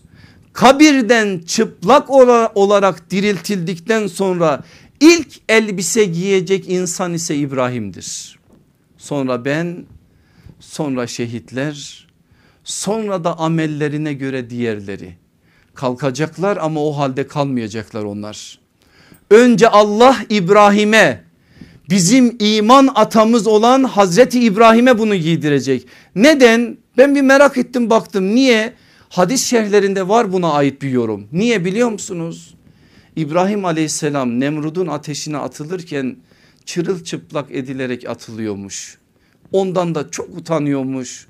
Kabirden 0.52 1.38
çıplak 1.46 2.10
olarak 2.54 3.10
diriltildikten 3.10 4.06
sonra 4.06 4.62
İlk 5.02 5.40
elbise 5.48 6.04
giyecek 6.04 6.68
insan 6.68 7.14
ise 7.14 7.36
İbrahim'dir. 7.36 8.38
Sonra 8.98 9.44
ben 9.44 9.84
sonra 10.62 11.06
şehitler 11.06 12.06
sonra 12.64 13.24
da 13.24 13.38
amellerine 13.38 14.12
göre 14.12 14.50
diğerleri 14.50 15.14
kalkacaklar 15.74 16.56
ama 16.56 16.84
o 16.84 16.96
halde 16.96 17.26
kalmayacaklar 17.26 18.04
onlar. 18.04 18.58
Önce 19.30 19.68
Allah 19.68 20.16
İbrahim'e 20.28 21.24
bizim 21.90 22.36
iman 22.38 22.88
atamız 22.94 23.46
olan 23.46 23.84
Hazreti 23.84 24.40
İbrahim'e 24.40 24.98
bunu 24.98 25.16
giydirecek. 25.16 25.86
Neden? 26.14 26.76
Ben 26.98 27.14
bir 27.14 27.20
merak 27.20 27.58
ettim 27.58 27.90
baktım 27.90 28.34
niye? 28.34 28.72
Hadis 29.08 29.46
şerhlerinde 29.46 30.08
var 30.08 30.32
buna 30.32 30.52
ait 30.52 30.82
bir 30.82 30.90
yorum. 30.90 31.28
Niye 31.32 31.64
biliyor 31.64 31.90
musunuz? 31.90 32.54
İbrahim 33.16 33.64
aleyhisselam 33.64 34.40
Nemrud'un 34.40 34.86
ateşine 34.86 35.38
atılırken 35.38 36.16
çırılçıplak 36.64 37.50
edilerek 37.50 38.08
atılıyormuş. 38.08 39.01
Ondan 39.52 39.94
da 39.94 40.10
çok 40.10 40.38
utanıyormuş. 40.38 41.26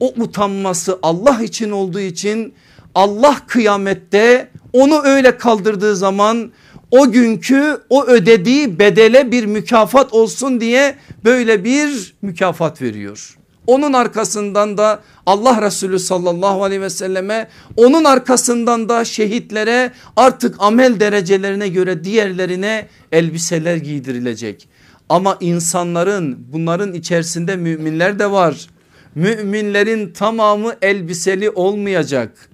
O 0.00 0.12
utanması 0.16 0.98
Allah 1.02 1.42
için 1.42 1.70
olduğu 1.70 2.00
için 2.00 2.54
Allah 2.94 3.36
kıyamette 3.46 4.48
onu 4.72 5.02
öyle 5.04 5.38
kaldırdığı 5.38 5.96
zaman 5.96 6.52
o 6.90 7.10
günkü 7.10 7.80
o 7.90 8.04
ödediği 8.06 8.78
bedele 8.78 9.32
bir 9.32 9.46
mükafat 9.46 10.12
olsun 10.12 10.60
diye 10.60 10.96
böyle 11.24 11.64
bir 11.64 12.14
mükafat 12.22 12.82
veriyor. 12.82 13.36
Onun 13.66 13.92
arkasından 13.92 14.78
da 14.78 15.00
Allah 15.26 15.62
Resulü 15.62 15.98
sallallahu 15.98 16.64
aleyhi 16.64 16.82
ve 16.82 16.90
selleme 16.90 17.48
onun 17.76 18.04
arkasından 18.04 18.88
da 18.88 19.04
şehitlere 19.04 19.92
artık 20.16 20.56
amel 20.58 21.00
derecelerine 21.00 21.68
göre 21.68 22.04
diğerlerine 22.04 22.88
elbiseler 23.12 23.76
giydirilecek. 23.76 24.68
Ama 25.08 25.36
insanların 25.40 26.46
bunların 26.52 26.94
içerisinde 26.94 27.56
müminler 27.56 28.18
de 28.18 28.30
var. 28.30 28.66
Müminlerin 29.14 30.12
tamamı 30.12 30.74
elbiseli 30.82 31.50
olmayacak. 31.50 32.48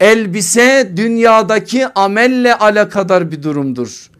Elbise 0.00 0.92
dünyadaki 0.96 1.86
amelle 1.86 2.54
alakadar 2.54 3.30
bir 3.30 3.42
durumdur. 3.42 4.10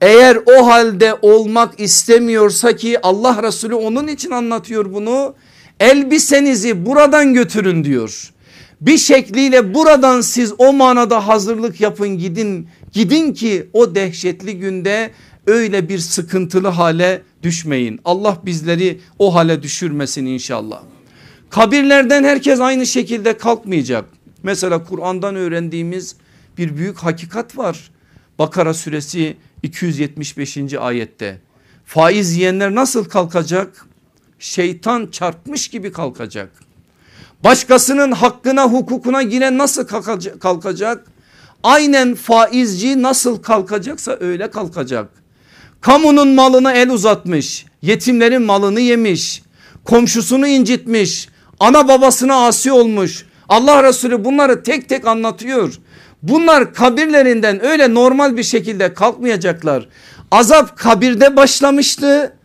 Eğer 0.00 0.38
o 0.46 0.66
halde 0.66 1.14
olmak 1.22 1.80
istemiyorsa 1.80 2.76
ki 2.76 2.98
Allah 3.02 3.42
Resulü 3.42 3.74
onun 3.74 4.06
için 4.06 4.30
anlatıyor 4.30 4.92
bunu. 4.92 5.34
Elbisenizi 5.80 6.86
buradan 6.86 7.34
götürün 7.34 7.84
diyor. 7.84 8.32
Bir 8.80 8.98
şekliyle 8.98 9.74
buradan 9.74 10.20
siz 10.20 10.52
o 10.58 10.72
manada 10.72 11.28
hazırlık 11.28 11.80
yapın 11.80 12.08
gidin. 12.08 12.68
Gidin 12.92 13.32
ki 13.32 13.70
o 13.72 13.94
dehşetli 13.94 14.58
günde 14.58 15.10
öyle 15.46 15.88
bir 15.88 15.98
sıkıntılı 15.98 16.68
hale 16.68 17.22
düşmeyin. 17.42 18.00
Allah 18.04 18.38
bizleri 18.44 19.00
o 19.18 19.34
hale 19.34 19.62
düşürmesin 19.62 20.26
inşallah. 20.26 20.82
Kabirlerden 21.50 22.24
herkes 22.24 22.60
aynı 22.60 22.86
şekilde 22.86 23.36
kalkmayacak. 23.36 24.04
Mesela 24.42 24.84
Kur'an'dan 24.84 25.36
öğrendiğimiz 25.36 26.16
bir 26.58 26.76
büyük 26.76 26.98
hakikat 26.98 27.58
var. 27.58 27.90
Bakara 28.38 28.74
suresi 28.74 29.36
275. 29.62 30.74
ayette. 30.74 31.40
Faiz 31.84 32.36
yiyenler 32.36 32.74
nasıl 32.74 33.04
kalkacak? 33.04 33.86
Şeytan 34.38 35.06
çarpmış 35.06 35.68
gibi 35.68 35.92
kalkacak. 35.92 36.50
Başkasının 37.44 38.12
hakkına 38.12 38.64
hukukuna 38.64 39.22
giren 39.22 39.58
nasıl 39.58 39.86
kalkacak? 40.40 41.06
Aynen 41.62 42.14
faizci 42.14 43.02
nasıl 43.02 43.42
kalkacaksa 43.42 44.16
öyle 44.20 44.50
kalkacak. 44.50 45.25
Kamunun 45.80 46.28
malına 46.28 46.72
el 46.72 46.90
uzatmış, 46.90 47.66
yetimlerin 47.82 48.42
malını 48.42 48.80
yemiş, 48.80 49.42
komşusunu 49.84 50.46
incitmiş, 50.46 51.28
ana 51.60 51.88
babasına 51.88 52.46
asi 52.46 52.72
olmuş. 52.72 53.26
Allah 53.48 53.82
Resulü 53.82 54.24
bunları 54.24 54.62
tek 54.62 54.88
tek 54.88 55.06
anlatıyor. 55.06 55.74
Bunlar 56.22 56.74
kabirlerinden 56.74 57.64
öyle 57.64 57.94
normal 57.94 58.36
bir 58.36 58.42
şekilde 58.42 58.94
kalkmayacaklar. 58.94 59.88
Azap 60.30 60.78
kabirde 60.78 61.36
başlamıştı. 61.36 62.36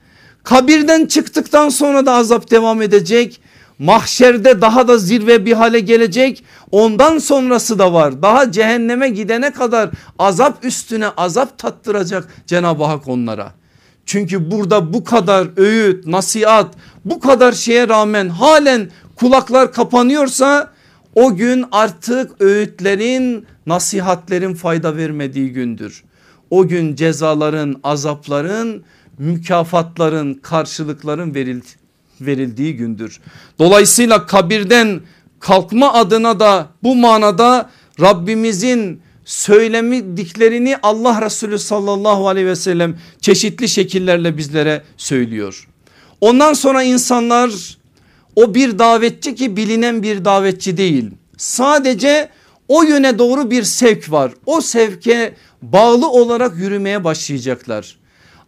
Kabirden 0.43 1.05
çıktıktan 1.05 1.69
sonra 1.69 2.05
da 2.05 2.13
azap 2.13 2.51
devam 2.51 2.81
edecek. 2.81 3.41
Mahşerde 3.81 4.61
daha 4.61 4.87
da 4.87 4.97
zirve 4.97 5.45
bir 5.45 5.53
hale 5.53 5.79
gelecek. 5.79 6.43
Ondan 6.71 7.17
sonrası 7.17 7.79
da 7.79 7.93
var. 7.93 8.21
Daha 8.21 8.51
cehenneme 8.51 9.09
gidene 9.09 9.53
kadar 9.53 9.89
azap 10.19 10.65
üstüne 10.65 11.07
azap 11.07 11.57
tattıracak 11.57 12.27
Cenab-ı 12.47 12.83
Hak 12.83 13.07
onlara. 13.07 13.53
Çünkü 14.05 14.51
burada 14.51 14.93
bu 14.93 15.03
kadar 15.03 15.47
öğüt, 15.57 16.07
nasihat, 16.07 16.75
bu 17.05 17.19
kadar 17.19 17.51
şeye 17.51 17.87
rağmen 17.87 18.29
halen 18.29 18.89
kulaklar 19.15 19.73
kapanıyorsa 19.73 20.71
o 21.15 21.35
gün 21.35 21.65
artık 21.71 22.41
öğütlerin, 22.41 23.45
nasihatlerin 23.67 24.53
fayda 24.53 24.95
vermediği 24.95 25.53
gündür. 25.53 26.03
O 26.49 26.67
gün 26.67 26.95
cezaların, 26.95 27.79
azapların, 27.83 28.83
mükafatların, 29.17 30.33
karşılıkların 30.33 31.33
verildiği 32.25 32.75
gündür. 32.75 33.19
Dolayısıyla 33.59 34.25
kabirden 34.25 35.01
kalkma 35.39 35.93
adına 35.93 36.39
da 36.39 36.67
bu 36.83 36.95
manada 36.95 37.69
Rabbimizin 37.99 39.01
söylemediklerini 39.25 40.77
Allah 40.83 41.21
Resulü 41.25 41.59
sallallahu 41.59 42.27
aleyhi 42.27 42.47
ve 42.47 42.55
sellem 42.55 42.97
çeşitli 43.21 43.69
şekillerle 43.69 44.37
bizlere 44.37 44.83
söylüyor. 44.97 45.67
Ondan 46.21 46.53
sonra 46.53 46.83
insanlar 46.83 47.77
o 48.35 48.55
bir 48.55 48.79
davetçi 48.79 49.35
ki 49.35 49.57
bilinen 49.57 50.03
bir 50.03 50.25
davetçi 50.25 50.77
değil. 50.77 51.11
Sadece 51.37 52.29
o 52.67 52.83
yöne 52.83 53.19
doğru 53.19 53.51
bir 53.51 53.63
sevk 53.63 54.11
var. 54.11 54.31
O 54.45 54.61
sevke 54.61 55.33
bağlı 55.61 56.09
olarak 56.09 56.57
yürümeye 56.57 57.03
başlayacaklar. 57.03 58.00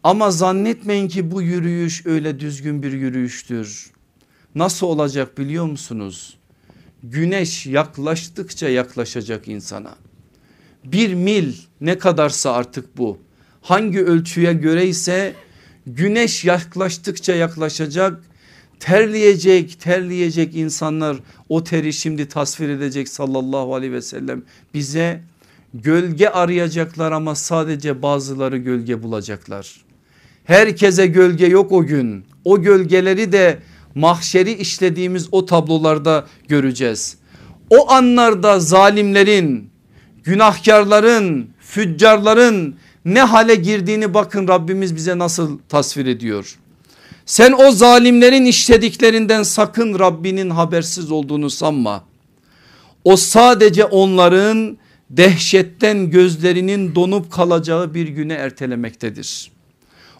Ama 0.03 0.31
zannetmeyin 0.31 1.07
ki 1.07 1.31
bu 1.31 1.41
yürüyüş 1.41 2.05
öyle 2.05 2.39
düzgün 2.39 2.83
bir 2.83 2.91
yürüyüştür. 2.91 3.91
Nasıl 4.55 4.87
olacak 4.87 5.37
biliyor 5.37 5.65
musunuz? 5.65 6.37
Güneş 7.03 7.65
yaklaştıkça 7.65 8.69
yaklaşacak 8.69 9.47
insana. 9.47 9.95
Bir 10.85 11.13
mil 11.13 11.53
ne 11.81 11.97
kadarsa 11.97 12.53
artık 12.53 12.97
bu. 12.97 13.17
Hangi 13.61 13.99
ölçüye 13.99 14.53
göre 14.53 14.87
ise 14.87 15.33
güneş 15.87 16.45
yaklaştıkça 16.45 17.35
yaklaşacak 17.35 18.23
terleyecek 18.79 19.79
terleyecek 19.79 20.55
insanlar 20.55 21.17
o 21.49 21.63
teri 21.63 21.93
şimdi 21.93 22.27
tasvir 22.27 22.69
edecek 22.69 23.09
sallallahu 23.09 23.75
aleyhi 23.75 23.93
ve 23.93 24.01
sellem 24.01 24.43
bize 24.73 25.21
gölge 25.73 26.27
arayacaklar 26.27 27.11
ama 27.11 27.35
sadece 27.35 28.01
bazıları 28.01 28.57
gölge 28.57 29.03
bulacaklar. 29.03 29.83
Herkese 30.45 31.07
gölge 31.07 31.47
yok 31.47 31.71
o 31.71 31.85
gün 31.85 32.25
o 32.45 32.61
gölgeleri 32.61 33.31
de 33.31 33.59
mahşeri 33.95 34.51
işlediğimiz 34.51 35.27
o 35.31 35.45
tablolarda 35.45 36.27
göreceğiz. 36.47 37.17
O 37.69 37.91
anlarda 37.91 38.59
zalimlerin 38.59 39.69
günahkarların 40.23 41.49
füccarların 41.59 42.75
ne 43.05 43.21
hale 43.21 43.55
girdiğini 43.55 44.13
bakın 44.13 44.47
Rabbimiz 44.47 44.95
bize 44.95 45.17
nasıl 45.17 45.59
tasvir 45.69 46.05
ediyor. 46.05 46.57
Sen 47.25 47.51
o 47.51 47.71
zalimlerin 47.71 48.45
işlediklerinden 48.45 49.43
sakın 49.43 49.99
Rabbinin 49.99 50.49
habersiz 50.49 51.11
olduğunu 51.11 51.49
sanma. 51.49 52.03
O 53.03 53.15
sadece 53.17 53.85
onların 53.85 54.77
dehşetten 55.09 56.09
gözlerinin 56.09 56.95
donup 56.95 57.31
kalacağı 57.31 57.93
bir 57.93 58.07
güne 58.07 58.33
ertelemektedir. 58.33 59.52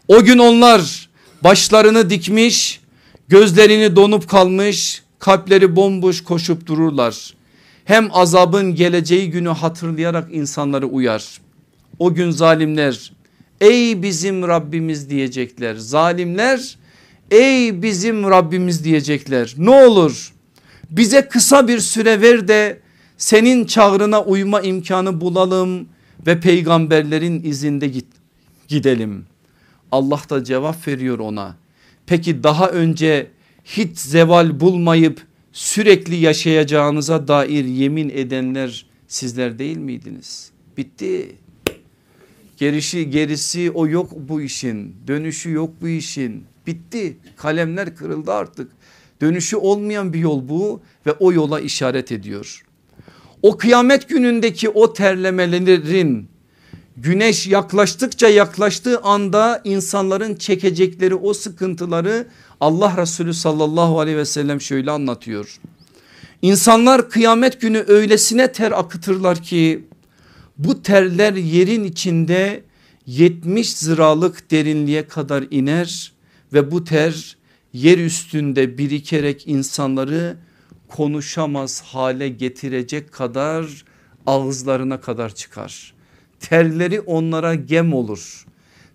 O 0.08 0.24
gün 0.24 0.38
onlar 0.38 1.10
başlarını 1.44 2.10
dikmiş, 2.10 2.82
gözlerini 3.28 3.96
donup 3.96 4.30
kalmış, 4.30 5.04
kalpleri 5.20 5.76
bomboş 5.76 6.24
koşup 6.24 6.68
dururlar. 6.68 7.34
Hem 7.86 8.10
azabın 8.12 8.76
geleceği 8.76 9.30
günü 9.30 9.50
hatırlayarak 9.50 10.34
insanları 10.34 10.88
uyar. 10.88 11.42
O 12.00 12.14
gün 12.14 12.32
zalimler 12.32 13.14
ey 13.62 14.04
bizim 14.04 14.48
Rabbimiz 14.48 15.10
diyecekler. 15.10 15.76
Zalimler 15.76 16.78
ey 17.32 17.82
bizim 17.82 18.30
Rabbimiz 18.30 18.84
diyecekler. 18.84 19.54
Ne 19.58 19.70
olur 19.70 20.34
bize 20.90 21.28
kısa 21.28 21.68
bir 21.68 21.80
süre 21.80 22.22
ver 22.22 22.48
de 22.48 22.80
senin 23.18 23.66
çağrına 23.66 24.22
uyma 24.22 24.62
imkanı 24.62 25.22
bulalım 25.22 25.88
ve 26.28 26.40
peygamberlerin 26.40 27.44
izinde 27.44 27.88
git, 27.88 28.06
gidelim. 28.68 29.26
Allah 29.94 30.22
da 30.30 30.44
cevap 30.44 30.88
veriyor 30.88 31.20
ona. 31.20 31.56
Peki 32.06 32.44
daha 32.44 32.70
önce 32.70 33.28
hiç 33.66 33.98
zeval 33.98 34.60
bulmayıp 34.60 35.22
sürekli 35.52 36.16
yaşayacağınıza 36.16 37.28
dair 37.28 37.66
yemin 37.66 38.10
edenler 38.10 38.86
sizler 39.08 39.60
değil 39.60 39.78
miydiniz? 39.78 40.52
Bitti. 40.78 41.36
Gerisi, 42.58 43.10
gerisi 43.10 43.72
o 43.72 43.88
yok 43.88 44.12
bu 44.16 44.42
işin. 44.42 44.96
Dönüşü 45.08 45.52
yok 45.52 45.70
bu 45.82 45.88
işin. 45.88 46.44
Bitti. 46.68 47.18
Kalemler 47.38 47.96
kırıldı 47.96 48.32
artık. 48.32 48.72
Dönüşü 49.22 49.56
olmayan 49.58 50.14
bir 50.14 50.20
yol 50.20 50.50
bu 50.50 50.82
ve 51.06 51.12
o 51.12 51.34
yola 51.34 51.60
işaret 51.60 52.12
ediyor. 52.12 52.66
O 53.42 53.58
kıyamet 53.58 54.10
günündeki 54.10 54.70
o 54.70 54.94
terlemelerin 54.94 56.33
güneş 56.98 57.48
yaklaştıkça 57.48 58.28
yaklaştığı 58.28 59.00
anda 59.00 59.62
insanların 59.64 60.36
çekecekleri 60.36 61.16
o 61.16 61.34
sıkıntıları 61.34 62.28
Allah 62.60 62.98
Resulü 62.98 63.34
sallallahu 63.34 64.00
aleyhi 64.00 64.18
ve 64.18 64.26
sellem 64.26 64.62
şöyle 64.62 64.92
anlatıyor. 64.92 65.60
İnsanlar 66.42 67.10
kıyamet 67.10 67.62
günü 67.62 67.84
öylesine 67.88 68.52
ter 68.52 68.72
akıtırlar 68.72 69.42
ki 69.42 69.88
bu 70.58 70.82
terler 70.82 71.34
yerin 71.34 71.84
içinde 71.84 72.64
70 73.06 73.74
ziralık 73.74 74.52
derinliğe 74.52 75.08
kadar 75.08 75.46
iner 75.52 76.14
ve 76.54 76.72
bu 76.72 76.84
ter 76.84 77.38
yer 77.74 77.98
üstünde 77.98 78.78
birikerek 78.78 79.48
insanları 79.48 80.38
konuşamaz 80.88 81.82
hale 81.82 82.30
getirecek 82.30 83.12
kadar 83.12 83.86
ağızlarına 84.26 85.02
kadar 85.02 85.36
çıkar. 85.36 85.93
Terleri 86.44 87.02
onlara 87.02 87.56
gem 87.56 87.94
olur. 87.94 88.46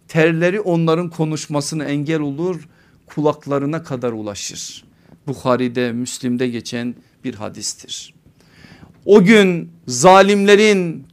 Terleri 0.09 0.61
onların 0.61 1.11
konuşmasına 1.11 1.85
engel 1.85 2.21
olur 2.21 2.69
kulaklarına 3.07 3.83
kadar 3.83 4.13
ulaşır. 4.13 4.85
Bukhari'de 5.27 5.93
Müslim'de 5.93 6.49
geçen 6.49 6.95
bir 7.25 7.35
hadistir. 7.35 8.15
O 9.05 9.25
gün 9.25 9.71
zalimlerin 9.87 11.07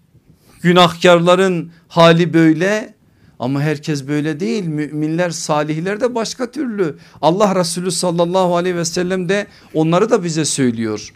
günahkarların 0.61 1.71
hali 1.87 2.33
böyle 2.33 2.93
ama 3.39 3.61
herkes 3.61 4.07
böyle 4.07 4.39
değil 4.39 4.65
müminler 4.65 5.29
salihler 5.29 6.01
de 6.01 6.15
başka 6.15 6.51
türlü 6.51 6.97
Allah 7.21 7.55
Resulü 7.59 7.91
sallallahu 7.91 8.55
aleyhi 8.55 8.75
ve 8.75 8.85
sellem 8.85 9.29
de 9.29 9.47
onları 9.73 10.09
da 10.09 10.23
bize 10.23 10.45
söylüyor. 10.45 11.13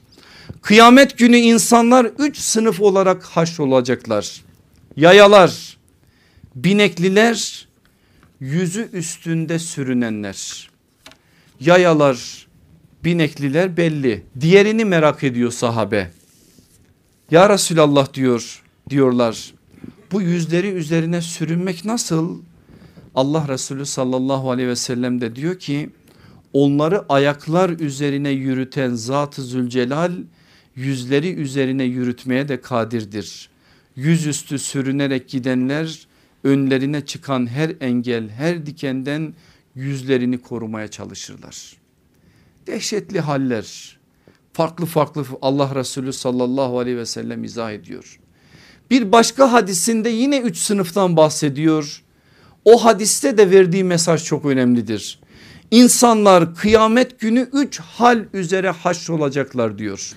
Kıyamet 0.62 1.18
günü 1.18 1.38
insanlar 1.38 2.06
üç 2.20 2.38
sınıf 2.38 2.82
olarak 2.82 3.24
haş 3.24 3.60
olacaklar. 3.60 4.49
Yayalar, 5.00 5.78
binekliler, 6.56 7.68
yüzü 8.40 8.90
üstünde 8.94 9.60
sürünenler. 9.60 10.70
Yayalar, 11.60 12.48
binekliler 13.04 13.78
belli. 13.78 14.24
Diğerini 14.40 14.86
merak 14.86 15.24
ediyor 15.24 15.52
sahabe. 15.52 16.12
Ya 17.32 17.50
Resulallah 17.50 18.14
diyor 18.14 18.64
diyorlar. 18.90 19.54
Bu 20.12 20.22
yüzleri 20.22 20.68
üzerine 20.68 21.22
sürünmek 21.22 21.86
nasıl? 21.86 22.42
Allah 23.16 23.48
Resulü 23.48 23.86
sallallahu 23.86 24.52
aleyhi 24.52 24.70
ve 24.70 24.76
sellem 24.76 25.22
de 25.22 25.36
diyor 25.36 25.60
ki 25.60 25.90
onları 26.54 27.06
ayaklar 27.10 27.70
üzerine 27.70 28.30
yürüten 28.30 28.94
Zat-ı 28.94 29.42
Zülcelal 29.42 30.12
yüzleri 30.76 31.34
üzerine 31.34 31.84
yürütmeye 31.84 32.48
de 32.48 32.62
kadirdir. 32.62 33.50
Yüzüstü 34.00 34.60
sürünerek 34.60 35.30
gidenler 35.30 36.08
önlerine 36.44 37.06
çıkan 37.06 37.50
her 37.50 37.76
engel 37.82 38.30
her 38.30 38.66
dikenden 38.66 39.34
yüzlerini 39.76 40.38
korumaya 40.42 40.88
çalışırlar. 40.88 41.74
Dehşetli 42.68 43.20
haller 43.20 43.98
farklı 44.54 44.86
farklı 44.86 45.26
Allah 45.42 45.76
Resulü 45.76 46.14
sallallahu 46.14 46.80
aleyhi 46.80 46.98
ve 46.98 47.06
sellem 47.06 47.44
izah 47.44 47.72
ediyor. 47.72 48.20
Bir 48.92 49.12
başka 49.12 49.54
hadisinde 49.54 50.10
yine 50.10 50.38
üç 50.40 50.58
sınıftan 50.58 51.18
bahsediyor. 51.18 52.04
O 52.66 52.86
hadiste 52.86 53.38
de 53.38 53.52
verdiği 53.52 53.84
mesaj 53.84 54.24
çok 54.24 54.46
önemlidir. 54.46 55.20
İnsanlar 55.72 56.56
kıyamet 56.56 57.20
günü 57.20 57.50
üç 57.54 57.80
hal 57.80 58.26
üzere 58.34 58.70
haş 58.70 59.10
olacaklar 59.10 59.78
diyor. 59.78 60.16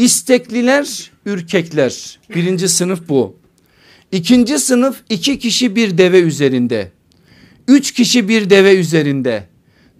İstekliler, 0.00 1.10
ürkekler 1.26 2.18
birinci 2.34 2.68
sınıf 2.68 3.08
bu. 3.08 3.36
İkinci 4.12 4.58
sınıf 4.58 4.96
iki 5.10 5.38
kişi 5.38 5.76
bir 5.76 5.98
deve 5.98 6.20
üzerinde. 6.20 6.90
Üç 7.68 7.92
kişi 7.92 8.28
bir 8.28 8.50
deve 8.50 8.74
üzerinde. 8.74 9.44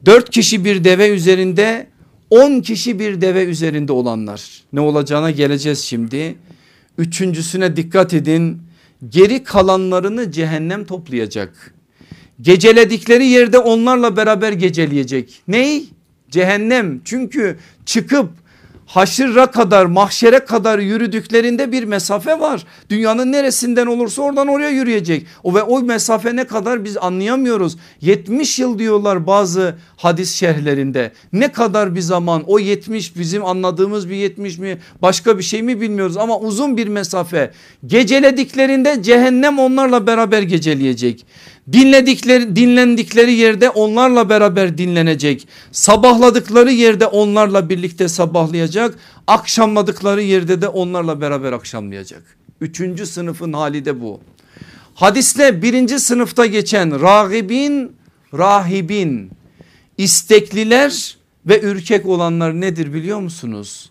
Dört 0.06 0.30
kişi 0.30 0.64
bir 0.64 0.84
deve 0.84 1.08
üzerinde. 1.08 1.86
On 2.30 2.60
kişi 2.60 2.98
bir 2.98 3.20
deve 3.20 3.44
üzerinde 3.44 3.92
olanlar. 3.92 4.62
Ne 4.72 4.80
olacağına 4.80 5.30
geleceğiz 5.30 5.78
şimdi. 5.78 6.34
Üçüncüsüne 6.98 7.76
dikkat 7.76 8.14
edin. 8.14 8.62
Geri 9.08 9.44
kalanlarını 9.44 10.32
cehennem 10.32 10.84
toplayacak. 10.84 11.74
Geceledikleri 12.40 13.26
yerde 13.26 13.58
onlarla 13.58 14.16
beraber 14.16 14.52
geceleyecek. 14.52 15.42
Ney? 15.48 15.84
Cehennem. 16.30 17.00
Çünkü 17.04 17.58
çıkıp 17.86 18.39
haşırra 18.90 19.46
kadar 19.46 19.86
mahşere 19.86 20.38
kadar 20.38 20.78
yürüdüklerinde 20.78 21.72
bir 21.72 21.84
mesafe 21.84 22.40
var. 22.40 22.64
Dünyanın 22.90 23.32
neresinden 23.32 23.86
olursa 23.86 24.22
oradan 24.22 24.48
oraya 24.48 24.70
yürüyecek. 24.70 25.26
O 25.42 25.54
ve 25.54 25.62
o 25.62 25.82
mesafe 25.82 26.36
ne 26.36 26.44
kadar 26.44 26.84
biz 26.84 26.96
anlayamıyoruz. 26.96 27.76
70 28.00 28.58
yıl 28.58 28.78
diyorlar 28.78 29.26
bazı 29.26 29.74
hadis 29.96 30.34
şerhlerinde. 30.34 31.12
Ne 31.32 31.52
kadar 31.52 31.94
bir 31.94 32.00
zaman 32.00 32.42
o 32.46 32.58
70 32.58 33.16
bizim 33.16 33.44
anladığımız 33.44 34.10
bir 34.10 34.16
70 34.16 34.58
mi 34.58 34.78
başka 35.02 35.38
bir 35.38 35.42
şey 35.42 35.62
mi 35.62 35.80
bilmiyoruz 35.80 36.16
ama 36.16 36.38
uzun 36.38 36.76
bir 36.76 36.86
mesafe. 36.88 37.50
Gecelediklerinde 37.86 39.02
cehennem 39.02 39.58
onlarla 39.58 40.06
beraber 40.06 40.42
geceleyecek. 40.42 41.26
Dinledikleri, 41.72 42.56
dinlendikleri 42.56 43.32
yerde 43.32 43.70
onlarla 43.70 44.28
beraber 44.28 44.78
dinlenecek. 44.78 45.48
Sabahladıkları 45.72 46.72
yerde 46.72 47.06
onlarla 47.06 47.68
birlikte 47.68 48.08
sabahlayacak. 48.08 48.98
Akşamladıkları 49.26 50.22
yerde 50.22 50.62
de 50.62 50.68
onlarla 50.68 51.20
beraber 51.20 51.52
akşamlayacak. 51.52 52.22
Üçüncü 52.60 53.06
sınıfın 53.06 53.52
hali 53.52 53.84
de 53.84 54.00
bu. 54.00 54.20
Hadiste 54.94 55.62
birinci 55.62 56.00
sınıfta 56.00 56.46
geçen 56.46 57.00
ragibin, 57.00 57.92
rahibin, 58.34 59.30
istekliler 59.98 61.16
ve 61.46 61.60
ürkek 61.60 62.06
olanlar 62.06 62.60
nedir 62.60 62.94
biliyor 62.94 63.20
musunuz? 63.20 63.90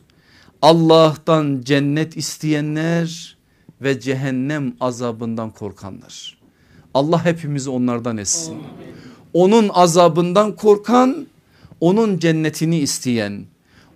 Allah'tan 0.61 1.61
cennet 1.63 2.17
isteyenler 2.17 3.37
ve 3.81 3.99
cehennem 3.99 4.73
azabından 4.79 5.49
korkanlar. 5.49 6.38
Allah 6.99 7.25
hepimizi 7.25 7.69
onlardan 7.69 8.17
etsin. 8.17 8.55
Onun 9.33 9.69
azabından 9.73 10.55
korkan, 10.55 11.27
onun 11.81 12.19
cennetini 12.19 12.79
isteyen, 12.79 13.45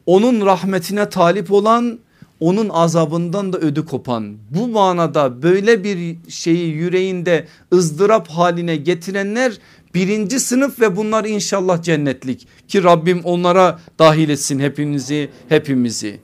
onun 0.06 0.46
rahmetine 0.46 1.10
talip 1.10 1.52
olan, 1.52 2.00
onun 2.40 2.70
azabından 2.70 3.54
da 3.54 3.58
ödü 3.58 3.86
kopan. 3.86 4.38
Bu 4.50 4.68
manada 4.68 5.42
böyle 5.42 5.84
bir 5.84 6.18
şeyi 6.30 6.68
yüreğinde 6.74 7.48
ızdırap 7.74 8.28
haline 8.28 8.76
getirenler 8.76 9.58
birinci 9.94 10.40
sınıf 10.40 10.80
ve 10.80 10.96
bunlar 10.96 11.26
inşallah 11.26 11.82
cennetlik. 11.82 12.48
Ki 12.68 12.84
Rabbim 12.84 13.22
onlara 13.24 13.80
dahil 14.00 14.30
etsin 14.30 14.60
hepinizi 14.60 15.30
hepimizi. 15.50 16.20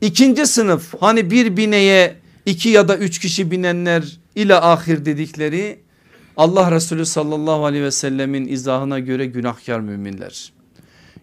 İkinci 0.00 0.46
sınıf 0.46 0.94
hani 1.00 1.30
bir 1.30 1.56
bineye 1.56 2.16
iki 2.46 2.68
ya 2.68 2.88
da 2.88 2.96
üç 2.96 3.18
kişi 3.18 3.50
binenler 3.50 4.20
ile 4.34 4.54
ahir 4.54 5.04
dedikleri 5.04 5.78
Allah 6.40 6.70
Resulü 6.70 7.06
sallallahu 7.06 7.64
aleyhi 7.64 7.84
ve 7.84 7.90
sellemin 7.90 8.48
izahına 8.48 8.98
göre 8.98 9.26
günahkar 9.26 9.80
müminler. 9.80 10.52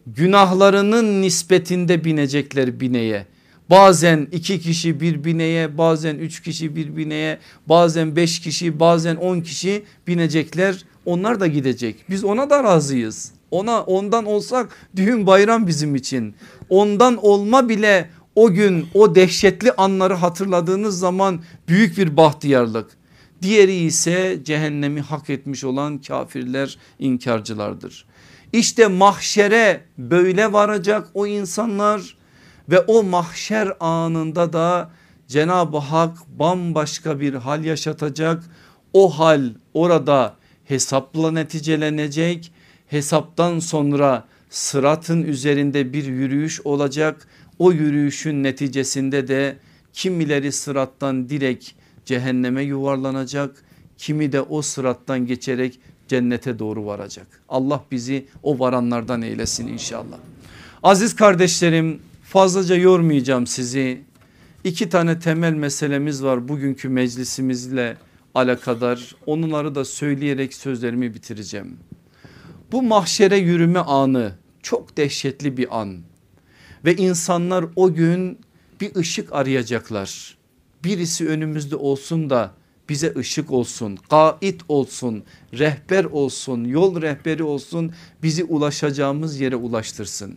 Günahlarının 0.08 1.22
nispetinde 1.22 2.04
binecekler 2.04 2.80
bineye. 2.80 3.26
Bazen 3.70 4.28
iki 4.32 4.60
kişi 4.60 5.00
bir 5.00 5.24
bineye 5.24 5.78
bazen 5.78 6.16
üç 6.16 6.42
kişi 6.42 6.76
bir 6.76 6.98
bineye 6.98 7.40
bazen 7.70 8.16
beş 8.16 8.40
kişi 8.40 8.80
bazen 8.80 9.16
on 9.16 9.42
kişi 9.42 9.84
binecekler 10.08 10.86
onlar 11.06 11.40
da 11.40 11.48
gidecek. 11.48 11.96
Biz 12.10 12.24
ona 12.24 12.50
da 12.50 12.64
razıyız. 12.64 13.32
Ona 13.52 13.84
ondan 13.84 14.26
olsak 14.26 14.70
düğün 14.96 15.28
bayram 15.28 15.68
bizim 15.68 15.96
için. 15.96 16.36
Ondan 16.70 17.18
olma 17.26 17.70
bile 17.70 18.10
o 18.36 18.52
gün 18.52 18.88
o 18.94 19.16
dehşetli 19.16 19.72
anları 19.72 20.14
hatırladığınız 20.14 21.00
zaman 21.00 21.42
büyük 21.68 21.98
bir 21.98 22.18
bahtiyarlık. 22.18 22.98
Diğeri 23.42 23.76
ise 23.76 24.40
cehennemi 24.44 25.02
hak 25.02 25.30
etmiş 25.30 25.64
olan 25.64 26.02
kafirler 26.02 26.78
inkarcılardır. 27.00 28.06
İşte 28.54 28.88
mahşere 28.88 29.84
böyle 29.98 30.54
varacak 30.54 31.08
o 31.14 31.28
insanlar 31.28 32.18
ve 32.70 32.80
o 32.80 33.04
mahşer 33.04 33.74
anında 33.80 34.54
da 34.54 34.92
Cenab-ı 35.28 35.78
Hak 35.78 36.18
bambaşka 36.40 37.20
bir 37.20 37.34
hal 37.34 37.66
yaşatacak. 37.66 38.44
O 38.94 39.20
hal 39.20 39.50
orada 39.74 40.36
hesapla 40.66 41.32
neticelenecek. 41.32 42.52
Hesaptan 42.88 43.60
sonra 43.60 44.28
sıratın 44.50 45.24
üzerinde 45.24 45.94
bir 45.94 46.06
yürüyüş 46.06 46.62
olacak. 46.62 47.28
O 47.60 47.72
yürüyüşün 47.72 48.44
neticesinde 48.44 49.28
de 49.28 49.58
kimileri 49.94 50.52
sırattan 50.52 51.30
direkt 51.30 51.72
cehenneme 52.08 52.64
yuvarlanacak. 52.64 53.64
kimi 53.98 54.32
de 54.32 54.42
o 54.42 54.62
sırattan 54.62 55.26
geçerek 55.26 55.80
cennete 56.08 56.60
doğru 56.60 56.86
varacak. 56.86 57.28
Allah 57.50 57.84
bizi 57.92 58.26
o 58.44 58.60
varanlardan 58.60 59.22
eylesin 59.22 59.68
inşallah. 59.68 60.18
Aziz 60.84 61.16
kardeşlerim 61.16 62.00
fazlaca 62.24 62.76
yormayacağım 62.76 63.48
sizi. 63.48 64.02
İki 64.64 64.90
tane 64.90 65.20
temel 65.20 65.54
meselemiz 65.54 66.24
var 66.24 66.48
bugünkü 66.48 66.90
meclisimizle 66.90 67.98
alakadar. 68.36 69.16
Onları 69.26 69.76
da 69.76 69.86
söyleyerek 69.86 70.54
sözlerimi 70.54 71.14
bitireceğim. 71.14 71.78
Bu 72.72 72.84
mahşere 72.84 73.38
yürüme 73.38 73.80
anı 73.80 74.34
çok 74.62 74.98
dehşetli 74.98 75.58
bir 75.58 75.80
an 75.80 75.98
ve 76.86 76.96
insanlar 76.96 77.66
o 77.76 77.94
gün 77.94 78.40
bir 78.82 78.96
ışık 78.96 79.34
arayacaklar. 79.34 80.37
Birisi 80.88 81.28
önümüzde 81.28 81.76
olsun 81.76 82.30
da 82.30 82.52
bize 82.90 83.14
ışık 83.18 83.52
olsun, 83.52 83.98
gait 84.10 84.62
olsun, 84.68 85.24
rehber 85.54 86.06
olsun, 86.06 86.64
yol 86.64 87.02
rehberi 87.02 87.44
olsun 87.44 87.92
bizi 88.24 88.44
ulaşacağımız 88.44 89.40
yere 89.40 89.56
ulaştırsın. 89.56 90.36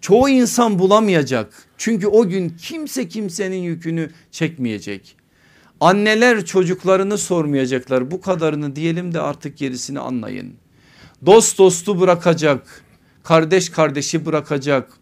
Çoğu 0.00 0.28
insan 0.28 0.78
bulamayacak 0.78 1.68
çünkü 1.78 2.06
o 2.06 2.28
gün 2.28 2.48
kimse 2.48 3.08
kimsenin 3.08 3.56
yükünü 3.56 4.10
çekmeyecek. 4.30 5.16
Anneler 5.80 6.44
çocuklarını 6.44 7.18
sormayacaklar 7.18 8.10
bu 8.10 8.20
kadarını 8.20 8.76
diyelim 8.76 9.14
de 9.14 9.20
artık 9.20 9.58
gerisini 9.58 10.00
anlayın. 10.00 10.54
Dost 11.26 11.58
dostu 11.58 12.00
bırakacak, 12.00 12.84
kardeş 13.22 13.70
kardeşi 13.70 14.26
bırakacak. 14.26 14.92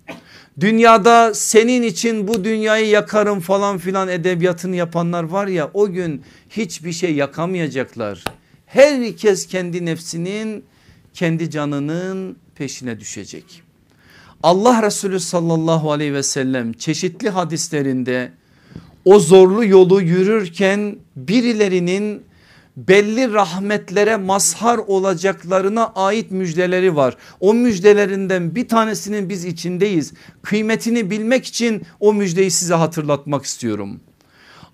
Dünyada 0.60 1.34
senin 1.34 1.82
için 1.82 2.28
bu 2.28 2.44
dünyayı 2.44 2.88
yakarım 2.88 3.40
falan 3.40 3.78
filan 3.78 4.08
edebiyatını 4.08 4.76
yapanlar 4.76 5.22
var 5.22 5.46
ya 5.46 5.70
o 5.74 5.92
gün 5.92 6.22
hiçbir 6.50 6.92
şey 6.92 7.14
yakamayacaklar. 7.14 8.24
Herkes 8.66 9.46
kendi 9.46 9.84
nefsinin 9.84 10.64
kendi 11.14 11.50
canının 11.50 12.36
peşine 12.54 13.00
düşecek. 13.00 13.62
Allah 14.42 14.82
Resulü 14.82 15.20
sallallahu 15.20 15.92
aleyhi 15.92 16.14
ve 16.14 16.22
sellem 16.22 16.72
çeşitli 16.72 17.30
hadislerinde 17.30 18.32
o 19.04 19.18
zorlu 19.18 19.64
yolu 19.64 20.02
yürürken 20.02 20.96
birilerinin 21.16 22.22
belli 22.76 23.32
rahmetlere 23.32 24.16
mazhar 24.16 24.78
olacaklarına 24.78 25.92
ait 25.94 26.30
müjdeleri 26.30 26.96
var. 26.96 27.16
O 27.40 27.54
müjdelerinden 27.54 28.54
bir 28.54 28.68
tanesinin 28.68 29.28
biz 29.28 29.44
içindeyiz. 29.44 30.12
Kıymetini 30.42 31.10
bilmek 31.10 31.46
için 31.46 31.82
o 32.00 32.14
müjdeyi 32.14 32.50
size 32.50 32.74
hatırlatmak 32.74 33.44
istiyorum. 33.44 34.00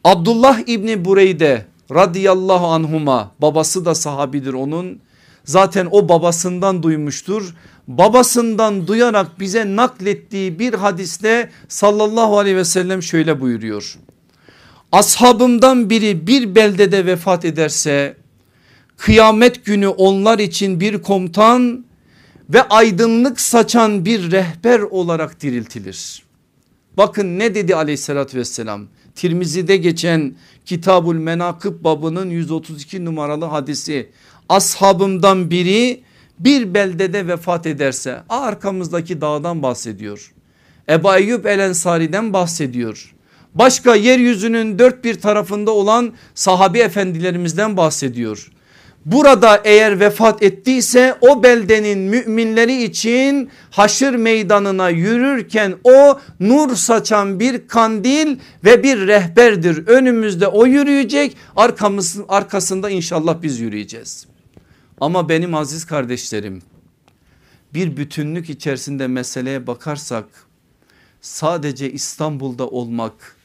Abdullah 0.04 0.58
İbni 0.66 1.04
Bureyde 1.04 1.66
radıyallahu 1.94 2.66
anhuma 2.66 3.32
babası 3.38 3.84
da 3.84 3.94
sahabidir 3.94 4.52
onun. 4.52 5.00
Zaten 5.44 5.88
o 5.90 6.08
babasından 6.08 6.82
duymuştur. 6.82 7.54
Babasından 7.88 8.86
duyarak 8.86 9.40
bize 9.40 9.76
naklettiği 9.76 10.58
bir 10.58 10.74
hadiste 10.74 11.50
sallallahu 11.68 12.38
aleyhi 12.38 12.56
ve 12.56 12.64
sellem 12.64 13.02
şöyle 13.02 13.40
buyuruyor. 13.40 13.98
Ashabımdan 14.92 15.90
biri 15.90 16.26
bir 16.26 16.54
beldede 16.54 17.06
vefat 17.06 17.44
ederse 17.44 18.16
kıyamet 18.96 19.64
günü 19.64 19.88
onlar 19.88 20.38
için 20.38 20.80
bir 20.80 21.02
komutan 21.02 21.84
ve 22.50 22.62
aydınlık 22.62 23.40
saçan 23.40 24.04
bir 24.04 24.30
rehber 24.30 24.80
olarak 24.80 25.42
diriltilir. 25.42 26.22
Bakın 26.96 27.38
ne 27.38 27.54
dedi 27.54 27.76
aleyhissalatü 27.76 28.38
vesselam 28.38 28.86
Tirmizi'de 29.14 29.76
geçen 29.76 30.34
Kitabul 30.66 31.14
Menakıb 31.14 31.84
babının 31.84 32.30
132 32.30 33.04
numaralı 33.04 33.44
hadisi 33.44 34.10
ashabımdan 34.48 35.50
biri 35.50 36.02
bir 36.38 36.74
beldede 36.74 37.26
vefat 37.26 37.66
ederse 37.66 38.22
arkamızdaki 38.28 39.20
dağdan 39.20 39.62
bahsediyor. 39.62 40.32
Ebu 40.88 41.14
Eyyub 41.14 41.44
El 41.44 41.58
Ensari'den 41.58 42.32
bahsediyor. 42.32 43.14
Başka 43.54 43.94
yeryüzünün 43.94 44.78
dört 44.78 45.04
bir 45.04 45.20
tarafında 45.20 45.70
olan 45.70 46.12
sahabi 46.34 46.78
efendilerimizden 46.78 47.76
bahsediyor. 47.76 48.50
Burada 49.04 49.60
eğer 49.64 50.00
vefat 50.00 50.42
ettiyse 50.42 51.14
o 51.20 51.42
beldenin 51.42 51.98
müminleri 51.98 52.82
için 52.82 53.50
haşır 53.70 54.14
meydanına 54.14 54.88
yürürken 54.88 55.74
o 55.84 56.20
nur 56.40 56.74
saçan 56.74 57.40
bir 57.40 57.68
kandil 57.68 58.38
ve 58.64 58.82
bir 58.82 59.06
rehberdir. 59.06 59.86
Önümüzde 59.86 60.46
o 60.46 60.66
yürüyecek 60.66 61.36
arkamız, 61.56 62.20
arkasında 62.28 62.90
inşallah 62.90 63.42
biz 63.42 63.60
yürüyeceğiz. 63.60 64.26
Ama 65.00 65.28
benim 65.28 65.54
aziz 65.54 65.84
kardeşlerim 65.84 66.62
bir 67.74 67.96
bütünlük 67.96 68.50
içerisinde 68.50 69.06
meseleye 69.06 69.66
bakarsak 69.66 70.26
sadece 71.20 71.92
İstanbul'da 71.92 72.68
olmak 72.68 73.39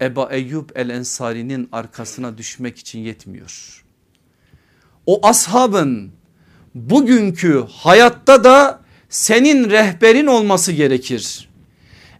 Eba 0.00 0.28
Eyyub 0.32 0.70
el 0.74 0.88
Ensari'nin 0.88 1.68
arkasına 1.72 2.38
düşmek 2.38 2.78
için 2.78 2.98
yetmiyor. 2.98 3.84
O 5.06 5.26
ashabın 5.26 6.12
bugünkü 6.74 7.64
hayatta 7.70 8.44
da 8.44 8.80
senin 9.08 9.70
rehberin 9.70 10.26
olması 10.26 10.72
gerekir. 10.72 11.50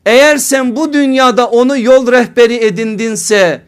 Eğer 0.07 0.37
sen 0.37 0.77
bu 0.77 0.93
dünyada 0.93 1.51
onu 1.51 1.79
yol 1.79 2.13
rehberi 2.13 2.55
edindinse 2.55 3.63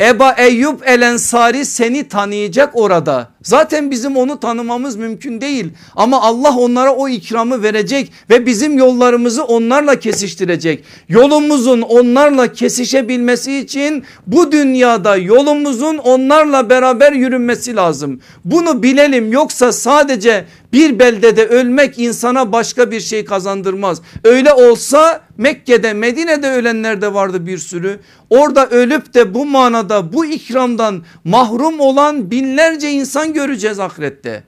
Eba 0.00 0.32
Eyyub 0.32 0.80
El 0.84 1.02
Ensari 1.02 1.66
seni 1.66 2.08
tanıyacak 2.08 2.70
orada. 2.76 3.35
Zaten 3.46 3.90
bizim 3.90 4.16
onu 4.16 4.40
tanımamız 4.40 4.96
mümkün 4.96 5.40
değil 5.40 5.66
ama 5.96 6.22
Allah 6.22 6.56
onlara 6.56 6.94
o 6.94 7.08
ikramı 7.08 7.62
verecek 7.62 8.12
ve 8.30 8.46
bizim 8.46 8.78
yollarımızı 8.78 9.44
onlarla 9.44 9.98
kesiştirecek. 9.98 10.84
Yolumuzun 11.08 11.82
onlarla 11.82 12.52
kesişebilmesi 12.52 13.58
için 13.58 14.04
bu 14.26 14.52
dünyada 14.52 15.16
yolumuzun 15.16 15.98
onlarla 15.98 16.70
beraber 16.70 17.12
yürünmesi 17.12 17.76
lazım. 17.76 18.20
Bunu 18.44 18.82
bilelim 18.82 19.32
yoksa 19.32 19.72
sadece 19.72 20.44
bir 20.72 20.98
beldede 20.98 21.46
ölmek 21.46 21.98
insana 21.98 22.52
başka 22.52 22.90
bir 22.90 23.00
şey 23.00 23.24
kazandırmaz. 23.24 24.02
Öyle 24.24 24.52
olsa 24.52 25.20
Mekke'de 25.38 25.92
Medine'de 25.92 26.50
ölenler 26.50 27.00
de 27.00 27.14
vardı 27.14 27.46
bir 27.46 27.58
sürü. 27.58 28.00
Orada 28.30 28.66
ölüp 28.66 29.14
de 29.14 29.34
bu 29.34 29.46
manada 29.46 30.12
bu 30.12 30.26
ikramdan 30.26 31.02
mahrum 31.24 31.80
olan 31.80 32.30
binlerce 32.30 32.90
insan 32.90 33.32
göreceğiz 33.36 33.78
ahirette. 33.78 34.44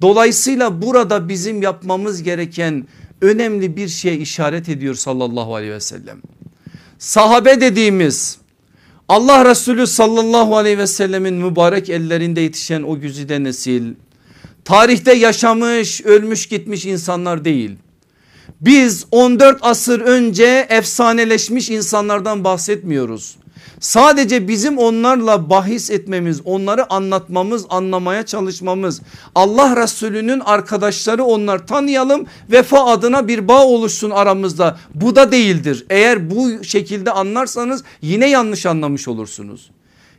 Dolayısıyla 0.00 0.82
burada 0.82 1.28
bizim 1.28 1.62
yapmamız 1.62 2.22
gereken 2.22 2.86
önemli 3.20 3.76
bir 3.76 3.88
şeye 3.88 4.16
işaret 4.16 4.68
ediyor 4.68 4.94
sallallahu 4.94 5.54
aleyhi 5.54 5.72
ve 5.72 5.80
sellem. 5.80 6.22
Sahabe 6.98 7.60
dediğimiz 7.60 8.38
Allah 9.08 9.44
Resulü 9.44 9.86
sallallahu 9.86 10.56
aleyhi 10.56 10.78
ve 10.78 10.86
sellemin 10.86 11.34
mübarek 11.34 11.90
ellerinde 11.90 12.40
yetişen 12.40 12.82
o 12.82 13.00
güzide 13.00 13.42
nesil 13.42 13.94
tarihte 14.64 15.12
yaşamış 15.12 16.00
ölmüş 16.00 16.46
gitmiş 16.46 16.86
insanlar 16.86 17.44
değil. 17.44 17.70
Biz 18.60 19.06
14 19.10 19.58
asır 19.62 20.00
önce 20.00 20.66
efsaneleşmiş 20.68 21.70
insanlardan 21.70 22.44
bahsetmiyoruz. 22.44 23.36
Sadece 23.82 24.48
bizim 24.48 24.78
onlarla 24.78 25.50
bahis 25.50 25.90
etmemiz, 25.90 26.40
onları 26.44 26.92
anlatmamız, 26.92 27.66
anlamaya 27.68 28.26
çalışmamız, 28.26 29.00
Allah 29.34 29.82
Resulü'nün 29.82 30.40
arkadaşları 30.40 31.24
onlar 31.24 31.66
tanıyalım, 31.66 32.26
vefa 32.50 32.84
adına 32.84 33.28
bir 33.28 33.48
bağ 33.48 33.66
oluşsun 33.66 34.10
aramızda. 34.10 34.78
Bu 34.94 35.16
da 35.16 35.32
değildir. 35.32 35.86
Eğer 35.90 36.30
bu 36.30 36.64
şekilde 36.64 37.10
anlarsanız 37.10 37.84
yine 38.02 38.30
yanlış 38.30 38.66
anlamış 38.66 39.08
olursunuz. 39.08 39.70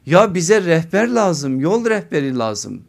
Ya 0.05 0.34
bize 0.34 0.61
rehber 0.61 1.07
lazım, 1.07 1.59
yol 1.59 1.86
rehberi 1.86 2.38
lazım. 2.38 2.82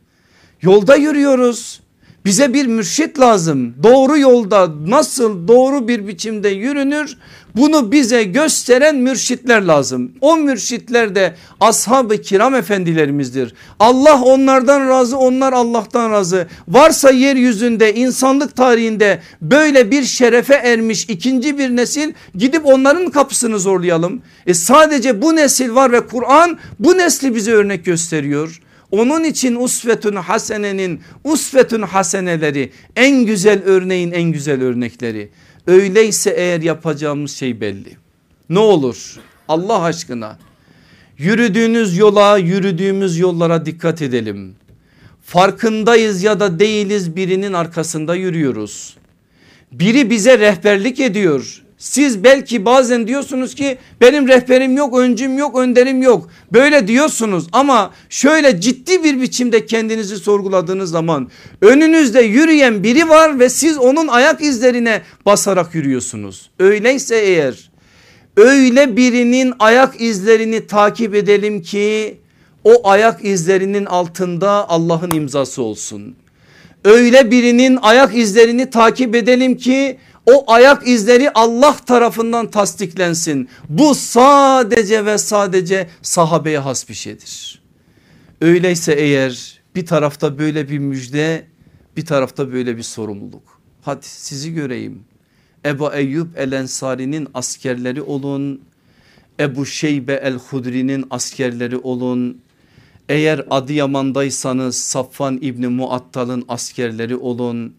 Yolda 0.62 0.96
yürüyoruz. 0.96 1.80
Bize 2.24 2.54
bir 2.54 2.66
mürşit 2.66 3.20
lazım. 3.20 3.74
Doğru 3.82 4.18
yolda 4.18 4.70
nasıl 4.86 5.48
doğru 5.48 5.88
bir 5.88 6.08
biçimde 6.08 6.48
yürünür 6.48 7.16
bunu 7.56 7.92
bize 7.92 8.24
gösteren 8.24 8.96
mürşitler 8.96 9.62
lazım. 9.62 10.12
O 10.20 10.36
mürşitler 10.36 11.14
de 11.14 11.34
ashab-ı 11.60 12.20
kiram 12.20 12.54
efendilerimizdir. 12.54 13.54
Allah 13.80 14.22
onlardan 14.22 14.88
razı 14.88 15.18
onlar 15.18 15.52
Allah'tan 15.52 16.10
razı. 16.10 16.46
Varsa 16.68 17.10
yeryüzünde 17.10 17.94
insanlık 17.94 18.56
tarihinde 18.56 19.22
böyle 19.42 19.90
bir 19.90 20.02
şerefe 20.02 20.54
ermiş 20.54 21.04
ikinci 21.08 21.58
bir 21.58 21.76
nesil 21.76 22.12
gidip 22.34 22.66
onların 22.66 23.10
kapısını 23.10 23.58
zorlayalım. 23.58 24.22
E 24.46 24.54
sadece 24.54 25.22
bu 25.22 25.36
nesil 25.36 25.74
var 25.74 25.92
ve 25.92 26.06
Kur'an 26.06 26.58
bu 26.78 26.98
nesli 26.98 27.34
bize 27.34 27.52
örnek 27.52 27.84
gösteriyor. 27.84 28.60
Onun 28.94 29.24
için 29.24 29.54
usvetun 29.54 30.16
hasenenin 30.16 31.00
usvetun 31.24 31.82
haseneleri 31.82 32.72
en 32.96 33.24
güzel 33.24 33.62
örneğin 33.64 34.12
en 34.12 34.32
güzel 34.32 34.62
örnekleri. 34.62 35.30
Öyleyse 35.66 36.30
eğer 36.30 36.60
yapacağımız 36.60 37.30
şey 37.30 37.60
belli. 37.60 37.96
Ne 38.50 38.58
olur 38.58 39.16
Allah 39.48 39.82
aşkına 39.82 40.38
Yürüdüğünüz 41.18 41.96
yola 41.96 42.38
yürüdüğümüz 42.38 43.18
yollara 43.18 43.66
dikkat 43.66 44.02
edelim. 44.02 44.54
Farkındayız 45.22 46.22
ya 46.22 46.40
da 46.40 46.58
değiliz 46.58 47.16
birinin 47.16 47.52
arkasında 47.52 48.14
yürüyoruz. 48.14 48.96
Biri 49.72 50.10
bize 50.10 50.38
rehberlik 50.38 51.00
ediyor. 51.00 51.63
Siz 51.84 52.24
belki 52.24 52.64
bazen 52.64 53.08
diyorsunuz 53.08 53.54
ki 53.54 53.78
benim 54.00 54.28
rehberim 54.28 54.76
yok, 54.76 54.98
öncüm 54.98 55.38
yok, 55.38 55.58
önderim 55.58 56.02
yok. 56.02 56.28
Böyle 56.52 56.88
diyorsunuz 56.88 57.46
ama 57.52 57.90
şöyle 58.08 58.60
ciddi 58.60 59.04
bir 59.04 59.20
biçimde 59.20 59.66
kendinizi 59.66 60.16
sorguladığınız 60.16 60.90
zaman 60.90 61.30
önünüzde 61.60 62.20
yürüyen 62.20 62.82
biri 62.82 63.08
var 63.08 63.38
ve 63.38 63.48
siz 63.48 63.78
onun 63.78 64.08
ayak 64.08 64.42
izlerine 64.42 65.02
basarak 65.26 65.74
yürüyorsunuz. 65.74 66.50
Öyleyse 66.58 67.16
eğer 67.16 67.70
öyle 68.36 68.96
birinin 68.96 69.54
ayak 69.58 70.00
izlerini 70.00 70.66
takip 70.66 71.14
edelim 71.14 71.62
ki 71.62 72.18
o 72.64 72.88
ayak 72.88 73.24
izlerinin 73.24 73.84
altında 73.84 74.68
Allah'ın 74.68 75.10
imzası 75.10 75.62
olsun. 75.62 76.16
Öyle 76.84 77.30
birinin 77.30 77.78
ayak 77.82 78.16
izlerini 78.16 78.70
takip 78.70 79.14
edelim 79.14 79.56
ki 79.56 79.98
o 80.26 80.52
ayak 80.52 80.88
izleri 80.88 81.30
Allah 81.30 81.76
tarafından 81.76 82.50
tasdiklensin. 82.50 83.48
Bu 83.68 83.94
sadece 83.94 85.06
ve 85.06 85.18
sadece 85.18 85.88
sahabeye 86.02 86.58
has 86.58 86.88
bir 86.88 86.94
şeydir. 86.94 87.62
Öyleyse 88.40 88.92
eğer 88.92 89.60
bir 89.74 89.86
tarafta 89.86 90.38
böyle 90.38 90.68
bir 90.68 90.78
müjde 90.78 91.46
bir 91.96 92.06
tarafta 92.06 92.52
böyle 92.52 92.76
bir 92.76 92.82
sorumluluk. 92.82 93.60
Hadi 93.82 94.06
sizi 94.06 94.54
göreyim. 94.54 95.04
Ebu 95.64 95.94
Eyyub 95.94 96.26
el 96.36 96.52
Ensari'nin 96.52 97.28
askerleri 97.34 98.02
olun. 98.02 98.60
Ebu 99.40 99.66
Şeybe 99.66 100.12
el 100.12 100.34
Hudri'nin 100.34 101.06
askerleri 101.10 101.76
olun. 101.76 102.38
Eğer 103.08 103.44
Adıyaman'daysanız 103.50 104.76
Safvan 104.76 105.38
İbni 105.42 105.68
Muattal'ın 105.68 106.44
askerleri 106.48 107.16
olun. 107.16 107.74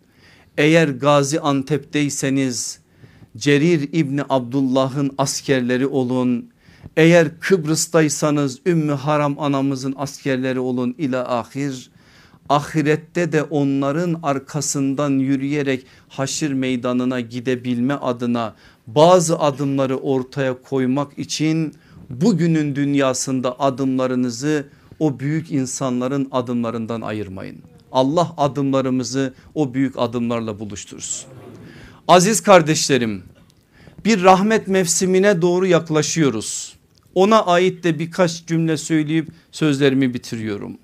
Eğer 0.58 0.88
Gazi 0.88 1.40
Antep'teyseniz 1.40 2.80
Cerir 3.38 3.90
İbni 3.94 4.22
Abdullah'ın 4.30 5.12
askerleri 5.18 5.88
olun. 5.88 6.50
Eğer 6.98 7.40
Kıbrıs'taysanız 7.40 8.60
Ümmü 8.66 8.92
Haram 8.92 9.40
anamızın 9.40 9.94
askerleri 9.98 10.60
olun 10.60 10.96
ila 10.98 11.38
ahir. 11.40 11.92
Ahirette 12.50 13.32
de 13.32 13.44
onların 13.44 14.20
arkasından 14.24 15.10
yürüyerek 15.10 15.86
haşir 16.10 16.54
meydanına 16.54 17.20
gidebilme 17.20 17.94
adına 17.94 18.56
bazı 18.88 19.40
adımları 19.40 19.98
ortaya 19.98 20.62
koymak 20.62 21.20
için 21.20 21.74
bugünün 22.10 22.76
dünyasında 22.76 23.60
adımlarınızı 23.60 24.68
o 25.00 25.20
büyük 25.20 25.52
insanların 25.52 26.28
adımlarından 26.32 27.02
ayırmayın. 27.02 27.75
Allah 27.96 28.34
adımlarımızı 28.38 29.34
o 29.54 29.74
büyük 29.74 29.94
adımlarla 29.98 30.60
buluştursun. 30.60 31.30
Aziz 32.08 32.42
kardeşlerim 32.42 33.24
bir 34.06 34.24
rahmet 34.24 34.68
mevsimine 34.68 35.42
doğru 35.42 35.66
yaklaşıyoruz. 35.66 36.76
Ona 37.16 37.46
ait 37.46 37.84
de 37.84 38.00
birkaç 38.00 38.46
cümle 38.46 38.78
söyleyip 38.78 39.30
sözlerimi 39.52 40.14
bitiriyorum. 40.14 40.78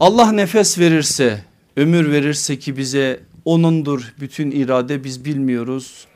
Allah 0.00 0.32
nefes 0.32 0.78
verirse 0.78 1.44
ömür 1.76 2.12
verirse 2.12 2.58
ki 2.58 2.76
bize 2.76 3.20
onundur 3.44 4.14
bütün 4.20 4.50
irade 4.50 5.04
biz 5.04 5.24
bilmiyoruz. 5.24 6.06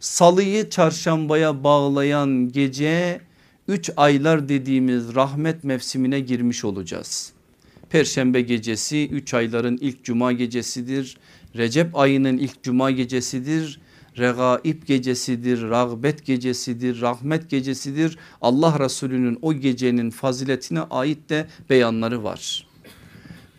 Salıyı 0.00 0.70
çarşambaya 0.70 1.64
bağlayan 1.64 2.52
gece 2.52 3.20
3 3.68 3.90
aylar 3.96 4.48
dediğimiz 4.48 5.14
rahmet 5.14 5.64
mevsimine 5.64 6.20
girmiş 6.20 6.64
olacağız. 6.64 7.33
Perşembe 7.90 8.40
gecesi 8.40 9.08
3 9.08 9.34
ayların 9.34 9.78
ilk 9.80 10.04
cuma 10.04 10.32
gecesidir. 10.32 11.16
Recep 11.56 11.96
ayının 11.96 12.38
ilk 12.38 12.62
cuma 12.62 12.90
gecesidir. 12.90 13.80
Regaib 14.18 14.82
gecesidir, 14.86 15.62
rağbet 15.62 16.26
gecesidir, 16.26 17.00
rahmet 17.00 17.50
gecesidir. 17.50 18.18
Allah 18.40 18.78
Resulü'nün 18.80 19.38
o 19.42 19.54
gecenin 19.54 20.10
faziletine 20.10 20.80
ait 20.80 21.30
de 21.30 21.46
beyanları 21.70 22.24
var. 22.24 22.66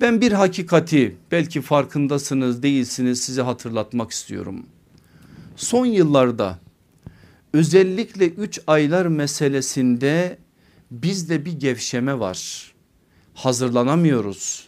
Ben 0.01 0.21
bir 0.21 0.31
hakikati 0.31 1.15
belki 1.31 1.61
farkındasınız 1.61 2.63
değilsiniz 2.63 3.21
size 3.21 3.41
hatırlatmak 3.41 4.11
istiyorum. 4.11 4.65
Son 5.55 5.85
yıllarda 5.85 6.59
özellikle 7.53 8.27
3 8.27 8.59
aylar 8.67 9.05
meselesinde 9.05 10.37
bizde 10.91 11.45
bir 11.45 11.53
gevşeme 11.53 12.19
var. 12.19 12.71
Hazırlanamıyoruz. 13.35 14.67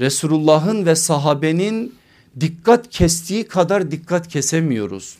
Resulullah'ın 0.00 0.86
ve 0.86 0.94
sahabenin 0.94 1.94
dikkat 2.40 2.88
kestiği 2.90 3.44
kadar 3.44 3.90
dikkat 3.90 4.28
kesemiyoruz. 4.28 5.16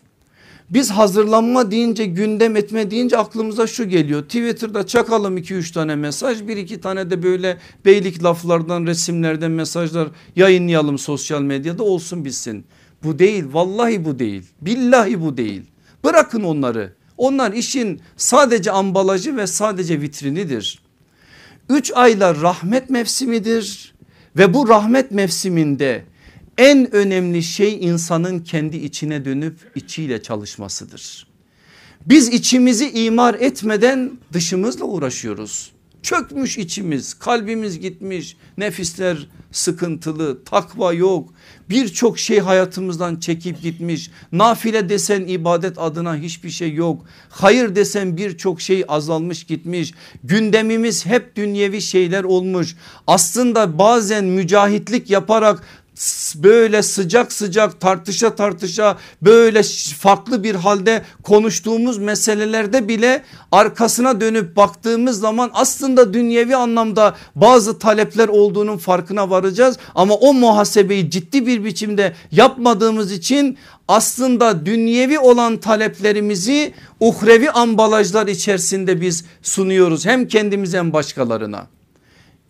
Biz 0.71 0.91
hazırlanma 0.91 1.71
deyince 1.71 2.05
gündem 2.05 2.57
etme 2.57 2.91
deyince 2.91 3.19
aklımıza 3.19 3.67
şu 3.67 3.89
geliyor. 3.89 4.23
Twitter'da 4.23 4.87
çakalım 4.87 5.39
2-3 5.39 5.75
tane 5.75 5.97
mesaj 5.97 6.49
bir 6.49 6.57
iki 6.57 6.81
tane 6.81 7.11
de 7.11 7.23
böyle 7.23 7.59
beylik 7.85 8.25
laflardan 8.25 8.87
resimlerden 8.87 9.51
mesajlar 9.51 10.09
yayınlayalım 10.37 10.99
sosyal 10.99 11.43
medyada 11.43 11.83
olsun 11.83 12.25
bilsin. 12.25 12.65
Bu 13.05 13.19
değil 13.19 13.45
vallahi 13.53 14.05
bu 14.05 14.19
değil 14.19 14.43
billahi 14.61 15.21
bu 15.21 15.37
değil. 15.37 15.63
Bırakın 16.05 16.43
onları 16.43 16.93
onlar 17.17 17.53
işin 17.53 18.01
sadece 18.17 18.71
ambalajı 18.71 19.37
ve 19.37 19.47
sadece 19.47 20.01
vitrinidir. 20.01 20.83
3 21.69 21.93
aylar 21.95 22.41
rahmet 22.41 22.91
mevsimidir 22.91 23.95
ve 24.37 24.55
bu 24.55 24.69
rahmet 24.69 25.11
mevsiminde 25.11 26.05
en 26.59 26.95
önemli 26.95 27.43
şey 27.43 27.79
insanın 27.87 28.39
kendi 28.39 28.77
içine 28.77 29.25
dönüp 29.25 29.73
içiyle 29.75 30.23
çalışmasıdır. 30.23 31.27
Biz 32.07 32.29
içimizi 32.29 32.91
imar 32.91 33.35
etmeden 33.35 34.13
dışımızla 34.33 34.85
uğraşıyoruz. 34.85 35.72
Çökmüş 36.03 36.59
içimiz 36.59 37.15
kalbimiz 37.15 37.81
gitmiş 37.81 38.37
nefisler 38.59 39.29
sıkıntılı 39.53 40.45
takva 40.45 40.93
yok. 40.93 41.35
Birçok 41.71 42.19
şey 42.19 42.39
hayatımızdan 42.39 43.17
çekip 43.17 43.63
gitmiş. 43.63 44.11
Nafile 44.33 44.89
desen 44.89 45.27
ibadet 45.27 45.79
adına 45.79 46.17
hiçbir 46.17 46.51
şey 46.51 46.75
yok. 46.75 47.05
Hayır 47.29 47.77
desen 47.77 48.17
birçok 48.17 48.61
şey 48.61 48.85
azalmış 48.89 49.45
gitmiş. 49.45 49.95
Gündemimiz 50.25 51.07
hep 51.07 51.37
dünyevi 51.37 51.81
şeyler 51.81 52.25
olmuş. 52.25 52.77
Aslında 53.07 53.79
bazen 53.79 54.25
mücahitlik 54.25 55.11
yaparak 55.11 55.63
böyle 56.37 56.83
sıcak 56.83 57.33
sıcak 57.33 57.81
tartışa 57.81 58.35
tartışa 58.35 58.99
böyle 59.23 59.63
farklı 59.99 60.45
bir 60.45 60.55
halde 60.55 61.03
konuştuğumuz 61.23 61.99
meselelerde 61.99 62.89
bile 62.89 63.23
arkasına 63.53 64.21
dönüp 64.21 64.57
baktığımız 64.57 65.21
zaman 65.21 65.51
aslında 65.55 66.15
dünyevi 66.15 66.57
anlamda 66.57 67.15
bazı 67.35 67.79
talepler 67.79 68.29
olduğunun 68.29 68.77
farkına 68.77 69.31
varacağız. 69.31 69.79
Ama 69.95 70.15
o 70.15 70.35
muhasebeyi 70.35 71.11
ciddi 71.11 71.47
bir 71.47 71.65
biçimde 71.65 72.13
yapmadığımız 72.31 73.13
için 73.13 73.59
aslında 73.89 74.67
dünyevi 74.67 75.19
olan 75.19 75.57
taleplerimizi 75.57 76.75
uhrevi 77.01 77.51
ambalajlar 77.51 78.27
içerisinde 78.27 79.01
biz 79.01 79.25
sunuyoruz 79.43 80.07
hem 80.07 80.29
kendimize 80.29 80.79
hem 80.79 80.93
başkalarına. 80.93 81.67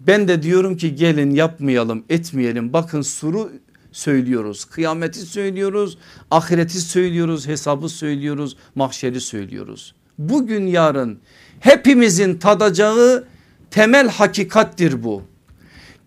Ben 0.07 0.29
de 0.29 0.43
diyorum 0.43 0.77
ki 0.77 0.95
gelin 0.95 1.31
yapmayalım 1.31 2.05
etmeyelim 2.09 2.73
bakın 2.73 3.03
suru 3.03 3.53
söylüyoruz 3.93 4.65
kıyameti 4.65 5.21
söylüyoruz 5.21 5.99
ahireti 6.31 6.81
söylüyoruz 6.81 7.47
hesabı 7.47 7.89
söylüyoruz 7.89 8.57
mahşeri 8.75 9.21
söylüyoruz. 9.21 9.95
Bugün 10.19 10.67
yarın 10.67 11.19
hepimizin 11.61 12.39
tadacağı 12.39 13.25
temel 13.71 14.09
hakikattir 14.09 15.05
bu. 15.05 15.23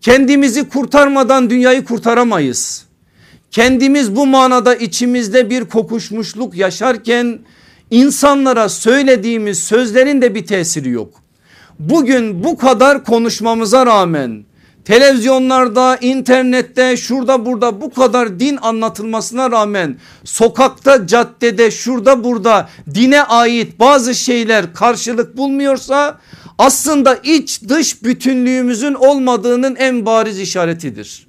Kendimizi 0.00 0.68
kurtarmadan 0.68 1.50
dünyayı 1.50 1.84
kurtaramayız. 1.84 2.86
Kendimiz 3.50 4.16
bu 4.16 4.26
manada 4.26 4.74
içimizde 4.74 5.50
bir 5.50 5.64
kokuşmuşluk 5.64 6.54
yaşarken 6.54 7.38
insanlara 7.90 8.68
söylediğimiz 8.68 9.58
sözlerin 9.58 10.22
de 10.22 10.34
bir 10.34 10.46
tesiri 10.46 10.90
yok 10.90 11.25
bugün 11.78 12.44
bu 12.44 12.56
kadar 12.56 13.04
konuşmamıza 13.04 13.86
rağmen 13.86 14.44
televizyonlarda, 14.84 15.96
internette, 16.00 16.96
şurada 16.96 17.46
burada 17.46 17.80
bu 17.80 17.90
kadar 17.90 18.40
din 18.40 18.58
anlatılmasına 18.62 19.50
rağmen 19.50 19.96
sokakta, 20.24 21.06
caddede, 21.06 21.70
şurada 21.70 22.24
burada 22.24 22.68
dine 22.94 23.22
ait 23.22 23.80
bazı 23.80 24.14
şeyler 24.14 24.74
karşılık 24.74 25.36
bulmuyorsa 25.36 26.18
aslında 26.58 27.14
iç 27.14 27.62
dış 27.68 28.02
bütünlüğümüzün 28.02 28.94
olmadığının 28.94 29.76
en 29.76 30.06
bariz 30.06 30.40
işaretidir. 30.40 31.26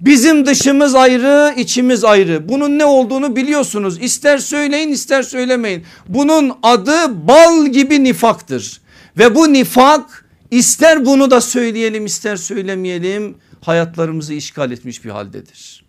Bizim 0.00 0.46
dışımız 0.46 0.94
ayrı 0.94 1.54
içimiz 1.56 2.04
ayrı. 2.04 2.48
Bunun 2.48 2.78
ne 2.78 2.84
olduğunu 2.84 3.36
biliyorsunuz. 3.36 4.02
İster 4.02 4.38
söyleyin 4.38 4.88
ister 4.88 5.22
söylemeyin. 5.22 5.84
Bunun 6.08 6.52
adı 6.62 7.28
bal 7.28 7.66
gibi 7.66 8.04
nifaktır 8.04 8.80
Ve 9.18 9.34
bu 9.34 9.52
nifak 9.52 10.24
ister 10.50 11.06
bunu 11.06 11.30
da 11.30 11.40
söyleyelim 11.40 12.06
ister 12.06 12.36
söylemeyelim 12.36 13.36
hayatlarımızı 13.60 14.34
işgal 14.34 14.70
etmiş 14.70 15.04
bir 15.04 15.10
haldedir. 15.10 15.84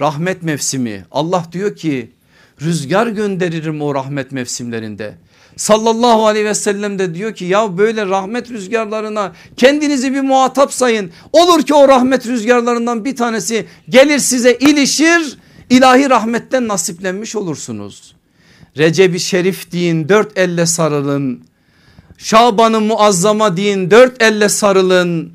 Rahmet 0.00 0.42
mevsimi 0.42 1.04
Allah 1.10 1.44
diyor 1.52 1.76
ki 1.76 2.12
rüzgar 2.62 3.06
gönderirim 3.06 3.82
o 3.82 3.94
rahmet 3.94 4.32
mevsimlerinde. 4.32 5.14
Sallallahu 5.56 6.26
aleyhi 6.26 6.46
ve 6.46 6.54
sellem 6.54 6.98
de 6.98 7.14
diyor 7.14 7.34
ki 7.34 7.44
ya 7.44 7.78
böyle 7.78 8.06
rahmet 8.06 8.50
rüzgarlarına 8.50 9.32
kendinizi 9.56 10.14
bir 10.14 10.20
muhatap 10.20 10.72
sayın. 10.72 11.10
Olur 11.32 11.62
ki 11.62 11.74
o 11.74 11.88
rahmet 11.88 12.26
rüzgarlarından 12.26 13.04
bir 13.04 13.16
tanesi 13.16 13.66
gelir 13.88 14.18
size 14.18 14.54
ilişir 14.54 15.38
ilahi 15.70 16.10
rahmetten 16.10 16.68
nasiplenmiş 16.68 17.36
olursunuz. 17.36 18.14
Recep-i 18.76 19.20
Şerif 19.20 19.72
deyin 19.72 20.08
dört 20.08 20.38
elle 20.38 20.66
sarılın. 20.66 21.44
Şaban-ı 22.18 22.80
Muazzama 22.80 23.56
deyin 23.56 23.90
dört 23.90 24.22
elle 24.22 24.48
sarılın. 24.48 25.32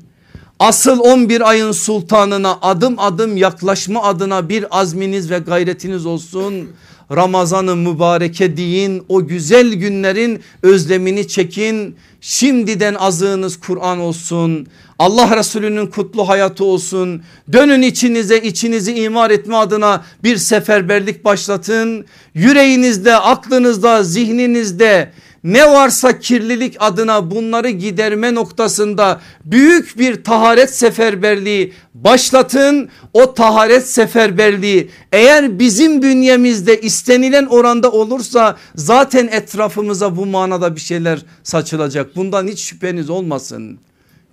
Asıl 0.58 1.00
11 1.00 1.48
ayın 1.48 1.72
sultanına 1.72 2.58
adım 2.62 2.94
adım 2.98 3.36
yaklaşma 3.36 4.02
adına 4.02 4.48
bir 4.48 4.80
azminiz 4.80 5.30
ve 5.30 5.38
gayretiniz 5.38 6.06
olsun. 6.06 6.68
Ramazan-ı 7.16 7.76
mübareke 7.76 8.56
deyin 8.56 9.04
o 9.08 9.26
güzel 9.26 9.72
günlerin 9.72 10.40
özlemini 10.62 11.28
çekin. 11.28 11.96
Şimdiden 12.20 12.94
azığınız 12.94 13.60
Kur'an 13.60 13.98
olsun. 13.98 14.66
Allah 14.98 15.36
Resulü'nün 15.36 15.86
kutlu 15.86 16.28
hayatı 16.28 16.64
olsun. 16.64 17.22
Dönün 17.52 17.82
içinize 17.82 18.38
içinizi 18.38 18.94
imar 18.94 19.30
etme 19.30 19.56
adına 19.56 20.04
bir 20.24 20.36
seferberlik 20.36 21.24
başlatın. 21.24 22.04
Yüreğinizde, 22.34 23.16
aklınızda, 23.16 24.02
zihninizde 24.04 25.12
ne 25.44 25.70
varsa 25.70 26.18
kirlilik 26.18 26.76
adına 26.78 27.30
bunları 27.30 27.70
giderme 27.70 28.34
noktasında 28.34 29.20
büyük 29.44 29.98
bir 29.98 30.24
taharet 30.24 30.74
seferberliği 30.74 31.72
başlatın. 31.94 32.88
O 33.12 33.34
taharet 33.34 33.88
seferberliği 33.88 34.90
eğer 35.12 35.58
bizim 35.58 36.02
bünyemizde 36.02 36.80
istenilen 36.80 37.46
oranda 37.46 37.92
olursa 37.92 38.56
zaten 38.74 39.28
etrafımıza 39.28 40.16
bu 40.16 40.26
manada 40.26 40.76
bir 40.76 40.80
şeyler 40.80 41.22
saçılacak. 41.42 42.16
Bundan 42.16 42.46
hiç 42.46 42.60
şüpheniz 42.60 43.10
olmasın. 43.10 43.78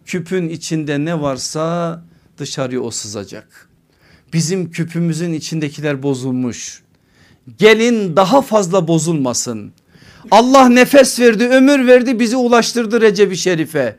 Küpün 0.06 0.50
içinde 0.50 1.06
ne 1.06 1.22
varsa 1.22 2.02
dışarıya 2.38 2.82
o 2.82 2.92
sızacak. 2.92 3.70
Bizim 4.34 4.72
küpümüzün 4.72 5.34
içindekiler 5.34 6.04
bozulmuş. 6.04 6.82
Gelin 7.58 8.16
daha 8.16 8.42
fazla 8.42 8.88
bozulmasın. 8.88 9.72
Allah 10.32 10.70
nefes 10.70 11.20
verdi 11.20 11.48
ömür 11.48 11.88
verdi 11.88 12.20
bizi 12.20 12.38
ulaştırdı 12.38 13.02
Recep-i 13.02 13.38
Şerif'e. 13.38 13.96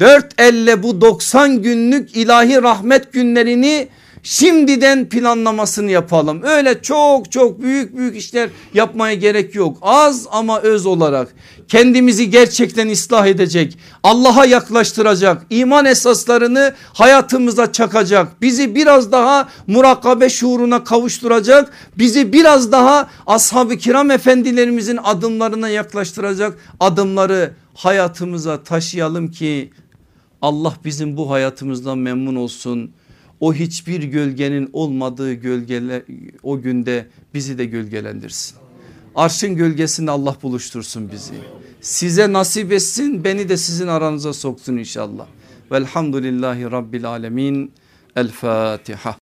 Dört 0.00 0.40
elle 0.40 0.82
bu 0.82 1.00
90 1.00 1.62
günlük 1.62 2.16
ilahi 2.16 2.62
rahmet 2.62 3.12
günlerini 3.12 3.88
şimdiden 4.24 5.08
planlamasını 5.08 5.90
yapalım. 5.90 6.42
Öyle 6.42 6.82
çok 6.82 7.32
çok 7.32 7.62
büyük 7.62 7.96
büyük 7.96 8.16
işler 8.16 8.50
yapmaya 8.74 9.14
gerek 9.14 9.54
yok. 9.54 9.78
Az 9.82 10.26
ama 10.30 10.60
öz 10.60 10.86
olarak 10.86 11.34
kendimizi 11.68 12.30
gerçekten 12.30 12.88
ıslah 12.88 13.26
edecek, 13.26 13.78
Allah'a 14.02 14.44
yaklaştıracak, 14.44 15.46
iman 15.50 15.84
esaslarını 15.84 16.74
hayatımıza 16.92 17.72
çakacak, 17.72 18.42
bizi 18.42 18.74
biraz 18.74 19.12
daha 19.12 19.48
murakabe 19.66 20.28
şuuruna 20.28 20.84
kavuşturacak, 20.84 21.72
bizi 21.98 22.32
biraz 22.32 22.72
daha 22.72 23.08
ashab-ı 23.26 23.76
kiram 23.76 24.10
efendilerimizin 24.10 24.98
adımlarına 25.04 25.68
yaklaştıracak 25.68 26.58
adımları 26.80 27.52
hayatımıza 27.74 28.62
taşıyalım 28.62 29.30
ki 29.30 29.70
Allah 30.42 30.74
bizim 30.84 31.16
bu 31.16 31.30
hayatımızdan 31.30 31.98
memnun 31.98 32.34
olsun. 32.34 32.90
O 33.40 33.54
hiçbir 33.54 34.02
gölgenin 34.02 34.70
olmadığı 34.72 35.32
gölgeler 35.32 36.02
o 36.42 36.60
günde 36.60 37.06
bizi 37.34 37.58
de 37.58 37.64
gölgelendirsin. 37.64 38.56
Arşın 39.14 39.56
gölgesinde 39.56 40.10
Allah 40.10 40.36
buluştursun 40.42 41.12
bizi. 41.12 41.34
Size 41.80 42.32
nasip 42.32 42.72
etsin 42.72 43.24
beni 43.24 43.48
de 43.48 43.56
sizin 43.56 43.86
aranıza 43.86 44.32
soksun 44.32 44.76
inşallah. 44.76 45.26
Velhamdülillahi 45.72 46.70
Rabbil 46.70 47.08
Alemin. 47.08 47.72
El 48.16 48.28
Fatiha. 48.28 49.23